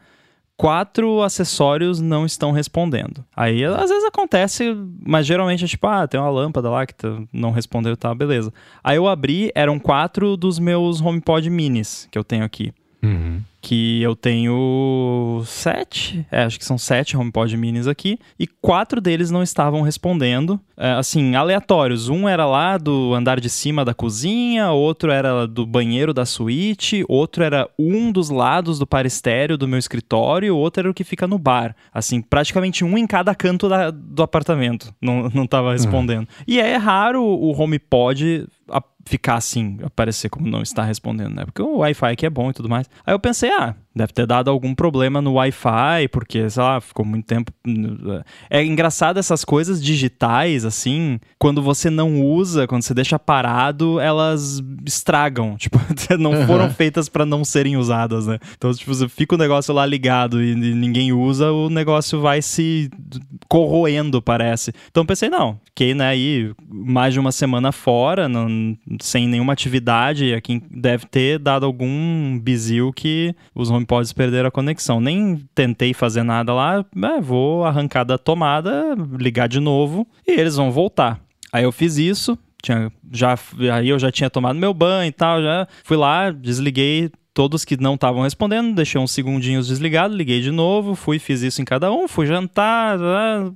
[0.57, 3.23] quatro acessórios não estão respondendo.
[3.35, 4.75] Aí às vezes acontece,
[5.05, 6.93] mas geralmente é tipo, ah, tem uma lâmpada lá que
[7.31, 8.51] não respondeu, tá, beleza.
[8.83, 12.73] Aí eu abri, eram quatro dos meus HomePod minis que eu tenho aqui.
[13.03, 19.01] Uhum que eu tenho sete, é, acho que são sete HomePod minis aqui, e quatro
[19.01, 22.07] deles não estavam respondendo, é, assim, aleatórios.
[22.07, 27.03] Um era lá do andar de cima da cozinha, outro era do banheiro da suíte,
[27.09, 31.27] outro era um dos lados do paristério do meu escritório, outro era o que fica
[31.27, 31.75] no bar.
[31.93, 36.21] Assim, praticamente um em cada canto da, do apartamento não, não tava respondendo.
[36.21, 36.45] Uhum.
[36.47, 38.47] E é raro o HomePod
[39.07, 41.45] ficar assim, aparecer como não está respondendo, né?
[41.45, 42.89] Porque o Wi-Fi aqui é bom e tudo mais.
[43.05, 47.03] Aí eu pensei, ah, Deve ter dado algum problema no Wi-Fi, porque, sei lá, ficou
[47.03, 47.51] muito tempo.
[48.47, 54.61] É engraçado essas coisas digitais, assim, quando você não usa, quando você deixa parado, elas
[54.85, 55.57] estragam.
[55.67, 55.79] Tipo,
[56.17, 58.37] não foram feitas para não serem usadas, né?
[58.55, 62.89] Então, tipo, fica o negócio lá ligado e ninguém usa, o negócio vai se
[63.49, 64.71] corroendo, parece.
[64.89, 70.33] Então pensei, não, fiquei, né, aí mais de uma semana fora, não, sem nenhuma atividade,
[70.33, 74.99] aqui deve ter dado algum bizil que os home podes perder a conexão.
[74.99, 80.55] Nem tentei fazer nada lá, é, vou arrancar da tomada, ligar de novo e eles
[80.55, 81.19] vão voltar.
[81.51, 83.37] Aí eu fiz isso, tinha, já,
[83.73, 87.79] aí eu já tinha tomado meu banho e tal, já fui lá, desliguei todos que
[87.79, 91.91] não estavam respondendo, deixei uns segundinhos desligado, liguei de novo, fui, fiz isso em cada
[91.91, 93.51] um, fui jantar, ah,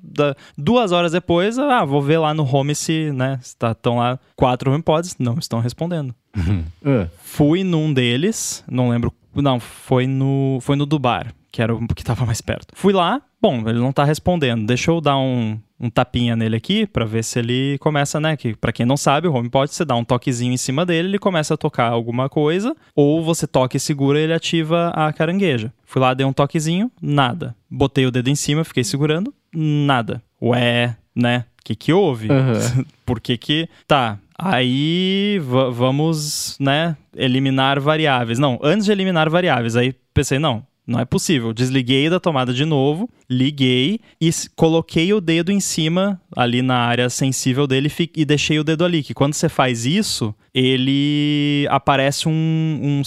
[0.55, 4.71] duas horas depois, ah, vou ver lá no home se, né, estão tá, lá quatro
[4.71, 6.13] HomePods, não estão respondendo.
[6.37, 6.63] Uhum.
[6.81, 7.07] Uh.
[7.23, 11.87] Fui num deles, não lembro não, foi no, foi no do bar, que era o
[11.87, 12.73] que tava mais perto.
[12.73, 14.65] Fui lá, bom, ele não tá respondendo.
[14.65, 18.37] Deixa eu dar um, um tapinha nele aqui para ver se ele começa, né?
[18.37, 21.19] Que para quem não sabe, o HomePod você dá um toquezinho em cima dele, ele
[21.19, 25.73] começa a tocar alguma coisa, ou você toca e segura, ele ativa a carangueja.
[25.85, 27.55] Fui lá, dei um toquezinho, nada.
[27.69, 30.21] Botei o dedo em cima, fiquei segurando, nada.
[30.41, 31.45] Ué, né?
[31.59, 32.29] O que que houve?
[32.29, 32.85] Uhum.
[33.05, 33.69] Por que que...
[33.87, 35.39] Tá, Aí
[35.71, 38.39] vamos, né, eliminar variáveis.
[38.39, 41.53] Não, antes de eliminar variáveis, aí pensei, não, não é possível.
[41.53, 47.09] Desliguei da tomada de novo, liguei e coloquei o dedo em cima, ali na área
[47.09, 49.03] sensível dele, e deixei o dedo ali.
[49.03, 53.01] Que quando você faz isso, ele aparece um, um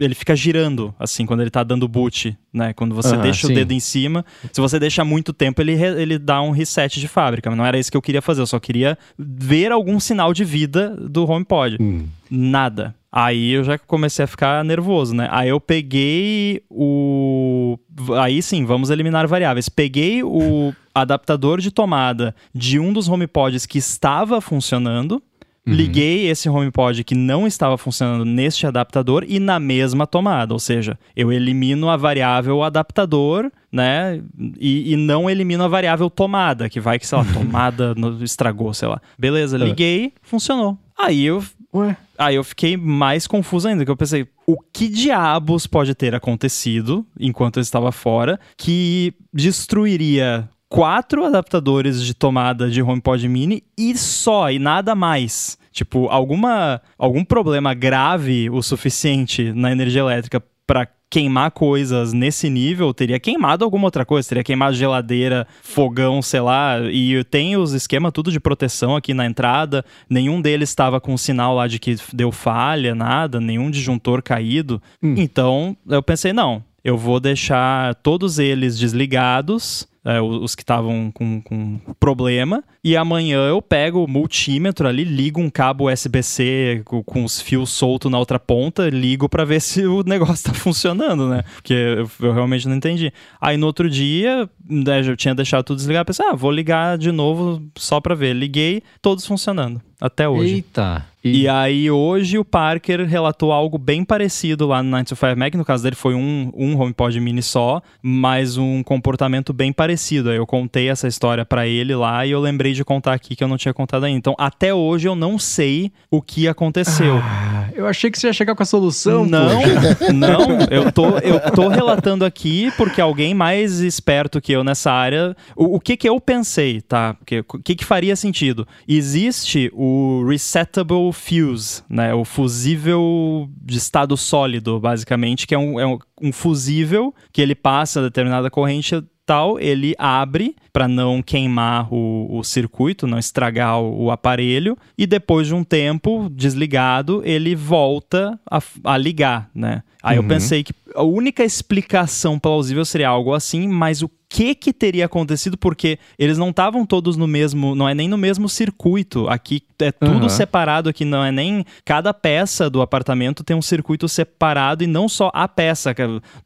[0.00, 2.72] ele fica girando, assim, quando ele tá dando boot, né?
[2.72, 3.52] Quando você deixa sim.
[3.52, 4.24] o dedo em cima.
[4.52, 7.50] Se você deixa muito tempo, ele, ele dá um reset de fábrica.
[7.50, 8.40] Mas não era isso que eu queria fazer.
[8.40, 11.76] Eu só queria ver algum sinal de vida do HomePod.
[11.80, 12.06] Hum.
[12.30, 12.94] Nada.
[13.14, 15.28] Aí eu já comecei a ficar nervoso, né?
[15.30, 17.78] Aí eu peguei o.
[18.18, 19.68] Aí sim, vamos eliminar variáveis.
[19.68, 25.22] Peguei o adaptador de tomada de um dos HomePods que estava funcionando.
[25.64, 25.74] Uhum.
[25.74, 30.98] Liguei esse HomePod que não estava funcionando neste adaptador e na mesma tomada, ou seja,
[31.14, 34.20] eu elimino a variável adaptador, né?
[34.58, 38.88] E, e não elimino a variável tomada, que vai que, sei lá, tomada estragou, sei
[38.88, 39.00] lá.
[39.16, 39.60] Beleza, é.
[39.60, 40.76] liguei, funcionou.
[40.98, 41.96] Aí eu Ué?
[42.18, 47.06] Aí eu fiquei mais confuso ainda, que eu pensei, o que diabos pode ter acontecido
[47.18, 54.50] enquanto eu estava fora que destruiria quatro adaptadores de tomada de HomePod Mini e só,
[54.50, 55.58] e nada mais.
[55.70, 62.94] Tipo, alguma, algum problema grave o suficiente na energia elétrica para queimar coisas nesse nível,
[62.94, 68.12] teria queimado alguma outra coisa, teria queimado geladeira, fogão, sei lá, e tem os esquemas
[68.14, 72.32] tudo de proteção aqui na entrada, nenhum deles estava com sinal lá de que deu
[72.32, 74.80] falha, nada, nenhum disjuntor caído.
[75.02, 75.14] Hum.
[75.18, 81.40] Então, eu pensei, não, eu vou deixar todos eles desligados é, os que estavam com,
[81.40, 82.64] com problema.
[82.82, 87.70] E amanhã eu pego o multímetro ali, ligo um cabo USB-C com, com, os fios
[87.70, 91.44] soltos na outra ponta, ligo para ver se o negócio tá funcionando, né?
[91.54, 93.12] Porque eu, eu, realmente não entendi.
[93.40, 97.12] Aí no outro dia, né, eu tinha deixado tudo desligado, pensei, ah, vou ligar de
[97.12, 98.34] novo só para ver.
[98.34, 99.80] Liguei, todos funcionando.
[100.02, 100.54] Até hoje.
[100.54, 101.06] Eita!
[101.22, 101.42] E...
[101.42, 101.48] e...
[101.48, 105.54] aí, hoje, o Parker relatou algo bem parecido lá no 925 Mac.
[105.54, 110.30] No caso dele, foi um, um HomePod mini só, mas um comportamento bem parecido.
[110.30, 113.44] Aí eu contei essa história para ele lá e eu lembrei de contar aqui que
[113.44, 114.18] eu não tinha contado ainda.
[114.18, 117.20] Então, até hoje, eu não sei o que aconteceu.
[117.22, 119.24] Ah, eu achei que você ia chegar com a solução.
[119.24, 119.60] Não,
[120.12, 120.62] não.
[120.68, 125.36] Eu tô, eu tô relatando aqui porque alguém mais esperto que eu nessa área.
[125.54, 127.16] O, o que que eu pensei, tá?
[127.52, 128.66] O que, que faria sentido?
[128.88, 129.91] Existe o
[130.28, 132.14] Resettable fuse, né?
[132.14, 138.02] O fusível de estado sólido, basicamente, que é um, é um fusível que ele passa
[138.02, 144.10] determinada corrente tal, ele abre para não queimar o, o, circuito, não estragar o, o,
[144.10, 149.82] aparelho, e depois de um tempo desligado, ele volta a, a ligar, né?
[150.02, 150.24] Aí uhum.
[150.24, 155.04] eu pensei que a única explicação plausível seria algo assim, mas o que que teria
[155.04, 159.28] acontecido porque eles não estavam todos no mesmo, não é nem no mesmo circuito.
[159.28, 160.28] Aqui é tudo uhum.
[160.28, 165.08] separado, aqui não é nem cada peça do apartamento tem um circuito separado e não
[165.08, 165.94] só a peça,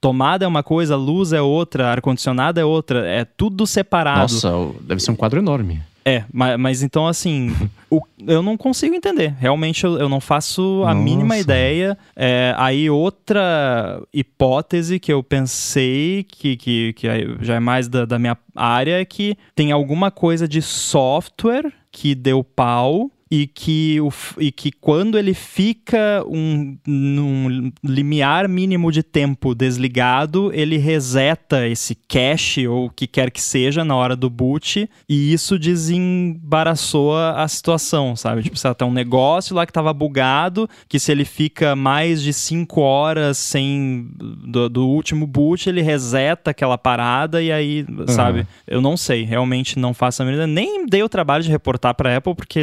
[0.01, 4.21] tomada é uma coisa, luz é outra, ar condicionado é outra, é tudo separado.
[4.21, 5.81] Nossa, deve ser um quadro enorme.
[6.09, 7.53] É, mas, mas então, assim,
[7.91, 9.35] o, eu não consigo entender.
[9.41, 11.05] Realmente, eu, eu não faço a Nossa.
[11.05, 11.99] mínima ideia.
[12.15, 17.09] É, aí, outra hipótese que eu pensei, que, que, que
[17.41, 22.15] já é mais da, da minha área, é que tem alguma coisa de software que
[22.15, 29.03] deu pau e que, o, e que quando ele fica um, num limiar mínimo de
[29.03, 34.31] tempo desligado, ele reseta esse cache ou o que quer que seja na hora do
[34.31, 38.45] boot e isso desembaraçou a situação, sabe?
[38.45, 42.33] Tipo, você tem um negócio lá que estava bugado, que se ele fica mais de
[42.33, 48.07] 5 horas sem do, do, último boot, ele reseta aquela parada e aí, uhum.
[48.07, 48.47] sabe?
[48.67, 52.17] Eu não sei, realmente não faço a mínima Nem dei o trabalho de reportar para
[52.17, 52.61] Apple porque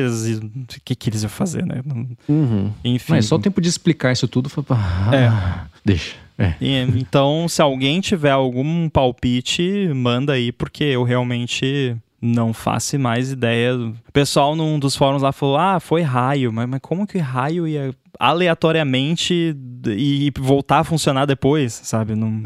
[0.56, 1.82] o que, que eles iam fazer, né?
[2.28, 2.72] Uhum.
[2.84, 3.14] Enfim.
[3.14, 4.78] Mas só o tempo de explicar isso tudo foi pra...
[4.78, 5.68] Ah, é.
[5.84, 6.16] Deixa.
[6.38, 6.56] É.
[6.60, 13.32] E, então, se alguém tiver algum palpite, manda aí, porque eu realmente não faço mais
[13.32, 13.76] ideia.
[13.76, 17.68] O pessoal num dos fóruns lá falou: ah, foi raio, mas, mas como que raio
[17.68, 19.56] ia aleatoriamente
[19.88, 22.15] e voltar a funcionar depois, sabe?
[22.15, 22.27] Não...
[22.27, 22.41] Uhum.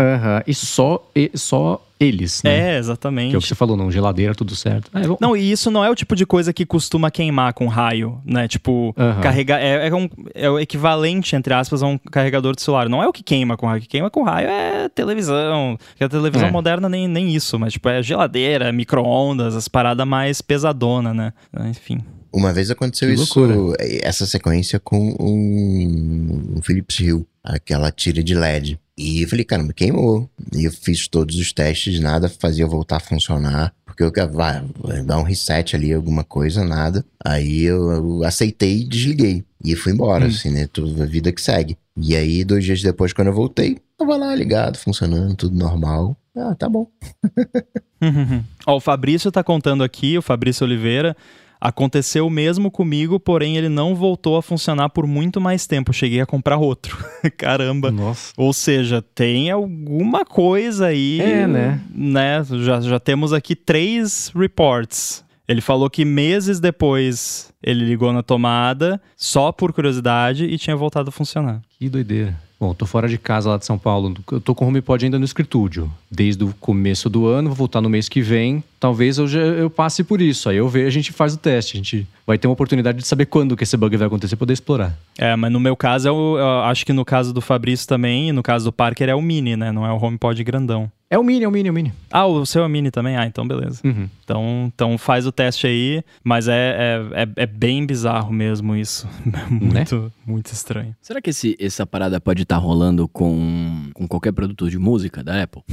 [0.46, 2.76] E só, e só eles, né?
[2.76, 3.30] É, exatamente.
[3.32, 4.92] Que é o que você falou, não, geladeira, tudo certo.
[4.94, 8.22] É, não, e isso não é o tipo de coisa que costuma queimar com raio,
[8.24, 8.48] né?
[8.48, 9.22] Tipo, uhum.
[9.22, 9.60] carregar.
[9.60, 12.88] É, é, um, é o equivalente, entre aspas, a um carregador de celular.
[12.88, 13.80] Não é o que queima com raio.
[13.80, 15.78] O que queima com raio é televisão.
[15.90, 16.52] Porque a televisão é.
[16.52, 21.34] moderna nem, nem isso, mas tipo, é geladeira, micro-ondas, as paradas mais pesadona, né?
[21.68, 22.00] Enfim.
[22.38, 23.74] Uma vez aconteceu isso,
[24.04, 28.80] essa sequência com um, um Philips Hue, aquela tira de LED.
[28.96, 30.30] E eu falei, caramba, queimou.
[30.56, 33.74] E eu fiz todos os testes, nada fazia voltar a funcionar.
[33.88, 34.64] Porque eu vai,
[35.04, 37.04] dar um reset ali, alguma coisa, nada.
[37.26, 39.44] Aí eu, eu aceitei e desliguei.
[39.66, 40.28] E fui embora, hum.
[40.28, 40.68] assim, né?
[40.68, 41.76] Toda a vida que segue.
[42.00, 46.16] E aí, dois dias depois, quando eu voltei, tava lá ligado, funcionando, tudo normal.
[46.36, 46.88] Ah, tá bom.
[48.68, 51.18] Ó, o Fabrício tá contando aqui, o Fabrício Oliveira.
[51.60, 55.92] Aconteceu o mesmo comigo, porém ele não voltou a funcionar por muito mais tempo.
[55.92, 56.98] cheguei a comprar outro.
[57.38, 57.92] Caramba.
[57.92, 58.34] Nossa.
[58.38, 61.20] Ou seja, tem alguma coisa aí.
[61.20, 61.82] É, né?
[61.94, 62.44] né?
[62.64, 65.26] Já, já temos aqui três reports.
[65.48, 71.10] Ele falou que meses depois ele ligou na tomada, só por curiosidade, e tinha voltado
[71.10, 71.62] a funcionar.
[71.70, 72.47] Que doideira.
[72.60, 74.16] Bom, tô fora de casa lá de São Paulo.
[74.32, 75.92] Eu tô com o HomePod ainda no escritúdio.
[76.10, 78.64] Desde o começo do ano, vou voltar no mês que vem.
[78.80, 80.50] Talvez eu, já, eu passe por isso.
[80.50, 81.78] Aí eu vejo, a gente faz o teste.
[81.78, 84.54] A gente vai ter uma oportunidade de saber quando que esse bug vai acontecer poder
[84.54, 84.98] explorar.
[85.18, 88.32] É, mas no meu caso, eu, eu acho que no caso do Fabrício também, e
[88.32, 89.72] no caso do Parker, é o Mini, né?
[89.72, 90.92] Não é o HomePod grandão.
[91.10, 91.94] É o Mini, é o Mini, é o Mini.
[92.12, 93.16] Ah, o seu é o Mini também?
[93.16, 93.80] Ah, então beleza.
[93.86, 94.10] Uhum.
[94.24, 96.76] Então, então faz o teste aí, mas é,
[97.14, 99.08] é, é, é bem bizarro mesmo isso.
[99.50, 100.12] muito, né?
[100.26, 100.94] muito estranho.
[101.02, 105.24] Será que esse, essa parada pode estar tá rolando com, com qualquer produtor de música
[105.24, 105.64] da Apple?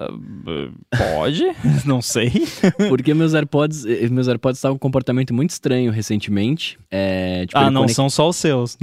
[0.00, 0.72] Uh,
[1.14, 1.44] pode,
[1.84, 2.32] não sei.
[2.88, 6.78] Porque meus AirPods, eh, meus AirPods estavam com um comportamento muito estranho recentemente.
[6.90, 7.94] É, tipo, ah, não conect...
[7.94, 8.78] são só os seus.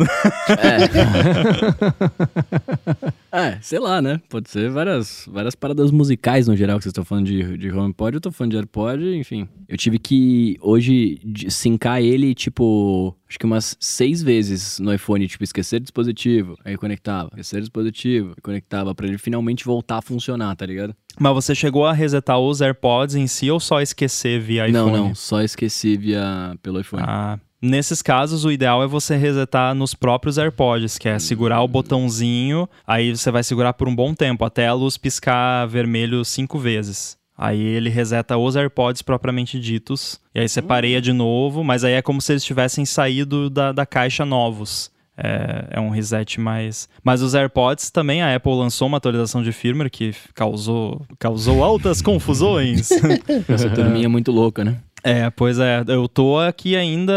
[3.31, 3.47] É.
[3.49, 4.21] é, sei lá, né?
[4.29, 8.15] Pode ser várias, várias paradas musicais no geral que vocês estão falando de, de HomePod,
[8.15, 9.49] eu tô falando de AirPod, enfim.
[9.67, 11.19] Eu tive que hoje
[11.49, 17.29] sincar ele, tipo, acho que umas seis vezes no iPhone, tipo, esquecer dispositivo, aí conectava,
[17.31, 20.95] esquecer dispositivo, conectava, para ele finalmente voltar a funcionar, tá ligado?
[21.19, 24.91] Mas você chegou a resetar os AirPods em si ou só esquecer via iPhone?
[24.91, 27.03] Não, não, só esqueci via pelo iPhone.
[27.05, 31.67] Ah, Nesses casos, o ideal é você resetar nos próprios AirPods, que é segurar o
[31.67, 36.59] botãozinho, aí você vai segurar por um bom tempo, até a luz piscar vermelho cinco
[36.59, 37.16] vezes.
[37.37, 41.93] Aí ele reseta os AirPods propriamente ditos, e aí você pareia de novo, mas aí
[41.93, 44.91] é como se eles tivessem saído da, da caixa novos.
[45.19, 46.87] É, é, um reset mais.
[47.03, 52.01] Mas os AirPods também, a Apple lançou uma atualização de firmware que causou, causou altas
[52.03, 52.91] confusões.
[53.49, 54.77] Essa turminha é muito louca, né?
[55.03, 57.13] É, pois é, eu tô aqui ainda.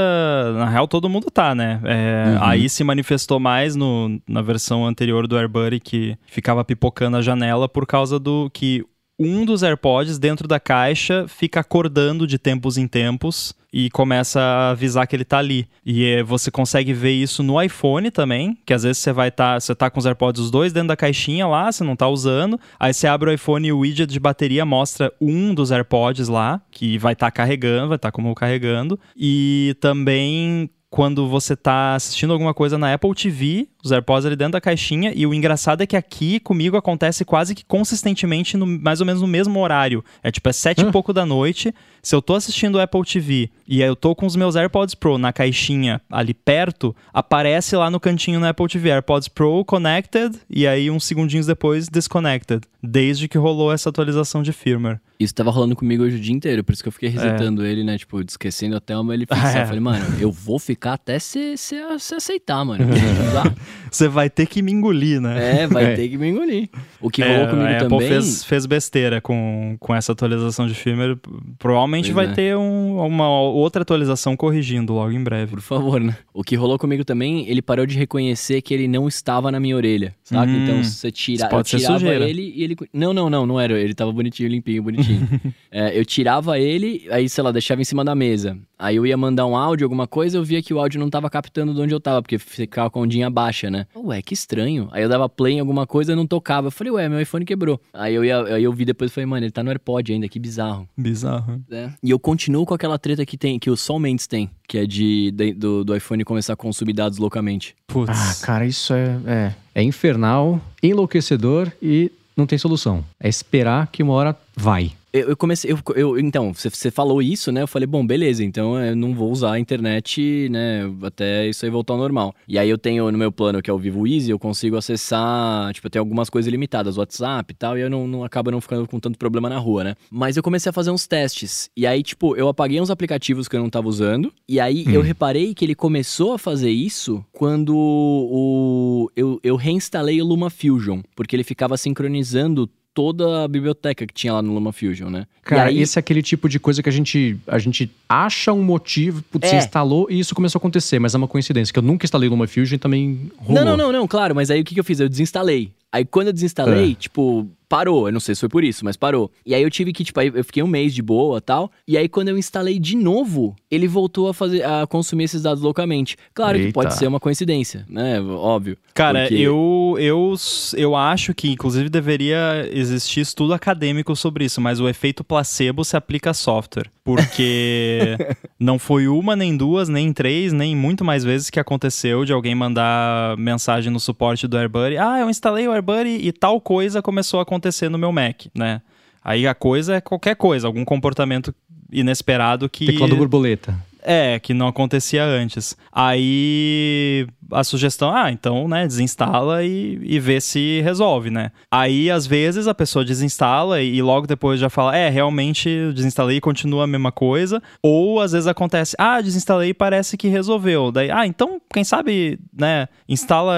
[0.54, 1.80] Na real, todo mundo tá, né?
[1.84, 2.44] É, uhum.
[2.44, 7.68] Aí se manifestou mais no, na versão anterior do AirBuddy que ficava pipocando a janela
[7.68, 8.82] por causa do que
[9.20, 14.70] um dos AirPods dentro da caixa fica acordando de tempos em tempos e começa a
[14.70, 15.68] avisar que ele tá ali.
[15.84, 19.54] E é, você consegue ver isso no iPhone também, que às vezes você vai estar,
[19.54, 22.08] tá, você tá com os AirPods os dois dentro da caixinha lá, você não tá
[22.08, 26.26] usando, aí você abre o iPhone e o widget de bateria mostra um dos AirPods
[26.28, 31.52] lá, que vai estar tá carregando, vai estar tá como carregando, e também quando você
[31.52, 35.34] está assistindo alguma coisa na Apple TV, os AirPods ali dentro da caixinha, e o
[35.34, 39.58] engraçado é que aqui comigo acontece quase que consistentemente, no, mais ou menos no mesmo
[39.60, 40.04] horário.
[40.22, 41.74] É tipo, é sete e pouco da noite.
[42.02, 45.18] Se eu tô assistindo o Apple TV e eu tô com os meus AirPods Pro
[45.18, 50.66] na caixinha ali perto, aparece lá no cantinho no Apple TV AirPods Pro connected, e
[50.66, 54.98] aí uns segundinhos depois disconnected, desde que rolou essa atualização de firmware.
[55.20, 57.70] Isso tava rolando comigo hoje o dia inteiro, por isso que eu fiquei resetando é.
[57.70, 57.98] ele, né?
[57.98, 59.58] Tipo, esquecendo até uma ele fixar.
[59.58, 59.62] É.
[59.62, 62.86] Eu falei, mano, eu vou ficar até se, se, se aceitar, mano.
[63.90, 65.62] Você vai ter que me engolir, né?
[65.62, 65.96] É, vai é.
[65.96, 66.68] ter que me engolir.
[67.00, 67.96] O que rolou é, comigo a também.
[67.96, 71.18] Apple fez, fez besteira com, com essa atualização de firmware.
[71.58, 72.34] Provavelmente pois vai é.
[72.34, 75.52] ter um, uma outra atualização corrigindo logo em breve.
[75.52, 76.16] Por favor, né?
[76.32, 79.76] O que rolou comigo também, ele parou de reconhecer que ele não estava na minha
[79.76, 80.52] orelha, sabe?
[80.52, 82.76] Hum, então você tira, eu tirava ele e ele.
[82.92, 83.78] Não, não, não, não era.
[83.78, 85.28] Ele tava bonitinho, limpinho, bonitinho.
[85.70, 88.56] é, eu tirava ele, aí, sei lá, deixava em cima da mesa.
[88.78, 91.28] Aí eu ia mandar um áudio, alguma coisa, eu via que o áudio não tava
[91.28, 93.86] captando de onde eu tava, porque ficava com a ondinha baixa, né?
[93.96, 94.88] Ué, que estranho.
[94.92, 96.68] Aí eu dava play em alguma coisa e não tocava.
[96.68, 97.80] Eu falei, ué, meu iPhone quebrou.
[97.92, 100.28] Aí eu, ia, aí eu vi depois e falei, mano, ele tá no AirPod ainda,
[100.28, 100.88] que bizarro.
[100.96, 101.60] Bizarro.
[101.70, 101.90] É.
[102.02, 104.86] E eu continuo com aquela treta que tem, que o Sol Mendes tem, que é
[104.86, 107.74] de, de do, do iPhone começar a consumir dados locamente.
[107.86, 108.42] Putz.
[108.42, 113.04] Ah, cara, isso é, é, é infernal, enlouquecedor e não tem solução.
[113.18, 114.92] É esperar que uma hora vai.
[115.12, 117.62] Eu, eu comecei, eu, eu, então, você falou isso, né?
[117.62, 120.82] Eu falei, bom, beleza, então eu não vou usar a internet, né?
[121.02, 122.34] Até isso aí voltar ao normal.
[122.46, 125.72] E aí eu tenho no meu plano, que é o Vivo Easy, eu consigo acessar,
[125.72, 128.86] tipo, tem algumas coisas limitadas, WhatsApp e tal, e eu não, não acaba não ficando
[128.86, 129.94] com tanto problema na rua, né?
[130.10, 131.68] Mas eu comecei a fazer uns testes.
[131.76, 134.32] E aí, tipo, eu apaguei uns aplicativos que eu não tava usando.
[134.48, 134.92] E aí hum.
[134.92, 140.50] eu reparei que ele começou a fazer isso quando o, eu, eu reinstalei o Luma
[140.50, 142.70] Fusion, porque ele ficava sincronizando
[143.00, 145.26] toda a biblioteca que tinha lá no LumaFusion, né?
[145.42, 145.80] Cara, aí...
[145.80, 149.50] esse é aquele tipo de coisa que a gente, a gente acha um motivo, putz,
[149.50, 149.56] é.
[149.56, 152.74] instalou e isso começou a acontecer, mas é uma coincidência, que eu nunca instalei LumaFusion
[152.74, 153.64] e também rolou.
[153.64, 155.00] Não, não, não, não, claro, mas aí o que, que eu fiz?
[155.00, 155.72] Eu desinstalei.
[155.90, 156.94] Aí quando eu desinstalei, é.
[156.94, 158.08] tipo, parou.
[158.08, 159.30] Eu não sei se foi por isso, mas parou.
[159.46, 161.70] E aí eu tive que, tipo, eu fiquei um mês de boa tal.
[161.86, 165.62] E aí quando eu instalei de novo, ele voltou a fazer a consumir esses dados
[165.62, 166.16] localmente.
[166.34, 166.66] Claro Eita.
[166.66, 168.20] que pode ser uma coincidência, né?
[168.20, 168.76] Óbvio.
[168.92, 169.36] Cara, porque...
[169.36, 170.34] eu, eu,
[170.76, 175.96] eu acho que, inclusive, deveria existir estudo acadêmico sobre isso, mas o efeito placebo se
[175.96, 176.90] aplica a software.
[177.04, 178.16] Porque
[178.58, 182.54] não foi uma, nem duas, nem três, nem muito mais vezes que aconteceu de alguém
[182.54, 184.98] mandar mensagem no suporte do AirBuddy.
[184.98, 187.59] Ah, eu instalei o AirBuddy e tal coisa começou a acontecer
[187.90, 188.80] no meu Mac, né?
[189.22, 191.54] Aí a coisa é qualquer coisa, algum comportamento
[191.92, 192.86] inesperado que.
[192.86, 193.74] Teclado borboleta.
[194.02, 195.76] É, que não acontecia antes.
[195.92, 201.50] Aí a sugestão, ah, então, né, desinstala e, e vê se resolve, né?
[201.70, 206.38] Aí, às vezes, a pessoa desinstala e, e logo depois já fala, é, realmente desinstalei
[206.38, 207.62] e continua a mesma coisa.
[207.82, 210.90] Ou, às vezes, acontece, ah, desinstalei e parece que resolveu.
[210.90, 213.54] Daí, ah, então, quem sabe, né, instala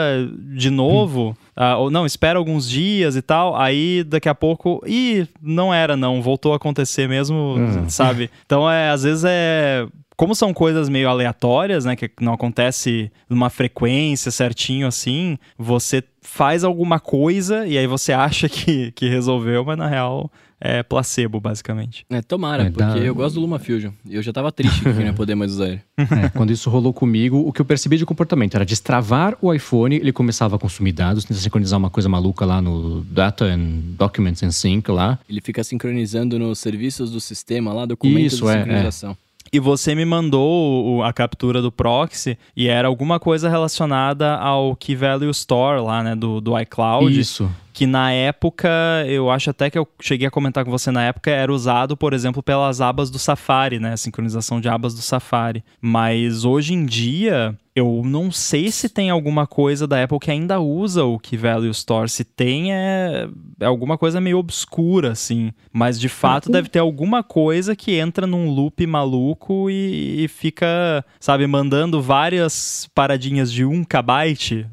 [0.54, 1.36] de novo.
[1.56, 1.62] Hum.
[1.62, 5.96] Uh, ou não, espera alguns dias e tal, aí daqui a pouco, e não era
[5.96, 7.88] não, voltou a acontecer mesmo, uhum.
[7.88, 8.30] sabe?
[8.46, 9.86] Então é, às vezes é
[10.22, 16.62] como são coisas meio aleatórias, né, que não acontece numa frequência certinho assim, você faz
[16.62, 20.30] alguma coisa e aí você acha que, que resolveu, mas na real
[20.60, 22.06] é placebo, basicamente.
[22.08, 22.98] É, tomara, é, porque dá...
[22.98, 23.90] eu gosto do Luma Fusion.
[24.08, 25.80] Eu já tava triste que não ia poder mais usar ele.
[26.22, 29.96] É, quando isso rolou comigo, o que eu percebi de comportamento era destravar o iPhone,
[29.96, 34.42] ele começava a consumir dados, tentar sincronizar uma coisa maluca lá no Data and Documents
[34.44, 35.18] and Sync lá.
[35.28, 38.58] Ele fica sincronizando nos serviços do sistema lá, documentos isso, de é, é.
[38.58, 39.16] sincronização.
[39.52, 44.96] E você me mandou a captura do proxy e era alguma coisa relacionada ao Key
[44.96, 47.18] Value Store lá, né, do, do iCloud.
[47.18, 48.68] Isso que na época,
[49.06, 52.12] eu acho até que eu cheguei a comentar com você na época, era usado, por
[52.12, 53.94] exemplo, pelas abas do Safari, né?
[53.94, 55.64] A sincronização de abas do Safari.
[55.80, 60.60] Mas hoje em dia, eu não sei se tem alguma coisa da Apple que ainda
[60.60, 62.08] usa o Key Value Store.
[62.08, 63.26] Se tem, é,
[63.58, 65.52] é alguma coisa meio obscura, assim.
[65.72, 71.02] Mas de fato deve ter alguma coisa que entra num loop maluco e, e fica,
[71.18, 74.66] sabe, mandando várias paradinhas de um kbyte,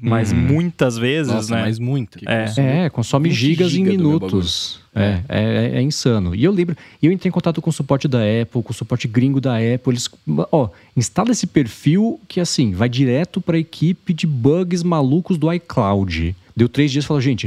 [0.00, 0.38] mas uhum.
[0.38, 1.62] muitas vezes, Nossa, né?
[1.62, 2.18] Mas muito.
[2.28, 2.84] É.
[2.84, 4.80] é, consome gigas em minutos.
[4.94, 6.34] É, é, é, é, insano.
[6.34, 9.06] E eu lembro, eu entrei em contato com o suporte da Apple, com o suporte
[9.06, 9.92] gringo da Apple.
[9.92, 10.10] Eles,
[10.50, 15.52] ó, instala esse perfil que assim vai direto para a equipe de bugs malucos do
[15.52, 16.34] iCloud.
[16.60, 17.46] Deu três dias e falou, gente,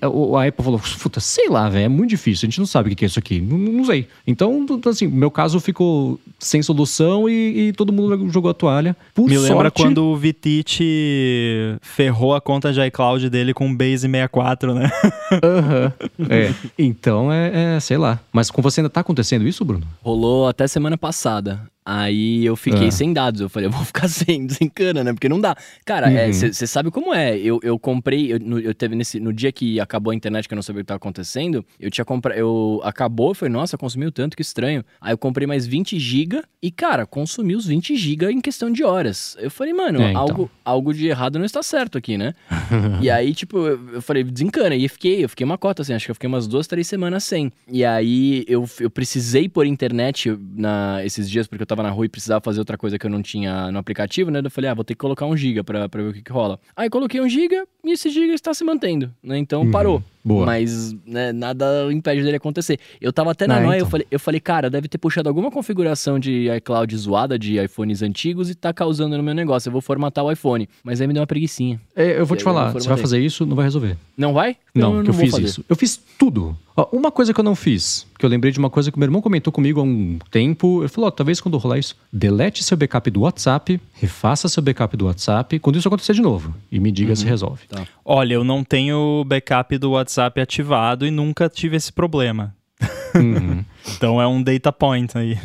[0.00, 2.96] a Apple falou, puta, sei lá, velho, é muito difícil, a gente não sabe o
[2.96, 4.08] que é isso aqui, não, não sei.
[4.26, 8.96] Então, assim, meu caso ficou sem solução e, e todo mundo jogou a toalha.
[9.14, 9.50] Por Me sorte...
[9.50, 14.90] lembra quando o Vitite ferrou a conta de iCloud dele com o Base 64, né?
[15.44, 15.92] Aham.
[16.18, 16.26] Uhum.
[16.30, 16.52] É.
[16.78, 18.18] Então, é, é, sei lá.
[18.32, 19.86] Mas com você ainda tá acontecendo isso, Bruno?
[20.02, 21.60] Rolou até semana passada.
[21.90, 22.90] Aí eu fiquei é.
[22.90, 23.40] sem dados.
[23.40, 25.14] Eu falei, eu vou ficar sem, sem cana, né?
[25.14, 25.56] Porque não dá.
[25.86, 26.50] Cara, você uhum.
[26.50, 27.38] é, sabe como é.
[27.38, 30.52] Eu, eu comprei, eu, no, eu teve nesse, no dia que acabou a internet, que
[30.52, 32.36] eu não sabia o que estava acontecendo, eu tinha comprado.
[32.36, 34.84] Eu acabou, foi, nossa, consumiu tanto, que estranho.
[35.00, 38.84] Aí eu comprei mais 20 GB e, cara, consumi os 20 GB em questão de
[38.84, 39.34] horas.
[39.40, 40.20] Eu falei, mano, é, então.
[40.20, 42.34] algo, algo de errado não está certo aqui, né?
[43.00, 44.74] e aí, tipo, eu, eu, falei, desencana.
[44.74, 46.86] E eu fiquei, eu fiquei uma cota, assim, acho que eu fiquei umas duas, três
[46.86, 47.50] semanas sem.
[47.66, 52.06] E aí eu, eu precisei por internet na, esses dias, porque eu tava na rua
[52.06, 54.40] e precisava fazer outra coisa que eu não tinha no aplicativo, né?
[54.42, 56.32] Eu falei, ah, vou ter que colocar um giga pra, pra ver o que, que
[56.32, 56.58] rola.
[56.76, 59.38] Aí coloquei um giga e esse giga está se mantendo, né?
[59.38, 59.70] Então uhum.
[59.70, 60.02] parou.
[60.24, 60.46] Boa.
[60.46, 62.78] Mas né, nada impede dele acontecer.
[63.00, 63.86] Eu tava até na ah, noia, então.
[63.86, 68.02] eu, falei, eu falei, cara, deve ter puxado alguma configuração de iCloud zoada de iPhones
[68.02, 69.68] antigos e tá causando no meu negócio.
[69.68, 70.68] Eu vou formatar o iPhone.
[70.82, 71.80] Mas aí me deu uma preguiçinha.
[71.94, 73.96] É, eu vou te falar, você vai fazer isso, não vai resolver.
[74.16, 74.56] Não vai?
[74.74, 75.44] Não, eu, que eu fiz fazer.
[75.44, 75.64] isso.
[75.68, 76.56] Eu fiz tudo.
[76.76, 79.06] Ó, uma coisa que eu não fiz, que eu lembrei de uma coisa que meu
[79.06, 80.82] irmão comentou comigo há um tempo.
[80.82, 84.96] Ele falou: ó, talvez quando rolar isso, delete seu backup do WhatsApp, refaça seu backup
[84.96, 86.54] do WhatsApp, quando isso acontecer de novo.
[86.70, 87.16] E me diga uhum.
[87.16, 87.66] se resolve.
[87.68, 87.84] Tá.
[88.04, 92.54] Olha, eu não tenho backup do WhatsApp ativado e nunca tive esse problema.
[93.14, 93.64] Uhum.
[93.96, 95.38] então é um data point aí.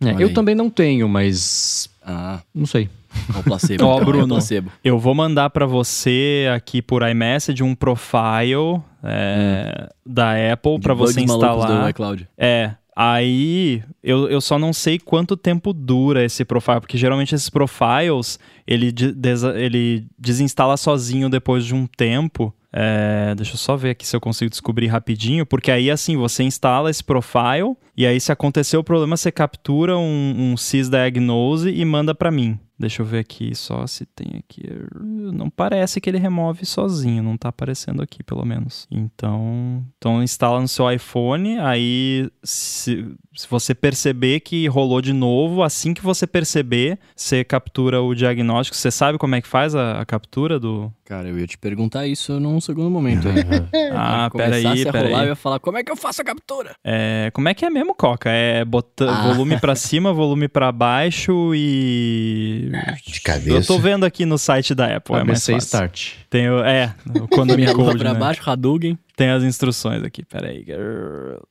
[0.00, 0.32] É, eu aí.
[0.34, 1.90] também não tenho, mas.
[2.02, 2.40] Ah.
[2.54, 2.88] Não sei.
[3.34, 3.84] É o placebo.
[3.84, 4.70] Ó, oh, Bruno, é placebo.
[4.84, 9.86] eu vou mandar para você aqui por iMessage um profile é, hum.
[10.04, 11.82] da Apple para você instalar.
[11.82, 12.28] Do iCloud.
[12.36, 12.72] É.
[12.98, 18.38] Aí eu, eu só não sei quanto tempo dura esse profile, porque geralmente esses profiles
[18.66, 22.54] ele, des, ele desinstala sozinho depois de um tempo.
[22.72, 26.42] É, deixa eu só ver aqui se eu consigo descobrir rapidinho, porque aí assim você
[26.42, 31.84] instala esse profile e aí se acontecer o problema você captura um, um sysdiagnose e
[31.84, 32.58] manda para mim.
[32.78, 34.62] Deixa eu ver aqui só se tem aqui.
[35.00, 38.86] Não parece que ele remove sozinho, não tá aparecendo aqui pelo menos.
[38.90, 45.62] Então, então instala no seu iPhone, aí se, se você perceber que rolou de novo,
[45.62, 48.76] assim que você perceber, você captura o diagnóstico.
[48.76, 50.92] Você sabe como é que faz a, a captura do.
[51.04, 53.28] Cara, eu ia te perguntar isso num segundo momento.
[53.94, 55.12] ah, peraí, peraí.
[55.12, 56.74] Eu ia falar, como é que eu faço a captura?
[56.84, 58.28] É, como é que é mesmo, Coca?
[58.28, 59.32] É bota, ah.
[59.32, 62.65] volume para cima, volume para baixo e
[63.06, 63.56] de cabeça.
[63.56, 65.58] Eu tô vendo aqui no site da Apple, é mais fácil.
[65.58, 66.12] Start.
[66.30, 68.18] Tem o, é, o Konami Code, pra né?
[68.18, 68.98] baixo, Hadouken.
[69.16, 70.62] Tem as instruções aqui, peraí.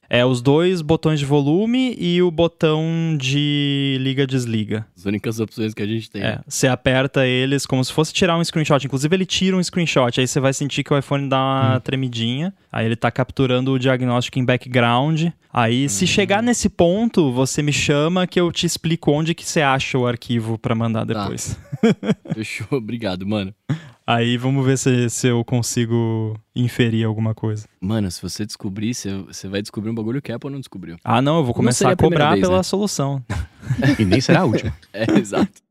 [0.08, 4.86] É os dois botões de volume e o botão de liga-desliga.
[4.96, 6.22] As únicas opções que a gente tem.
[6.22, 8.86] É, você aperta eles como se fosse tirar um screenshot.
[8.86, 10.20] Inclusive, ele tira um screenshot.
[10.20, 11.80] Aí você vai sentir que o iPhone dá uma hum.
[11.80, 12.54] tremidinha.
[12.72, 15.30] Aí ele tá capturando o diagnóstico em background.
[15.52, 15.90] Aí, hum.
[15.90, 19.98] se chegar nesse ponto, você me chama que eu te explico onde que você acha
[19.98, 21.24] o arquivo para mandar tá.
[21.24, 21.60] depois.
[21.82, 22.34] Tá.
[22.36, 23.52] Fechou, obrigado, mano.
[24.08, 27.68] Aí vamos ver se, se eu consigo inferir alguma coisa.
[27.82, 30.98] Mano, se você descobrir, você vai descobrir um bagulho que a Apple não descobriu.
[31.04, 32.64] Ah, não, eu vou começar a cobrar vez, pela né?
[32.64, 33.24] solução.
[33.98, 34.72] e nem será a última.
[34.94, 35.65] é, exato.